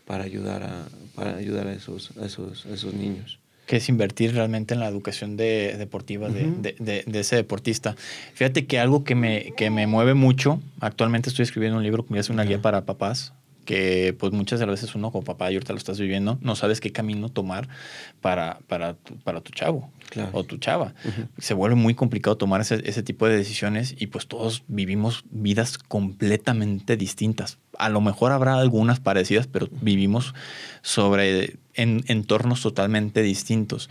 para 0.06 0.24
ayudar 0.24 0.64
a, 0.64 0.88
para 1.14 1.36
ayudar 1.36 1.68
a, 1.68 1.74
esos, 1.74 2.16
a 2.18 2.26
esos, 2.26 2.66
esos 2.66 2.94
niños 2.94 3.40
que 3.72 3.78
es 3.78 3.88
invertir 3.88 4.34
realmente 4.34 4.74
en 4.74 4.82
la 4.82 4.88
educación 4.90 5.38
de, 5.38 5.78
deportiva 5.78 6.28
de, 6.28 6.52
de, 6.78 7.04
de, 7.08 7.20
ese 7.22 7.38
deportista. 7.38 7.96
Fíjate 8.34 8.66
que 8.66 8.80
algo 8.80 9.06
que 9.06 9.16
me, 9.16 9.54
que 9.56 9.70
me 9.70 9.88
mueve 9.88 10.14
mucho, 10.14 10.62
actualmente 10.82 11.30
estoy 11.30 11.44
escribiendo 11.44 11.78
un 11.78 11.84
libro 11.84 12.06
que 12.06 12.20
es 12.20 12.30
una 12.30 12.44
guía 12.44 12.62
para 12.62 12.84
papás, 12.84 13.32
que 13.72 14.14
pues 14.20 14.34
muchas 14.34 14.60
de 14.60 14.66
las 14.66 14.82
veces 14.82 14.96
uno 14.96 15.14
como 15.14 15.24
papá 15.24 15.50
y 15.50 15.56
ahorita 15.56 15.72
lo 15.72 15.78
estás 15.78 15.98
viviendo, 15.98 16.38
no 16.42 16.58
sabes 16.58 16.82
qué 16.82 16.92
camino 16.92 17.30
tomar 17.30 17.70
para, 18.20 18.60
para, 18.68 18.96
tu, 18.96 19.16
para 19.20 19.40
tu 19.40 19.54
chavo 19.54 19.90
o 20.34 20.44
tu 20.44 20.58
chava. 20.58 20.94
Se 21.38 21.54
vuelve 21.54 21.78
muy 21.78 21.96
complicado 21.96 22.36
tomar 22.36 22.60
ese, 22.60 22.82
ese 22.84 23.02
tipo 23.02 23.28
de 23.28 23.38
decisiones 23.38 23.96
y 23.98 24.08
pues 24.08 24.28
todos 24.28 24.64
vivimos 24.68 25.24
vidas 25.32 25.78
completamente 25.78 26.98
distintas 26.98 27.60
a 27.82 27.90
lo 27.90 28.00
mejor 28.00 28.32
habrá 28.32 28.56
algunas 28.60 29.00
parecidas, 29.00 29.48
pero 29.48 29.68
vivimos 29.82 30.36
sobre 30.84 31.56
en 31.74 32.04
entornos 32.08 32.62
totalmente 32.62 33.24
distintos. 33.24 33.90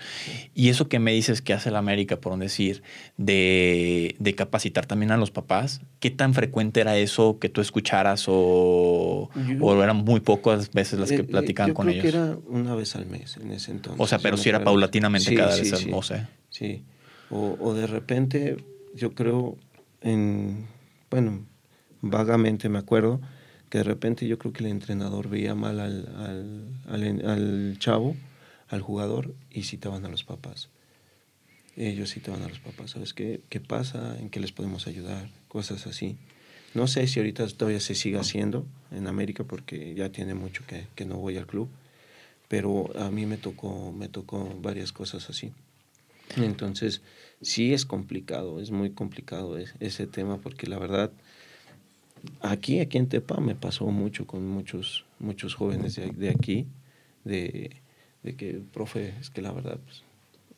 Y 0.54 0.68
eso 0.68 0.88
que 0.88 1.00
me 1.00 1.12
dices 1.12 1.42
que 1.42 1.54
hace 1.54 1.72
la 1.72 1.80
América, 1.80 2.20
por 2.20 2.38
decir, 2.38 2.82
de, 3.16 4.14
capacitar 4.36 4.86
también 4.86 5.10
a 5.10 5.16
los 5.16 5.32
papás, 5.32 5.80
¿qué 5.98 6.10
tan 6.10 6.34
frecuente 6.34 6.80
era 6.80 6.96
eso 6.96 7.38
que 7.40 7.48
tú 7.48 7.60
escucharas 7.60 8.26
o, 8.28 9.28
o 9.60 9.82
eran 9.82 9.96
muy 9.96 10.20
pocas 10.20 10.70
veces 10.70 11.00
las 11.00 11.08
que 11.08 11.16
eh, 11.16 11.20
eh, 11.20 11.24
platicaban 11.24 11.74
con 11.74 11.88
ellos? 11.88 12.02
Que 12.02 12.08
era 12.08 12.38
una 12.46 12.76
vez 12.76 12.94
al 12.94 13.06
mes 13.06 13.38
en 13.38 13.50
ese 13.50 13.72
entonces. 13.72 14.00
O 14.00 14.06
sea, 14.06 14.20
pero 14.20 14.36
si 14.36 14.50
era 14.50 14.62
paulatinamente 14.62 15.34
cada 15.34 15.56
vez, 15.56 15.68
sí, 15.68 15.90
sé. 16.02 16.26
Sí, 16.48 16.84
o, 17.28 17.56
o 17.58 17.74
de 17.74 17.88
repente, 17.88 18.56
yo 18.94 19.14
creo, 19.14 19.56
en, 20.00 20.68
bueno, 21.10 21.44
vagamente 22.02 22.68
me 22.68 22.78
acuerdo, 22.78 23.20
que 23.70 23.78
de 23.78 23.84
repente 23.84 24.26
yo 24.26 24.38
creo 24.38 24.52
que 24.52 24.64
el 24.64 24.70
entrenador 24.70 25.28
veía 25.28 25.54
mal 25.54 25.78
al, 25.78 26.74
al, 26.88 27.24
al, 27.24 27.78
chavo, 27.78 28.16
al 28.68 28.82
jugador, 28.82 29.32
y 29.50 29.62
citaban 29.62 30.04
a 30.04 30.08
los 30.08 30.24
papás. 30.24 30.68
Ellos 31.76 32.10
citaban 32.10 32.42
a 32.42 32.48
los 32.48 32.58
papás, 32.58 32.90
¿sabes 32.90 33.14
qué? 33.14 33.40
¿Qué 33.48 33.60
pasa? 33.60 34.18
¿En 34.18 34.28
qué 34.28 34.40
les 34.40 34.50
podemos 34.50 34.88
ayudar? 34.88 35.30
Cosas 35.48 35.86
así. 35.86 36.18
No 36.74 36.88
sé 36.88 37.06
si 37.06 37.20
ahorita 37.20 37.46
todavía 37.48 37.80
se 37.80 37.94
sigue 37.94 38.18
haciendo 38.18 38.66
en 38.90 39.06
América 39.06 39.44
porque 39.44 39.94
ya 39.94 40.10
tiene 40.10 40.34
mucho 40.34 40.64
que, 40.66 40.86
que, 40.96 41.04
no 41.04 41.16
voy 41.16 41.36
al 41.36 41.46
club, 41.46 41.68
pero 42.48 42.90
a 42.98 43.10
mí 43.10 43.24
me 43.24 43.36
tocó, 43.36 43.92
me 43.92 44.08
tocó 44.08 44.52
varias 44.60 44.92
cosas 44.92 45.30
así. 45.30 45.52
Entonces, 46.36 47.02
sí 47.40 47.72
es 47.72 47.86
complicado, 47.86 48.60
es 48.60 48.70
muy 48.70 48.90
complicado 48.90 49.56
ese 49.58 50.06
tema 50.06 50.38
porque 50.38 50.66
la 50.66 50.78
verdad 50.78 51.10
aquí, 52.40 52.80
aquí 52.80 52.98
en 52.98 53.08
Tepa 53.08 53.40
me 53.40 53.54
pasó 53.54 53.86
mucho 53.86 54.26
con 54.26 54.46
muchos, 54.46 55.04
muchos 55.18 55.54
jóvenes 55.54 55.96
de, 55.96 56.30
aquí, 56.30 56.66
de, 57.24 57.80
que, 58.22 58.60
profe, 58.72 59.14
es 59.20 59.30
que 59.30 59.42
la 59.42 59.52
verdad, 59.52 59.78
pues, 59.84 60.02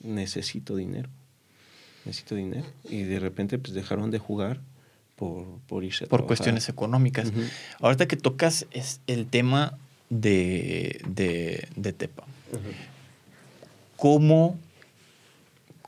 necesito 0.00 0.76
dinero, 0.76 1.08
necesito 2.04 2.34
dinero. 2.34 2.66
Y 2.88 3.02
de 3.02 3.18
repente, 3.18 3.58
pues, 3.58 3.74
dejaron 3.74 4.10
de 4.10 4.18
jugar 4.18 4.60
por, 5.16 5.46
por 5.66 5.84
irse 5.84 6.06
Por 6.06 6.26
cuestiones 6.26 6.68
económicas. 6.68 7.32
Ahorita 7.80 8.06
que 8.08 8.16
tocas 8.16 8.66
es 8.70 9.00
el 9.06 9.26
tema 9.26 9.78
de, 10.10 11.00
de, 11.06 11.92
Tepa. 11.92 12.24
¿Cómo 13.96 14.58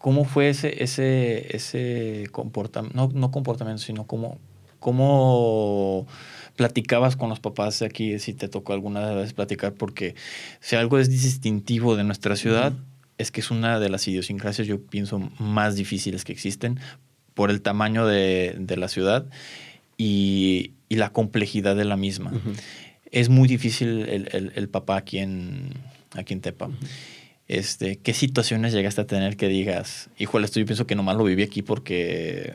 ¿Cómo 0.04 0.26
fue 0.26 0.50
ese, 0.50 0.84
ese, 0.84 1.56
ese 1.56 2.28
comportamiento, 2.30 2.94
no, 2.94 3.10
no 3.14 3.30
comportamiento, 3.30 3.82
sino 3.82 4.06
cómo, 4.06 4.36
¿Cómo 4.84 6.06
platicabas 6.56 7.16
con 7.16 7.30
los 7.30 7.40
papás 7.40 7.80
aquí? 7.80 8.18
Si 8.18 8.34
te 8.34 8.48
tocó 8.48 8.74
alguna 8.74 9.14
vez 9.14 9.32
platicar, 9.32 9.72
porque 9.72 10.14
si 10.60 10.76
algo 10.76 10.98
es 10.98 11.08
distintivo 11.08 11.96
de 11.96 12.04
nuestra 12.04 12.36
ciudad, 12.36 12.74
es 13.16 13.30
que 13.30 13.40
es 13.40 13.50
una 13.50 13.80
de 13.80 13.88
las 13.88 14.06
idiosincrasias, 14.06 14.68
yo 14.68 14.82
pienso, 14.82 15.20
más 15.38 15.74
difíciles 15.74 16.22
que 16.22 16.32
existen 16.32 16.80
por 17.32 17.48
el 17.48 17.62
tamaño 17.62 18.06
de, 18.06 18.62
la 18.76 18.88
ciudad 18.88 19.24
y, 19.96 20.72
la 20.90 21.14
complejidad 21.14 21.76
de 21.76 21.86
la 21.86 21.96
misma. 21.96 22.34
Es 23.10 23.30
muy 23.30 23.48
difícil 23.48 24.06
el, 24.06 24.68
papá 24.68 24.98
aquí 24.98 25.16
en, 25.16 25.70
aquí 26.12 26.34
en 26.34 26.42
Tepa. 26.42 26.68
Este, 27.48 27.96
¿Qué 27.96 28.12
situaciones 28.12 28.74
llegaste 28.74 29.00
a 29.00 29.06
tener 29.06 29.38
que 29.38 29.48
digas, 29.48 30.10
híjole, 30.18 30.44
esto 30.44 30.60
yo 30.60 30.66
pienso 30.66 30.86
que 30.86 30.94
nomás 30.94 31.16
lo 31.16 31.24
viví 31.24 31.42
aquí 31.42 31.62
porque 31.62 32.52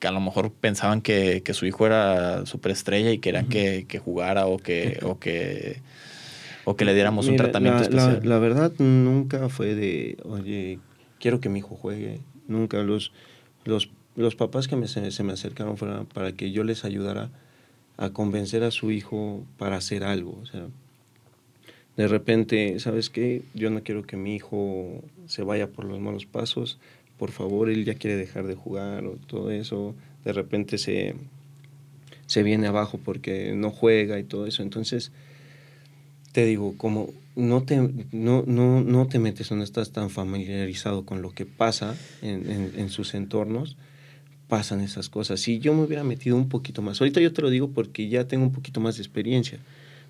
que 0.00 0.08
a 0.08 0.10
lo 0.10 0.20
mejor 0.20 0.50
pensaban 0.50 1.02
que, 1.02 1.42
su 1.52 1.66
hijo 1.66 1.86
era 1.86 2.46
superestrella 2.46 3.12
y 3.12 3.18
querían 3.18 3.46
que, 3.48 4.00
jugara 4.02 4.46
o 4.46 4.56
que, 4.56 4.98
o 5.02 5.18
que, 5.20 5.80
o 6.64 6.74
que 6.74 6.84
le 6.86 6.94
diéramos 6.94 7.28
un 7.28 7.36
tratamiento 7.36 7.82
especial. 7.82 8.20
La, 8.24 8.38
verdad 8.38 8.72
nunca 8.78 9.50
fue 9.50 9.74
de, 9.74 10.16
oye, 10.24 10.78
quiero 11.20 11.40
que 11.40 11.50
mi 11.50 11.58
hijo 11.58 11.76
juegue. 11.76 12.20
Nunca. 12.48 12.78
Los, 12.78 13.12
los, 13.64 13.90
los 14.16 14.34
papás 14.36 14.68
que 14.68 14.74
me, 14.74 14.88
se, 14.88 15.22
me 15.22 15.34
acercaron 15.34 15.76
fueron 15.76 16.06
para 16.06 16.32
que 16.32 16.50
yo 16.50 16.64
les 16.64 16.84
ayudara 16.86 17.30
a 17.98 18.08
convencer 18.08 18.64
a 18.64 18.70
su 18.70 18.90
hijo 18.90 19.44
para 19.58 19.76
hacer 19.76 20.02
algo. 20.02 20.38
O 20.42 20.46
sea, 20.46 20.66
de 21.98 22.08
repente, 22.08 22.80
¿sabes 22.80 23.10
qué? 23.10 23.42
Yo 23.52 23.68
no 23.68 23.82
quiero 23.82 24.02
que 24.04 24.16
mi 24.16 24.34
hijo 24.34 25.04
se 25.26 25.42
vaya 25.42 25.66
por 25.68 25.84
los 25.84 26.00
malos 26.00 26.24
pasos 26.24 26.78
por 27.20 27.32
favor, 27.32 27.68
él 27.68 27.84
ya 27.84 27.96
quiere 27.96 28.16
dejar 28.16 28.46
de 28.46 28.54
jugar 28.54 29.04
o 29.04 29.18
todo 29.26 29.50
eso, 29.50 29.94
de 30.24 30.32
repente 30.32 30.78
se, 30.78 31.14
se 32.24 32.42
viene 32.42 32.66
abajo 32.66 32.98
porque 33.04 33.52
no 33.54 33.70
juega 33.70 34.18
y 34.18 34.24
todo 34.24 34.46
eso. 34.46 34.62
Entonces, 34.62 35.12
te 36.32 36.46
digo, 36.46 36.78
como 36.78 37.10
no 37.36 37.62
te, 37.62 37.76
no, 38.10 38.42
no, 38.46 38.80
no 38.80 39.06
te 39.06 39.18
metes 39.18 39.52
o 39.52 39.56
no 39.56 39.62
estás 39.62 39.90
tan 39.90 40.08
familiarizado 40.08 41.04
con 41.04 41.20
lo 41.20 41.32
que 41.32 41.44
pasa 41.44 41.94
en, 42.22 42.72
en, 42.74 42.88
sus 42.88 43.12
entornos, 43.12 43.76
pasan 44.48 44.80
esas 44.80 45.10
cosas. 45.10 45.40
Si 45.40 45.58
yo 45.58 45.74
me 45.74 45.82
hubiera 45.82 46.04
metido 46.04 46.36
un 46.36 46.48
poquito 46.48 46.80
más, 46.80 47.02
ahorita 47.02 47.20
yo 47.20 47.34
te 47.34 47.42
lo 47.42 47.50
digo 47.50 47.68
porque 47.68 48.08
ya 48.08 48.26
tengo 48.28 48.44
un 48.44 48.52
poquito 48.52 48.80
más 48.80 48.96
de 48.96 49.02
experiencia, 49.02 49.58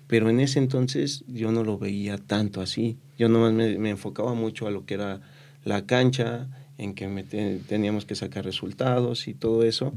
pero 0.07 0.29
en 0.29 0.39
ese 0.39 0.59
entonces 0.59 1.25
yo 1.27 1.51
no 1.51 1.65
lo 1.65 1.77
veía 1.77 2.17
tanto 2.17 2.61
así. 2.61 2.95
Yo 3.17 3.27
nomás 3.27 3.51
me, 3.51 3.77
me 3.77 3.89
enfocaba 3.89 4.33
mucho 4.33 4.65
a 4.65 4.71
lo 4.71 4.85
que 4.85 4.93
era 4.93 5.19
la 5.65 5.85
cancha, 5.85 6.47
en 6.81 6.95
que 6.95 7.07
me 7.07 7.23
teníamos 7.23 8.05
que 8.05 8.15
sacar 8.15 8.43
resultados 8.43 9.27
y 9.27 9.35
todo 9.35 9.63
eso, 9.63 9.93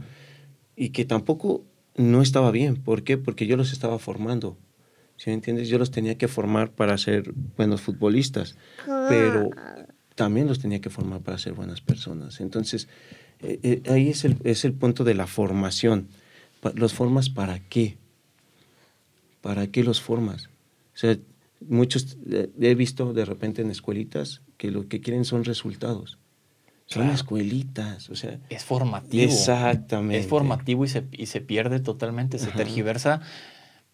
y 0.77 0.91
que 0.91 1.07
tampoco 1.07 1.65
no 1.97 2.21
estaba 2.21 2.51
bien. 2.51 2.77
¿Por 2.77 3.05
qué? 3.05 3.17
Porque 3.17 3.47
yo 3.47 3.57
los 3.57 3.73
estaba 3.73 3.99
formando. 3.99 4.59
¿Sí 5.17 5.31
me 5.31 5.35
entiendes? 5.35 5.69
Yo 5.69 5.79
los 5.79 5.91
tenía 5.91 6.19
que 6.19 6.29
formar 6.29 6.73
para 6.73 6.99
ser 6.99 7.33
buenos 7.57 7.81
futbolistas, 7.81 8.57
pero 9.09 9.49
también 10.15 10.47
los 10.47 10.59
tenía 10.59 10.81
que 10.81 10.91
formar 10.91 11.23
para 11.23 11.39
ser 11.39 11.55
buenas 11.55 11.81
personas. 11.81 12.41
Entonces, 12.41 12.89
eh, 13.41 13.61
eh, 13.63 13.83
ahí 13.91 14.11
es 14.11 14.27
el, 14.27 14.37
es 14.45 14.67
el 14.67 14.75
punto 14.75 15.05
de 15.05 15.15
la 15.15 15.27
formación. 15.27 16.09
¿Los 16.75 16.93
formas 16.93 17.31
para 17.31 17.61
qué? 17.61 17.97
¿Para 19.41 19.69
qué 19.69 19.85
los 19.85 20.03
formas? 20.03 20.51
O 20.95 20.99
sea, 20.99 21.17
muchos, 21.67 22.19
eh, 22.31 22.51
he 22.61 22.75
visto 22.75 23.15
de 23.15 23.25
repente 23.25 23.63
en 23.63 23.71
escuelitas 23.71 24.43
que 24.59 24.71
lo 24.71 24.89
que 24.89 25.01
quieren 25.01 25.25
son 25.25 25.45
resultados. 25.45 26.19
Son 26.87 27.11
escuelitas, 27.11 28.11
o 28.11 28.17
sea. 28.17 28.39
Es 28.51 28.65
formativo. 28.65 29.23
Exactamente. 29.23 30.19
Es 30.19 30.27
formativo 30.27 30.85
y 30.85 30.89
se, 30.89 31.05
y 31.13 31.27
se 31.27 31.41
pierde 31.41 31.81
totalmente, 31.81 32.39
se 32.39 32.51
tergiversa 32.51 33.21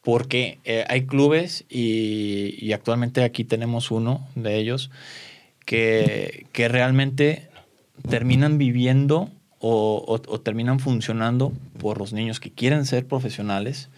porque 0.03 0.59
eh, 0.65 0.85
hay 0.89 1.07
clubes 1.07 1.65
y, 1.69 2.73
actualmente 2.73 3.23
aquí 3.23 3.45
tenemos 3.45 3.91
uno 3.91 4.27
de 4.35 4.57
ellos 4.57 4.91
que, 5.67 6.47
que 6.53 6.69
realmente 6.69 7.49
terminan 8.09 8.59
viviendo 8.59 9.31
o, 9.63 10.41
terminan 10.43 10.81
funcionando 10.81 11.53
por 11.79 11.99
los 11.99 12.15
niños 12.15 12.41
que 12.41 12.51
quieren 12.51 12.87
ser 12.87 13.07
profesionales 13.07 13.91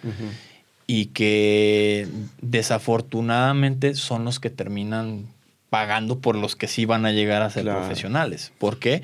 y 0.88 1.07
que 1.07 2.09
desafortunadamente 2.40 3.95
son 3.95 4.24
los 4.24 4.40
que 4.40 4.51
terminan 4.51 5.26
pagando 5.73 6.18
por 6.18 6.37
los 6.37 6.55
que 6.55 6.68
sí 6.68 6.85
van 6.85 7.07
a 7.07 7.12
llegar 7.12 7.41
a 7.41 7.49
ser 7.49 7.64
profesionales. 7.64 8.53
¿Por 8.59 8.79
qué? 8.79 9.01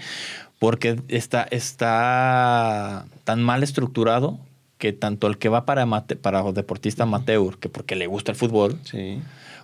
Porque 0.58 1.00
está, 1.08 1.48
está 1.50 3.06
tan 3.24 3.42
mal 3.42 3.62
estructurado 3.62 4.38
que 4.76 4.92
tanto 4.92 5.28
el 5.28 5.38
que 5.38 5.48
va 5.48 5.64
para, 5.64 5.86
para 6.20 6.52
deportista 6.52 7.04
amateur, 7.04 7.56
que 7.56 7.70
porque 7.70 7.96
le 7.96 8.06
gusta 8.06 8.32
el 8.32 8.36
fútbol, 8.36 8.78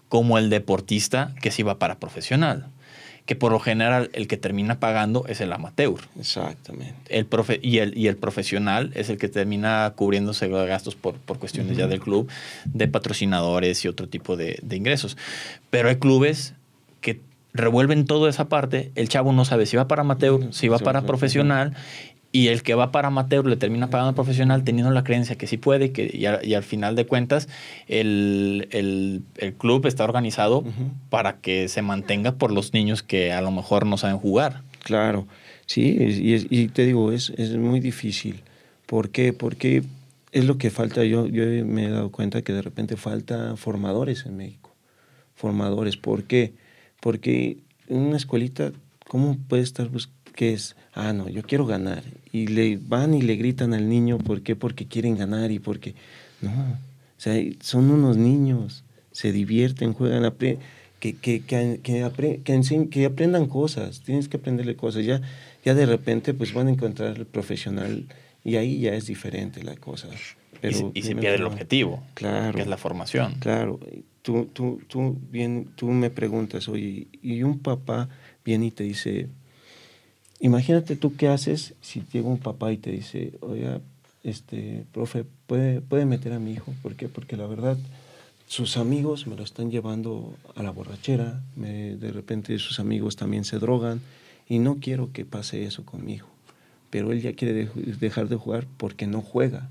como 0.08 0.38
el 0.38 0.48
deportista 0.48 1.34
que 1.42 1.50
sí 1.50 1.62
va 1.62 1.78
para 1.78 1.98
profesional. 1.98 2.68
Que 3.26 3.36
por 3.36 3.52
lo 3.52 3.60
general 3.60 4.08
el 4.14 4.26
que 4.26 4.38
termina 4.38 4.80
pagando 4.80 5.26
es 5.28 5.42
el 5.42 5.52
amateur. 5.52 6.08
Exactamente. 6.18 6.94
El 7.10 7.26
profe 7.26 7.60
y, 7.62 7.80
el, 7.80 7.98
y 7.98 8.06
el 8.06 8.16
profesional 8.16 8.92
es 8.94 9.10
el 9.10 9.18
que 9.18 9.28
termina 9.28 9.92
cubriéndose 9.94 10.48
los 10.48 10.66
gastos 10.66 10.94
por, 10.94 11.16
por 11.16 11.38
cuestiones 11.38 11.76
ya 11.76 11.86
del 11.86 12.00
club, 12.00 12.30
de 12.64 12.88
patrocinadores 12.88 13.84
y 13.84 13.88
otro 13.88 14.08
tipo 14.08 14.38
de, 14.38 14.58
de 14.62 14.76
ingresos. 14.76 15.18
Pero 15.68 15.90
hay 15.90 15.96
clubes 15.96 16.54
que 17.04 17.20
revuelven 17.52 18.06
toda 18.06 18.30
esa 18.30 18.48
parte, 18.48 18.90
el 18.94 19.08
chavo 19.08 19.32
no 19.32 19.44
sabe 19.44 19.66
si 19.66 19.76
va 19.76 19.86
para 19.86 20.00
amateur, 20.00 20.52
si 20.52 20.68
va 20.68 20.78
para 20.78 21.02
profesional, 21.02 21.76
y 22.32 22.48
el 22.48 22.64
que 22.64 22.74
va 22.74 22.90
para 22.90 23.08
amateur 23.08 23.46
le 23.46 23.56
termina 23.56 23.90
pagando 23.90 24.08
al 24.08 24.14
profesional 24.16 24.64
teniendo 24.64 24.90
la 24.90 25.04
creencia 25.04 25.36
que 25.36 25.46
sí 25.46 25.56
puede 25.56 25.92
que, 25.92 26.10
y, 26.12 26.54
al 26.54 26.62
final 26.64 26.96
de 26.96 27.06
cuentas 27.06 27.48
el, 27.86 29.22
club 29.58 29.86
está 29.86 30.02
organizado 30.02 30.64
para 31.10 31.36
que 31.36 31.68
se 31.68 31.82
mantenga 31.82 32.32
por 32.32 32.50
los 32.50 32.72
niños 32.72 33.04
que 33.04 33.32
a 33.32 33.40
lo 33.40 33.52
mejor 33.52 33.86
no 33.86 33.98
saben 33.98 34.18
jugar. 34.18 34.62
Claro, 34.82 35.28
sí, 35.66 35.96
y, 36.50 36.68
te 36.68 36.86
digo, 36.86 37.12
es, 37.12 37.32
es, 37.36 37.56
muy 37.56 37.78
difícil. 37.78 38.42
¿Por 38.86 39.10
qué? 39.10 39.32
Porque 39.32 39.84
es 40.32 40.44
lo 40.44 40.58
que 40.58 40.70
falta, 40.70 41.04
yo, 41.04 41.26
yo 41.28 41.44
me 41.64 41.84
he 41.84 41.90
dado 41.90 42.10
cuenta 42.10 42.42
que 42.42 42.52
de 42.52 42.62
repente 42.62 42.96
falta 42.96 43.54
formadores 43.56 44.26
en 44.26 44.36
México. 44.36 44.74
Formadores, 45.36 45.96
¿por 45.96 46.24
qué? 46.24 46.52
Porque 47.04 47.58
en 47.86 47.98
una 47.98 48.16
escuelita, 48.16 48.72
¿cómo 49.06 49.36
puede 49.46 49.62
estar 49.62 49.90
buscando? 49.90 50.24
que 50.34 50.52
es, 50.52 50.74
ah, 50.94 51.12
no, 51.12 51.28
yo 51.28 51.42
quiero 51.42 51.66
ganar. 51.66 52.02
Y 52.32 52.48
le 52.48 52.76
van 52.76 53.14
y 53.14 53.22
le 53.22 53.36
gritan 53.36 53.74
al 53.74 53.88
niño, 53.88 54.18
¿por 54.18 54.42
qué? 54.42 54.56
Porque 54.56 54.86
quieren 54.86 55.16
ganar 55.16 55.50
y 55.50 55.58
porque, 55.58 55.94
no, 56.40 56.50
o 56.50 57.20
sea, 57.20 57.34
son 57.60 57.90
unos 57.90 58.16
niños, 58.16 58.84
se 59.12 59.32
divierten, 59.32 59.92
juegan, 59.92 60.32
que, 60.38 60.58
que, 60.98 61.14
que, 61.14 61.42
que, 61.82 62.88
que, 62.90 63.04
aprendan 63.04 63.46
cosas, 63.46 64.00
tienes 64.00 64.28
que 64.28 64.38
aprenderle 64.38 64.76
cosas. 64.76 65.04
Ya, 65.04 65.20
ya 65.62 65.74
de 65.74 65.86
repente 65.86 66.34
pues 66.34 66.52
van 66.52 66.68
a 66.68 66.70
encontrar 66.70 67.16
el 67.16 67.26
profesional 67.26 68.06
y 68.44 68.56
ahí 68.56 68.80
ya 68.80 68.94
es 68.94 69.06
diferente 69.06 69.62
la 69.62 69.76
cosa. 69.76 70.08
Pero 70.60 70.92
y, 70.94 71.02
se 71.02 71.16
pierde 71.16 71.36
el 71.38 71.44
objetivo, 71.44 72.02
claro, 72.14 72.54
que 72.54 72.62
es 72.62 72.68
la 72.68 72.76
formación. 72.76 73.34
Claro, 73.40 73.80
tú, 74.22 74.46
tú, 74.52 74.80
tú, 74.86 75.18
bien, 75.30 75.68
tú 75.74 75.88
me 75.88 76.10
preguntas, 76.10 76.68
oye, 76.68 77.08
y 77.22 77.42
un 77.42 77.58
papá 77.58 78.08
viene 78.44 78.66
y 78.66 78.70
te 78.70 78.84
dice, 78.84 79.28
Imagínate 80.44 80.94
tú 80.96 81.16
qué 81.16 81.28
haces 81.28 81.72
si 81.80 82.02
llega 82.12 82.28
un 82.28 82.36
papá 82.36 82.70
y 82.70 82.76
te 82.76 82.90
dice, 82.90 83.32
oiga, 83.40 83.80
este, 84.24 84.84
profe, 84.92 85.24
¿puede, 85.46 85.80
puede 85.80 86.04
meter 86.04 86.34
a 86.34 86.38
mi 86.38 86.52
hijo? 86.52 86.74
¿Por 86.82 86.96
qué? 86.96 87.08
Porque 87.08 87.38
la 87.38 87.46
verdad, 87.46 87.78
sus 88.46 88.76
amigos 88.76 89.26
me 89.26 89.36
lo 89.36 89.42
están 89.42 89.70
llevando 89.70 90.34
a 90.54 90.62
la 90.62 90.70
borrachera, 90.70 91.40
me, 91.56 91.96
de 91.96 92.12
repente 92.12 92.58
sus 92.58 92.78
amigos 92.78 93.16
también 93.16 93.46
se 93.46 93.58
drogan 93.58 94.02
y 94.46 94.58
no 94.58 94.80
quiero 94.80 95.12
que 95.12 95.24
pase 95.24 95.64
eso 95.64 95.86
con 95.86 96.04
mi 96.04 96.14
hijo. 96.14 96.28
Pero 96.94 97.10
él 97.10 97.20
ya 97.20 97.32
quiere 97.32 97.68
dejar 97.74 98.28
de 98.28 98.36
jugar 98.36 98.68
porque 98.76 99.08
no 99.08 99.20
juega. 99.20 99.68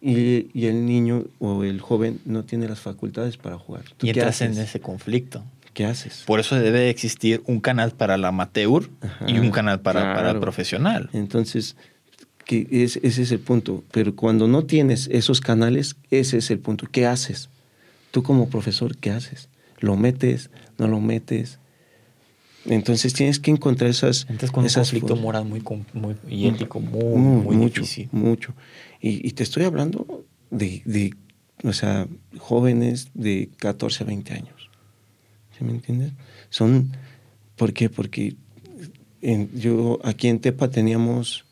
Y, 0.00 0.46
y, 0.54 0.66
el 0.66 0.86
niño 0.86 1.24
o 1.40 1.64
el 1.64 1.80
joven 1.80 2.20
no 2.24 2.44
tiene 2.44 2.68
las 2.68 2.78
facultades 2.78 3.36
para 3.36 3.58
jugar. 3.58 3.82
y 4.00 4.10
entras 4.10 4.40
en 4.42 4.56
ese 4.56 4.78
conflicto. 4.78 5.42
¿Qué 5.74 5.86
haces? 5.86 6.22
Por 6.28 6.38
eso 6.38 6.54
debe 6.54 6.88
existir 6.88 7.42
un 7.46 7.58
canal 7.58 7.90
para 7.90 8.14
el 8.14 8.24
amateur 8.24 8.88
y 9.26 9.40
un 9.40 9.50
canal 9.50 9.80
para, 9.80 10.30
el 10.30 10.38
profesional. 10.38 11.10
Entonces, 11.12 11.74
que 12.44 12.68
ese 12.70 13.00
es 13.04 13.32
el 13.32 13.40
punto. 13.40 13.82
Pero 13.90 14.14
cuando 14.14 14.46
no 14.46 14.66
tienes 14.66 15.08
esos 15.10 15.40
canales, 15.40 15.96
ese 16.12 16.38
es 16.38 16.52
el 16.52 16.60
punto. 16.60 16.86
¿Qué 16.92 17.06
haces? 17.06 17.48
Tú 18.12 18.22
como 18.22 18.48
profesor, 18.48 18.96
¿qué 18.96 19.10
haces? 19.10 19.48
¿Lo 19.80 19.96
metes? 19.96 20.50
¿No 20.78 20.86
lo 20.86 21.00
metes? 21.00 21.58
Entonces 22.66 23.14
tienes 23.14 23.38
que 23.38 23.50
encontrar 23.50 23.90
esas... 23.90 24.22
Entonces 24.22 24.50
con 24.50 24.66
esas 24.66 24.90
conflicto 24.90 25.16
moral 25.16 25.44
muy, 25.46 25.62
muy, 25.94 26.16
y 26.28 26.46
ético 26.46 26.80
muy, 26.80 27.16
muy, 27.16 27.56
mucho, 27.56 27.80
difícil. 27.80 28.08
Mucho. 28.12 28.54
Y, 29.00 29.26
y, 29.26 29.32
te 29.32 29.42
estoy 29.42 29.64
hablando 29.64 30.24
de, 30.50 30.82
de, 30.84 31.14
o 31.64 31.72
sea, 31.72 32.06
jóvenes 32.38 33.08
de 33.14 33.48
14 33.58 34.04
a 34.04 34.06
20 34.06 34.34
años 34.34 34.60
me 35.64 35.72
entiendes? 35.72 36.12
Son, 36.48 36.92
¿por 37.56 37.72
qué? 37.72 37.90
Porque 37.90 38.36
yo 39.20 39.98
aquí 40.02 40.28
en 40.28 40.40
Tepa 40.40 40.68
teníamos 40.68 41.44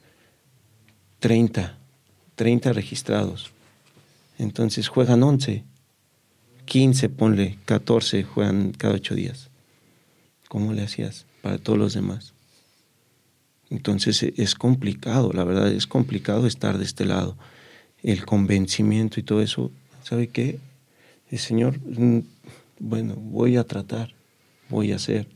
30, 1.21 1.79
30 2.35 2.73
registrados. 2.73 3.51
Entonces 4.39 4.89
juegan 4.89 5.23
11, 5.23 5.65
15, 6.65 7.09
ponle, 7.09 7.59
14 7.65 8.23
juegan 8.25 8.73
cada 8.73 8.95
ocho 8.95 9.15
días. 9.15 9.51
¿Cómo 10.49 10.73
le 10.73 10.83
hacías 10.83 11.27
para 11.43 11.59
todos 11.59 11.79
los 11.79 11.95
demás? 11.95 12.33
Entonces 13.71 14.23
e, 14.23 14.35
es 14.37 14.55
complicado, 14.55 15.33
la 15.33 15.45
verdad, 15.45 15.71
es 15.71 15.87
complicado 15.87 16.47
estar 16.47 16.79
de 16.79 16.85
este 16.85 17.05
lado. 17.05 17.37
El 18.03 18.25
convencimiento 18.25 19.21
y 19.21 19.23
todo 19.23 19.43
eso, 19.43 19.71
¿sabe 20.03 20.29
qué? 20.29 20.59
El 21.31 21.39
Señor 21.39 21.79
mm, 21.81 22.21
bueno, 22.81 23.15
voy 23.17 23.57
a 23.57 23.65
tratar, 23.65 24.15
voy 24.69 24.93
a 24.93 24.97
hacer. 24.97 25.27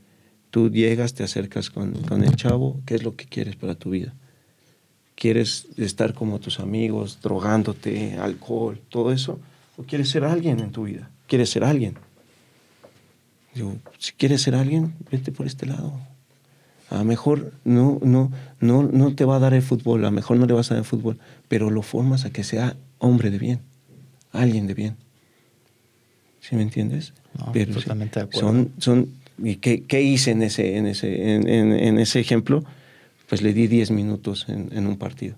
Tú 0.51 0.71
llegas, 0.71 1.15
te 1.15 1.25
acercas 1.25 1.71
con, 1.71 1.95
el 2.23 2.37
chavo, 2.37 2.81
¿qué 2.87 2.95
es 2.95 3.03
lo 3.03 3.17
que 3.17 3.25
quieres 3.25 3.57
para 3.57 3.75
tu 3.75 3.91
vida? 3.91 4.15
¿Quieres 5.15 5.67
estar 5.77 6.15
como 6.15 6.41
tus 6.41 6.61
amigos, 6.61 7.19
drogándote, 7.23 8.17
alcohol, 8.19 8.81
todo 8.89 9.13
eso? 9.13 9.41
¿O 9.77 9.85
quieres 9.85 10.11
ser 10.11 10.25
alguien 10.25 10.61
en 10.61 10.73
tu 10.73 10.85
vida? 10.85 11.11
¿Quieres 11.27 11.51
ser 11.51 11.65
alguien? 11.65 11.97
Digo, 13.55 13.77
si 13.99 14.13
quieres 14.13 14.43
ser 14.43 14.55
alguien, 14.55 14.95
vete 15.11 15.33
por 15.33 15.47
este 15.47 15.67
lado. 15.67 15.93
A 16.91 16.99
lo 16.99 17.05
mejor 17.05 17.53
no, 17.65 17.99
no, 18.03 18.31
no, 18.61 18.83
no 18.83 19.15
te 19.15 19.25
va 19.25 19.37
a 19.37 19.39
dar 19.39 19.55
el 19.55 19.63
fútbol, 19.63 20.01
a 20.01 20.09
lo 20.09 20.13
mejor 20.13 20.37
no 20.37 20.47
le 20.47 20.53
vas 20.53 20.71
a 20.71 20.75
dar 20.75 20.83
el 20.83 20.89
fútbol, 20.89 21.19
pero 21.49 21.71
lo 21.71 21.83
formas 21.83 22.25
a 22.25 22.31
que 22.31 22.45
sea 22.45 22.77
hombre 22.99 23.31
de 23.31 23.39
bien, 23.39 23.61
alguien 24.31 24.67
de 24.67 24.75
bien. 24.75 24.97
¿Sí 26.41 26.57
me 26.57 26.63
entiendes? 26.63 27.15
Pero 27.53 27.73
totalmente 27.73 28.21
de 28.21 28.25
acuerdo. 28.25 28.49
Son, 28.49 28.73
son, 28.79 29.09
¿Y 29.39 29.57
qué, 29.57 29.85
qué, 29.85 30.03
hice 30.03 30.33
en 30.33 30.43
ese, 30.43 30.77
en, 30.77 30.87
ese, 30.87 31.35
en, 31.35 31.49
en, 31.49 31.99
ese 31.99 32.21
ejemplo? 32.21 32.65
Pues 33.29 33.43
le 33.43 33.55
di 33.55 33.69
10 33.69 33.91
minutos 33.93 34.47
en, 34.49 34.69
en, 34.73 34.87
un 34.87 34.99
partido. 34.99 35.37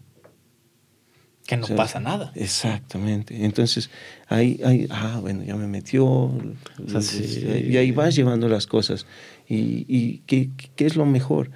Que 1.46 1.58
no 1.58 1.66
pasa 1.68 2.00
nada. 2.00 2.32
Exactamente. 2.34 3.44
Entonces, 3.44 3.90
ahí, 4.28 4.60
ahí, 4.64 4.86
ah, 4.90 5.18
bueno, 5.20 5.42
ya 5.42 5.56
me 5.56 5.66
metió. 5.66 6.30
Y 6.78 7.76
ahí 7.76 7.90
vas 7.90 8.16
llevando 8.16 8.48
las 8.48 8.66
cosas. 8.66 9.06
¿Y, 9.46 9.84
y 9.86 10.22
qué, 10.26 10.48
qué 10.74 10.86
es 10.86 10.96
lo 10.96 11.04
mejor? 11.04 11.50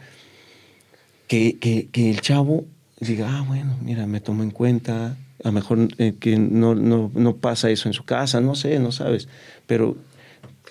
Que, 1.26 1.59
que, 1.59 1.89
que, 1.89 2.11
el 2.11 2.20
chavo 2.20 2.66
diga, 3.01 3.39
ah, 3.39 3.45
bueno, 3.47 3.78
mira, 3.82 4.07
me 4.07 4.20
tomo 4.20 4.43
en 4.43 4.51
cuenta. 4.51 5.16
A 5.43 5.49
lo 5.49 5.53
mejor 5.53 5.89
eh, 5.99 6.14
que 6.20 6.39
no, 6.39 6.74
no, 6.74 7.11
no 7.14 7.36
pasa 7.36 7.70
eso 7.70 7.89
en 7.89 7.95
su 7.95 8.05
casa, 8.05 8.43
no 8.43 8.57
sé, 8.57 8.78
no 8.80 8.93
sabes. 8.93 9.28
Pero 9.66 9.97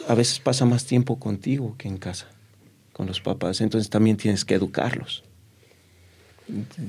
a 0.08 0.14
veces 0.14 0.40
pasa 0.40 0.66
más 0.66 0.86
tiempo 0.86 1.18
contigo 1.18 1.76
que 1.78 1.88
en 1.88 1.98
casa, 1.98 2.28
con 2.94 3.08
los 3.08 3.20
papás. 3.20 3.62
Entonces 3.62 3.90
también 3.90 4.18
tienes 4.18 4.46
que 4.46 4.54
educarlos 4.54 5.24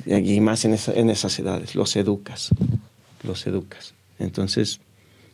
y 0.07 0.41
más 0.41 0.65
en, 0.65 0.77
en 0.95 1.11
esas 1.11 1.39
edades, 1.39 1.75
los 1.75 1.97
educas, 1.97 2.51
los 3.25 3.47
educas. 3.47 3.95
Entonces, 4.19 4.81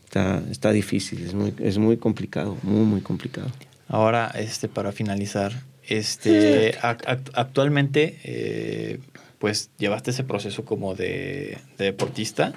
está, 0.05 0.43
está 0.51 0.73
difícil, 0.73 1.25
es 1.25 1.35
muy, 1.35 1.55
es 1.59 1.79
muy 1.79 1.97
complicado, 1.97 2.57
muy, 2.63 2.85
muy 2.85 3.01
complicado. 3.01 3.51
Ahora, 3.89 4.31
este, 4.35 4.69
para 4.69 4.93
finalizar, 4.93 5.53
este, 5.87 6.75
actualmente, 6.83 8.19
eh, 8.25 9.01
pues 9.39 9.71
llevaste 9.79 10.11
ese 10.11 10.25
proceso 10.25 10.65
como 10.65 10.95
de, 10.95 11.59
deportista 11.79 12.55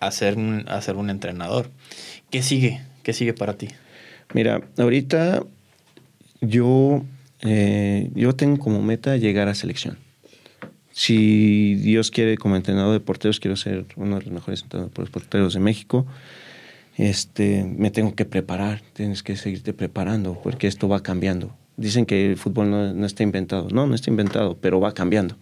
a, 0.00 0.10
ser 0.10 0.36
un, 0.36 0.64
a 0.68 0.80
ser 0.80 0.96
un 0.96 1.10
entrenador. 1.10 1.70
¿Qué 2.30 2.42
sigue? 2.42 2.80
¿Qué 3.02 3.12
sigue 3.12 3.34
para 3.34 3.54
ti? 3.54 3.68
Mira, 4.34 4.60
ahorita 4.76 5.42
yo, 6.40 7.02
eh, 7.40 8.10
yo 8.14 8.34
tengo 8.36 8.58
como 8.58 8.82
meta 8.82 9.16
llegar 9.16 9.48
a 9.48 9.54
selección 9.54 9.98
si 10.98 11.76
Dios 11.76 12.10
quiere, 12.10 12.36
como 12.36 12.56
entrenador 12.56 12.92
de 12.92 12.98
porteros, 12.98 13.38
quiero 13.38 13.54
ser 13.54 13.86
uno 13.94 14.18
de 14.18 14.24
los 14.24 14.32
mejores 14.32 14.62
entrenadores 14.62 14.96
de 14.96 15.12
porteros 15.12 15.54
de 15.54 15.60
México. 15.60 16.08
Este, 16.96 17.62
me 17.62 17.92
tengo 17.92 18.16
que 18.16 18.24
preparar, 18.24 18.82
tienes 18.94 19.22
que 19.22 19.36
seguirte 19.36 19.72
preparando, 19.72 20.40
porque 20.42 20.66
esto 20.66 20.88
va 20.88 21.00
cambiando. 21.04 21.56
Dicen 21.76 22.04
que 22.04 22.32
el 22.32 22.36
fútbol 22.36 22.70
no, 22.98 23.06
está 23.06 23.22
inventado. 23.22 23.68
No, 23.70 23.86
no 23.86 23.94
está 23.94 24.10
inventado, 24.10 24.58
pero 24.60 24.80
va 24.80 24.92
cambiando. 24.92 25.36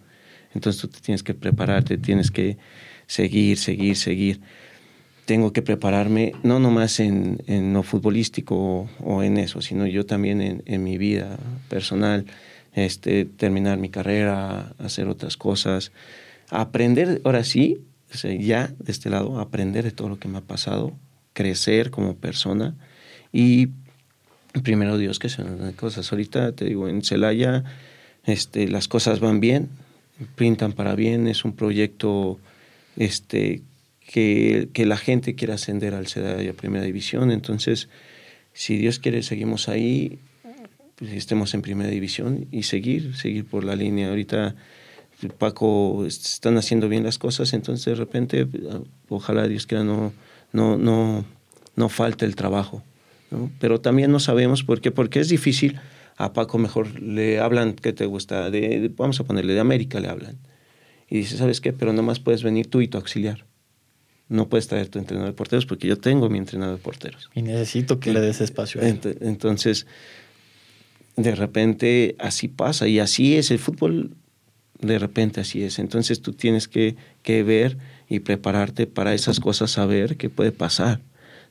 Entonces 0.53 0.79
tú 0.79 0.89
te 0.89 0.99
tienes 0.99 1.23
que 1.23 1.33
prepararte, 1.33 1.97
tienes 1.97 2.29
que 2.29 2.59
seguir, 3.07 3.57
seguir, 3.57 3.95
seguir. 3.95 4.41
Tengo 5.25 5.53
que 5.53 5.63
prepararme 5.63 6.33
no 6.43 6.59
nomás 6.59 6.99
en, 6.99 7.41
en 7.47 7.73
lo 7.73 7.81
futbolístico 7.81 8.87
o, 8.99 9.23
en 9.23 9.37
eso, 9.37 9.61
sino 9.61 9.87
yo 9.87 10.05
también 10.05 10.61
en 10.63 10.83
mi 10.83 10.99
vida 10.99 11.39
personal 11.67 12.27
este, 12.77 13.25
terminar 13.25 13.79
mi 13.79 13.89
carrera, 13.89 14.73
hacer 14.77 15.07
otras 15.07 15.35
cosas, 15.35 15.91
aprender, 16.49 17.21
ahora 17.23 17.43
sí, 17.43 17.81
ya 18.39 18.67
de 18.79 18.91
este 18.91 19.09
lado, 19.09 19.39
aprender 19.39 19.83
de 19.83 19.91
todo 19.91 20.09
lo 20.09 20.19
que 20.19 20.27
me 20.27 20.37
ha 20.37 20.41
pasado, 20.41 20.93
crecer 21.33 21.89
como 21.89 22.15
persona 22.15 22.75
y 23.31 23.69
primero 24.63 24.97
Dios 24.97 25.17
que 25.17 25.29
sean 25.29 25.57
las 25.59 25.73
cosas. 25.73 26.11
Ahorita 26.11 26.51
te 26.51 26.65
digo, 26.65 26.87
en 26.87 27.01
Celaya 27.01 27.63
este, 28.25 28.67
las 28.67 28.87
cosas 28.87 29.19
van 29.19 29.39
bien, 29.39 29.69
pintan 30.35 30.73
para 30.73 30.93
bien, 30.93 31.27
es 31.27 31.45
un 31.45 31.53
proyecto 31.53 32.39
este, 32.95 33.63
que, 34.07 34.69
que 34.71 34.85
la 34.85 34.97
gente 34.97 35.33
quiere 35.33 35.53
ascender 35.53 35.95
al 35.95 36.07
Celaya 36.07 36.53
Primera 36.53 36.85
División, 36.85 37.31
entonces 37.31 37.89
si 38.53 38.77
Dios 38.77 38.99
quiere 38.99 39.23
seguimos 39.23 39.67
ahí 39.67 40.19
pues, 40.97 41.11
estemos 41.11 41.53
en 41.53 41.61
primera 41.61 41.89
división 41.89 42.47
y 42.51 42.63
seguir, 42.63 43.15
seguir 43.15 43.45
por 43.45 43.63
la 43.63 43.75
línea. 43.75 44.09
Ahorita 44.09 44.55
Paco 45.37 46.05
están 46.05 46.57
haciendo 46.57 46.89
bien 46.89 47.03
las 47.03 47.17
cosas, 47.17 47.53
entonces 47.53 47.85
de 47.85 47.95
repente, 47.95 48.47
ojalá 49.09 49.47
Dios 49.47 49.65
quiera 49.65 49.83
no, 49.83 50.13
no, 50.53 50.77
no, 50.77 51.25
no 51.75 51.89
falte 51.89 52.25
el 52.25 52.35
trabajo. 52.35 52.83
Pero 53.59 53.81
también 53.81 54.11
no 54.11 54.19
sabemos 54.19 54.63
por 54.63 54.81
qué, 54.81 54.91
porque 54.91 55.19
es 55.19 55.29
difícil. 55.29 55.79
A 56.17 56.33
Paco 56.33 56.57
mejor 56.57 56.99
le 56.99 57.39
hablan, 57.39 57.73
¿qué 57.73 57.93
te 57.93 58.05
gusta? 58.05 58.49
De, 58.49 58.91
vamos 58.95 59.19
a 59.19 59.23
ponerle, 59.23 59.53
de 59.53 59.59
América 59.59 59.99
le 59.99 60.07
hablan. 60.07 60.37
Y 61.09 61.17
dice, 61.17 61.37
¿sabes 61.37 61.61
qué? 61.61 61.73
Pero 61.73 61.93
nomás 61.93 62.19
puedes 62.19 62.41
venir 62.41 62.67
tú 62.67 62.81
y 62.81 62.87
tu 62.87 62.97
auxiliar. 62.97 63.45
No 64.29 64.49
puedes 64.49 64.67
traer 64.67 64.89
tu 64.89 64.99
entrenador 64.99 65.31
de 65.31 65.35
porteros 65.35 65.65
porque 65.65 65.87
yo 65.87 65.97
tengo 65.97 66.29
mi 66.29 66.37
entrenador 66.37 66.77
de 66.77 66.81
porteros. 66.81 67.29
Y 67.33 67.43
necesito 67.43 67.99
que 67.99 68.11
le 68.11 68.19
des 68.19 68.41
espacio 68.41 68.81
a 68.81 68.87
él. 68.87 68.99
Entonces, 69.21 69.87
de 71.17 71.35
repente 71.35 72.15
así 72.19 72.47
pasa 72.47 72.87
y 72.87 72.99
así 72.99 73.35
es 73.35 73.51
el 73.51 73.59
fútbol, 73.59 74.15
de 74.79 74.99
repente 74.99 75.41
así 75.41 75.63
es. 75.63 75.79
Entonces 75.79 76.21
tú 76.21 76.31
tienes 76.31 76.67
que, 76.67 76.95
que 77.23 77.43
ver 77.43 77.77
y 78.07 78.19
prepararte 78.19 78.87
para 78.87 79.13
esas 79.13 79.39
cosas, 79.39 79.71
saber 79.71 80.15
qué 80.15 80.29
puede 80.29 80.51
pasar, 80.51 81.01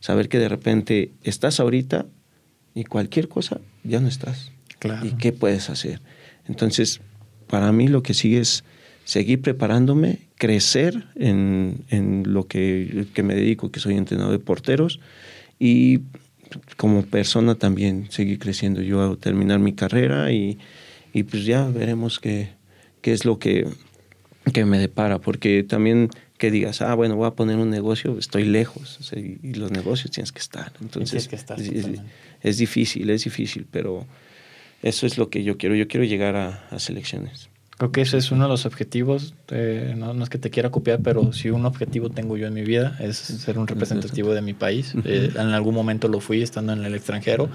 saber 0.01 0.29
que 0.29 0.39
de 0.39 0.49
repente 0.49 1.13
estás 1.23 1.61
ahorita 1.61 2.07
y 2.75 2.85
cualquier 2.85 3.29
cosa 3.29 3.61
ya 3.83 4.01
no 4.01 4.09
estás. 4.09 4.53
Claro. 4.79 5.05
¿Y 5.05 5.13
qué 5.17 5.33
puedes 5.33 5.69
hacer? 5.69 6.01
Entonces, 6.47 7.01
para 7.49 7.73
mí 7.73 7.89
lo 7.89 8.03
que 8.03 8.15
sigue 8.15 8.39
es 8.39 8.65
seguir 9.05 9.41
preparándome, 9.41 10.21
crecer 10.37 11.07
en, 11.17 11.85
en 11.89 12.33
lo 12.33 12.47
que, 12.47 13.07
que, 13.15 13.23
me 13.23 13.35
dedico, 13.35 13.73
que 13.73 13.81
soy 13.81 13.97
entrenador 13.97 14.33
de 14.33 14.39
porteros, 14.39 15.01
y 15.59 16.01
como 16.77 17.03
persona 17.03 17.55
también 17.55 18.11
seguir 18.11 18.39
creciendo. 18.39 18.83
Yo 18.83 19.17
terminar 19.17 19.59
mi 19.59 19.73
carrera 19.75 20.33
y, 20.33 20.59
y 21.13 21.23
pues 21.25 21.45
ya 21.45 21.67
veremos 21.69 22.21
qué, 22.21 22.51
qué 23.01 23.13
es 23.13 23.25
lo 23.25 23.39
que, 23.39 23.69
que, 24.53 24.65
me 24.65 24.79
depara, 24.79 25.19
porque 25.19 25.63
también 25.63 26.11
que 26.39 26.51
digas, 26.51 26.83
ah, 26.83 26.95
bueno, 26.95 27.17
voy 27.17 27.27
a 27.27 27.33
poner 27.33 27.57
un 27.57 27.71
negocio, 27.71 28.19
estoy 28.19 28.45
lejos, 28.45 29.13
y, 29.17 29.55
los 29.55 29.71
negocios 29.71 30.11
tienes 30.11 30.33
que 30.33 30.41
estar. 30.41 30.73
Entonces, 30.81 31.29
que 31.29 31.37
estar, 31.37 31.59
es, 31.61 32.59
difícil, 32.59 33.11
es 33.11 33.25
difícil, 33.25 33.67
pero 33.71 34.07
eso 34.83 35.07
es 35.07 35.19
lo 35.19 35.31
que 35.31 35.43
yo 35.43 35.57
quiero. 35.57 35.75
Yo 35.75 35.89
quiero 35.89 36.05
llegar 36.05 36.37
a, 36.37 36.69
a 36.71 36.79
selecciones. 36.79 37.49
Creo 37.79 37.93
que 37.93 38.01
ese 38.01 38.17
es 38.17 38.31
uno 38.31 38.45
de 38.45 38.49
los 38.49 38.65
objetivos. 38.65 39.35
Eh, 39.51 39.95
no, 39.97 40.15
no, 40.15 40.25
es 40.25 40.31
que 40.31 40.39
te 40.39 40.49
quiera 40.51 40.71
copiar, 40.71 41.01
pero 41.03 41.33
si 41.33 41.51
un 41.51 41.67
objetivo 41.67 42.09
tengo 42.09 42.37
yo 42.37 42.47
en 42.47 42.55
mi 42.55 42.63
vida 42.63 42.97
es 43.01 43.17
ser 43.17 43.59
un 43.59 43.67
representativo 43.67 44.33
de 44.33 44.41
mi 44.41 44.55
país. 44.55 44.95
Eh, 45.05 45.31
en 45.35 45.49
algún 45.49 45.75
momento 45.75 46.09
lo 46.09 46.21
fui 46.21 46.43
estando 46.43 46.73
en 46.73 46.85
el 46.85 46.95
extranjero. 46.95 47.51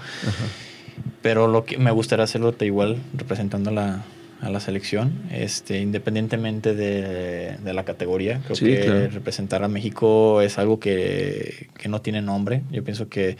Pero 1.22 1.48
lo 1.48 1.64
que 1.64 1.78
me 1.78 1.90
gustaría 1.90 2.24
hacerlo 2.24 2.52
te 2.52 2.66
igual 2.66 2.98
representando 3.14 3.70
a 3.70 3.72
la, 3.72 4.04
a 4.40 4.50
la 4.50 4.60
selección, 4.60 5.12
este, 5.32 5.80
independientemente 5.80 6.74
de, 6.74 7.56
de 7.56 7.72
la 7.72 7.84
categoría. 7.84 8.40
Creo 8.46 8.56
que 8.56 9.08
representar 9.08 9.64
a 9.64 9.68
México 9.68 10.40
es 10.40 10.58
algo 10.58 10.78
que, 10.78 11.68
que, 11.78 11.88
no 11.88 12.00
tiene 12.00 12.22
nombre. 12.22 12.62
Yo 12.70 12.84
pienso 12.84 13.08
que 13.08 13.36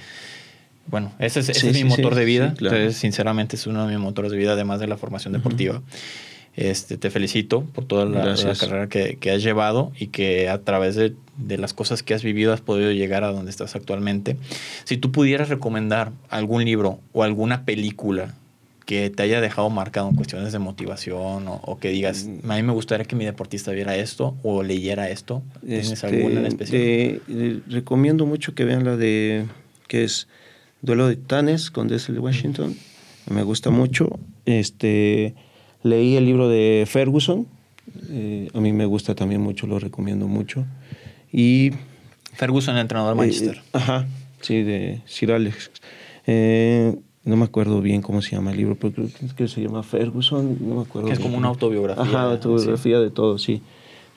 bueno, 0.86 1.12
ese 1.20 1.40
es, 1.40 1.64
mi 1.72 1.84
motor 1.84 2.14
de 2.14 2.24
vida. 2.24 2.54
Entonces, 2.58 2.96
sinceramente, 2.96 3.56
es 3.56 3.66
uno 3.66 3.86
de 3.86 3.92
mis 3.94 4.02
motores 4.02 4.32
de 4.32 4.38
vida, 4.38 4.52
además 4.52 4.80
de 4.80 4.88
la 4.88 4.96
formación 4.96 5.32
deportiva. 5.32 5.80
Este, 6.54 6.98
te 6.98 7.10
felicito 7.10 7.62
por 7.72 7.86
toda 7.86 8.04
la, 8.04 8.36
carrera 8.54 8.86
que, 8.86 9.16
que, 9.16 9.30
has 9.30 9.42
llevado 9.42 9.90
y 9.98 10.08
que 10.08 10.50
a 10.50 10.58
través 10.58 10.96
de, 10.96 11.14
de, 11.38 11.56
las 11.56 11.72
cosas 11.72 12.02
que 12.02 12.12
has 12.12 12.22
vivido 12.22 12.52
has 12.52 12.60
podido 12.60 12.92
llegar 12.92 13.24
a 13.24 13.32
donde 13.32 13.50
estás 13.50 13.74
actualmente. 13.74 14.36
Si 14.84 14.98
tú 14.98 15.12
pudieras 15.12 15.48
recomendar 15.48 16.12
algún 16.28 16.66
libro 16.66 17.00
o 17.14 17.22
alguna 17.22 17.64
película 17.64 18.34
que 18.84 19.08
te 19.08 19.22
haya 19.22 19.40
dejado 19.40 19.70
marcado 19.70 20.10
en 20.10 20.16
cuestiones 20.16 20.52
de 20.52 20.58
motivación 20.58 21.44
o, 21.46 21.78
que 21.80 21.88
digas, 21.88 22.26
mm. 22.26 22.50
a 22.50 22.56
mí 22.56 22.62
me 22.62 22.72
gustaría 22.72 23.06
que 23.06 23.16
mi 23.16 23.24
deportista 23.24 23.72
viera 23.72 23.96
esto 23.96 24.36
o 24.42 24.62
leyera 24.62 25.08
esto, 25.08 25.42
¿tienes 25.60 25.92
este, 25.92 26.06
alguna 26.06 26.40
en 26.40 26.46
especial? 26.46 27.62
recomiendo 27.68 28.26
mucho 28.26 28.54
que 28.54 28.64
vean 28.64 28.84
la 28.84 28.96
de, 28.96 29.46
que 29.88 30.04
es 30.04 30.28
Duelo 30.82 31.08
de 31.08 31.16
Titanes 31.16 31.70
con 31.70 31.88
Denzel 31.88 32.18
Washington. 32.18 32.76
Me 33.30 33.42
gusta 33.42 33.70
mucho. 33.70 34.18
Este 34.44 35.34
Leí 35.82 36.16
el 36.16 36.26
libro 36.26 36.48
de 36.48 36.84
Ferguson, 36.86 37.46
eh, 38.10 38.48
a 38.54 38.60
mí 38.60 38.72
me 38.72 38.86
gusta 38.86 39.14
también 39.14 39.40
mucho, 39.40 39.66
lo 39.66 39.78
recomiendo 39.78 40.28
mucho. 40.28 40.64
Y, 41.32 41.70
Ferguson, 42.34 42.76
el 42.76 42.82
entrenador 42.82 43.14
de 43.14 43.20
Manchester. 43.20 43.56
Eh, 43.56 43.70
ajá, 43.72 44.06
sí, 44.40 44.62
de 44.62 45.00
Sir 45.06 45.32
Alex. 45.32 45.70
Eh, 46.26 46.96
no 47.24 47.36
me 47.36 47.44
acuerdo 47.44 47.80
bien 47.80 48.02
cómo 48.02 48.22
se 48.22 48.36
llama 48.36 48.52
el 48.52 48.58
libro, 48.58 48.76
pero 48.76 48.92
creo 48.92 49.36
que 49.36 49.48
se 49.48 49.60
llama 49.60 49.82
Ferguson, 49.82 50.56
no 50.60 50.76
me 50.76 50.82
acuerdo. 50.82 51.08
Que 51.08 51.14
es 51.14 51.20
como 51.20 51.36
una 51.36 51.48
autobiografía. 51.48 52.02
Ajá, 52.02 52.32
autobiografía 52.32 53.00
de 53.00 53.10
todo, 53.10 53.38
sí. 53.38 53.62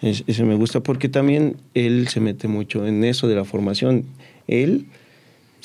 ese 0.01 0.43
me 0.43 0.55
gusta 0.55 0.81
porque 0.81 1.09
también 1.09 1.57
él 1.73 2.07
se 2.07 2.19
mete 2.19 2.47
mucho 2.47 2.85
en 2.85 3.03
eso 3.03 3.27
de 3.27 3.35
la 3.35 3.45
formación. 3.45 4.05
Él 4.47 4.87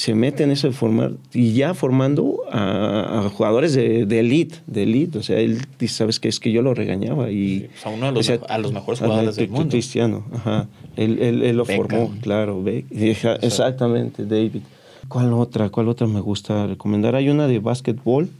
se 0.01 0.15
mete 0.15 0.45
en 0.45 0.51
eso 0.51 0.67
de 0.67 0.73
formar 0.73 1.13
y 1.35 1.53
ya 1.53 1.75
formando 1.75 2.41
a, 2.51 3.31
jugadores 3.35 3.75
de, 3.75 4.07
de, 4.07 4.21
elite, 4.21 4.57
de 4.67 4.85
elite. 4.85 5.19
O 5.19 5.23
sea, 5.23 5.39
él 5.39 5.61
dice, 5.79 5.95
¿sabes 5.95 6.19
qué? 6.19 6.29
Es 6.29 6.41
que 6.41 6.51
yo 6.51 6.63
lo 6.63 6.73
regañaba 6.73 7.31
y... 7.31 7.69
o 7.77 7.79
sea, 7.79 7.93
uno 7.93 8.07
de 8.07 8.13
los, 8.13 8.31
a 8.49 8.57
los 8.57 8.73
mejores 8.73 9.01
jugadores 9.01 9.37
del 9.37 9.51
mundo. 9.51 9.69
Cristiano, 9.69 10.25
ajá. 10.35 10.69
Él, 10.97 11.19
él, 11.21 11.43
él 11.43 11.55
lo 11.55 11.67
formó, 11.67 12.15
claro. 12.23 12.65
exactamente, 13.43 14.25
David. 14.25 14.63
¿Cuál 15.09 15.35
otra? 15.35 15.69
¿Cuál 15.69 15.91
otra 15.91 16.07
me 16.07 16.21
gusta 16.21 16.67
recomendar? 16.67 17.15
Hay 17.15 17.29
una 17.29 17.47
de 17.47 17.59
básquetbol, 17.59 18.31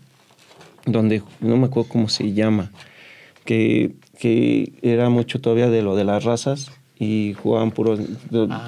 donde 0.87 1.23
no 1.41 1.59
me 1.59 1.67
acuerdo 1.67 1.91
cómo 1.91 2.09
se 2.09 2.33
llama, 2.33 2.71
que, 3.45 3.97
que 4.19 4.73
era 4.81 5.11
mucho 5.11 5.43
todavía 5.43 5.69
de 5.69 5.83
lo 5.83 5.95
de 5.95 6.05
las 6.05 6.25
razas 6.25 6.73
y 7.01 7.33
jugaban 7.33 7.71
puro 7.71 7.97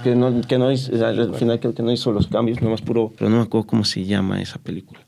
que 0.02 0.16
no 0.16 0.40
que 0.40 0.58
no 0.58 0.72
hizo, 0.72 0.90
al 1.04 1.34
final 1.34 1.60
creo 1.60 1.74
que 1.74 1.82
no 1.82 1.92
hizo 1.92 2.10
los 2.12 2.26
cambios 2.28 2.62
nomás 2.62 2.80
puro 2.80 3.12
pero 3.16 3.30
no 3.30 3.36
me 3.36 3.42
acuerdo 3.42 3.66
cómo 3.66 3.84
se 3.84 4.06
llama 4.06 4.40
esa 4.40 4.58
película 4.58 5.00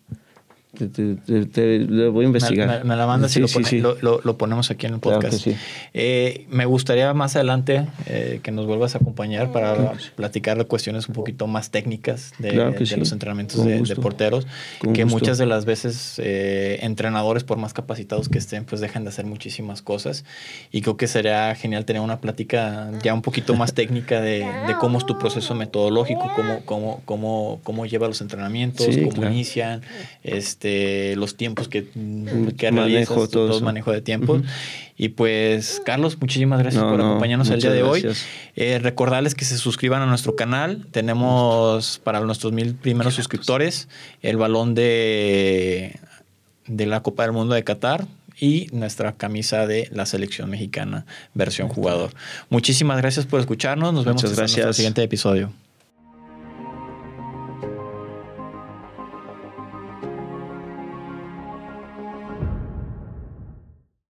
te, 0.74 0.88
te, 0.88 1.46
te, 1.46 1.78
lo 1.78 2.12
voy 2.12 2.24
a 2.24 2.26
investigar. 2.26 2.84
Me, 2.84 2.96
la 2.96 3.06
mandas 3.06 3.36
y 3.36 3.40
lo, 3.80 3.96
lo, 4.00 4.36
ponemos 4.36 4.70
aquí 4.70 4.86
en 4.86 4.94
el 4.94 5.00
podcast. 5.00 5.46
eh, 5.92 6.46
me 6.50 6.66
gustaría 6.66 7.12
más 7.14 7.36
adelante 7.36 7.86
eh, 8.06 8.40
que 8.42 8.50
nos 8.50 8.66
vuelvas 8.66 8.94
a 8.94 8.98
acompañar 8.98 9.52
para 9.52 9.92
platicar 10.16 10.58
de 10.58 10.64
cuestiones 10.64 11.08
un 11.08 11.14
poquito 11.14 11.46
más 11.46 11.70
técnicas 11.70 12.32
de, 12.38 12.52
de 12.52 12.96
los 12.96 13.12
entrenamientos 13.12 13.64
de, 13.64 13.96
porteros, 13.96 14.46
que 14.92 15.04
muchas 15.04 15.38
de 15.38 15.46
las 15.46 15.64
veces 15.64 16.18
eh, 16.18 16.78
entrenadores, 16.82 17.44
por 17.44 17.58
más 17.58 17.72
capacitados 17.72 18.28
que 18.28 18.38
estén, 18.38 18.64
pues 18.64 18.80
dejan 18.80 19.04
de 19.04 19.10
hacer 19.10 19.26
muchísimas 19.26 19.82
cosas. 19.82 20.24
Y 20.72 20.82
creo 20.82 20.96
que 20.96 21.06
sería 21.06 21.54
genial 21.54 21.84
tener 21.84 22.02
una 22.02 22.20
plática 22.20 22.90
ya 23.02 23.14
un 23.14 23.22
poquito 23.22 23.54
más 23.54 23.74
técnica 23.74 24.20
de, 24.20 24.46
cómo 24.80 24.98
es 24.98 25.06
tu 25.06 25.18
proceso 25.18 25.54
metodológico, 25.54 26.30
cómo, 26.34 26.60
cómo, 26.64 27.02
cómo, 27.04 27.60
cómo 27.62 27.86
lleva 27.86 28.08
los 28.08 28.20
entrenamientos, 28.20 28.88
cómo 29.14 29.26
inician. 29.26 29.82
Este, 30.22 30.63
este, 30.64 31.14
los 31.16 31.36
tiempos 31.36 31.68
que, 31.68 31.86
que 32.56 32.72
manejo, 32.72 33.28
todo, 33.28 33.60
manejo 33.60 33.92
de 33.92 34.00
tiempos. 34.00 34.42
Y 34.96 35.10
pues, 35.10 35.82
Carlos, 35.84 36.16
muchísimas 36.18 36.58
gracias 36.58 36.82
por 36.82 37.00
acompañarnos 37.00 37.50
el 37.50 37.60
día 37.60 37.70
de 37.70 37.82
hoy. 37.82 38.06
Eh, 38.56 38.78
recordarles 38.78 39.34
que 39.34 39.44
se 39.44 39.58
suscriban 39.58 40.00
a 40.00 40.06
nuestro 40.06 40.36
canal. 40.36 40.86
Tenemos 40.90 42.00
para 42.02 42.20
nuestros 42.20 42.52
mil 42.52 42.74
primeros 42.74 43.14
suscriptores 43.14 43.88
el 44.22 44.38
balón 44.38 44.74
de, 44.74 45.98
de 46.66 46.86
la 46.86 47.02
Copa 47.02 47.24
del 47.24 47.32
Mundo 47.32 47.54
de 47.54 47.62
Qatar 47.62 48.06
y 48.40 48.68
nuestra 48.72 49.12
camisa 49.12 49.66
de 49.66 49.88
la 49.92 50.06
selección 50.06 50.48
mexicana 50.48 51.04
versión 51.34 51.68
jugador. 51.68 52.12
Muchísimas 52.48 52.96
gracias 52.98 53.26
por 53.26 53.40
escucharnos. 53.40 53.92
Nos 53.92 54.04
vemos 54.04 54.24
en 54.24 54.66
el 54.68 54.74
siguiente 54.74 55.02
episodio. 55.02 55.52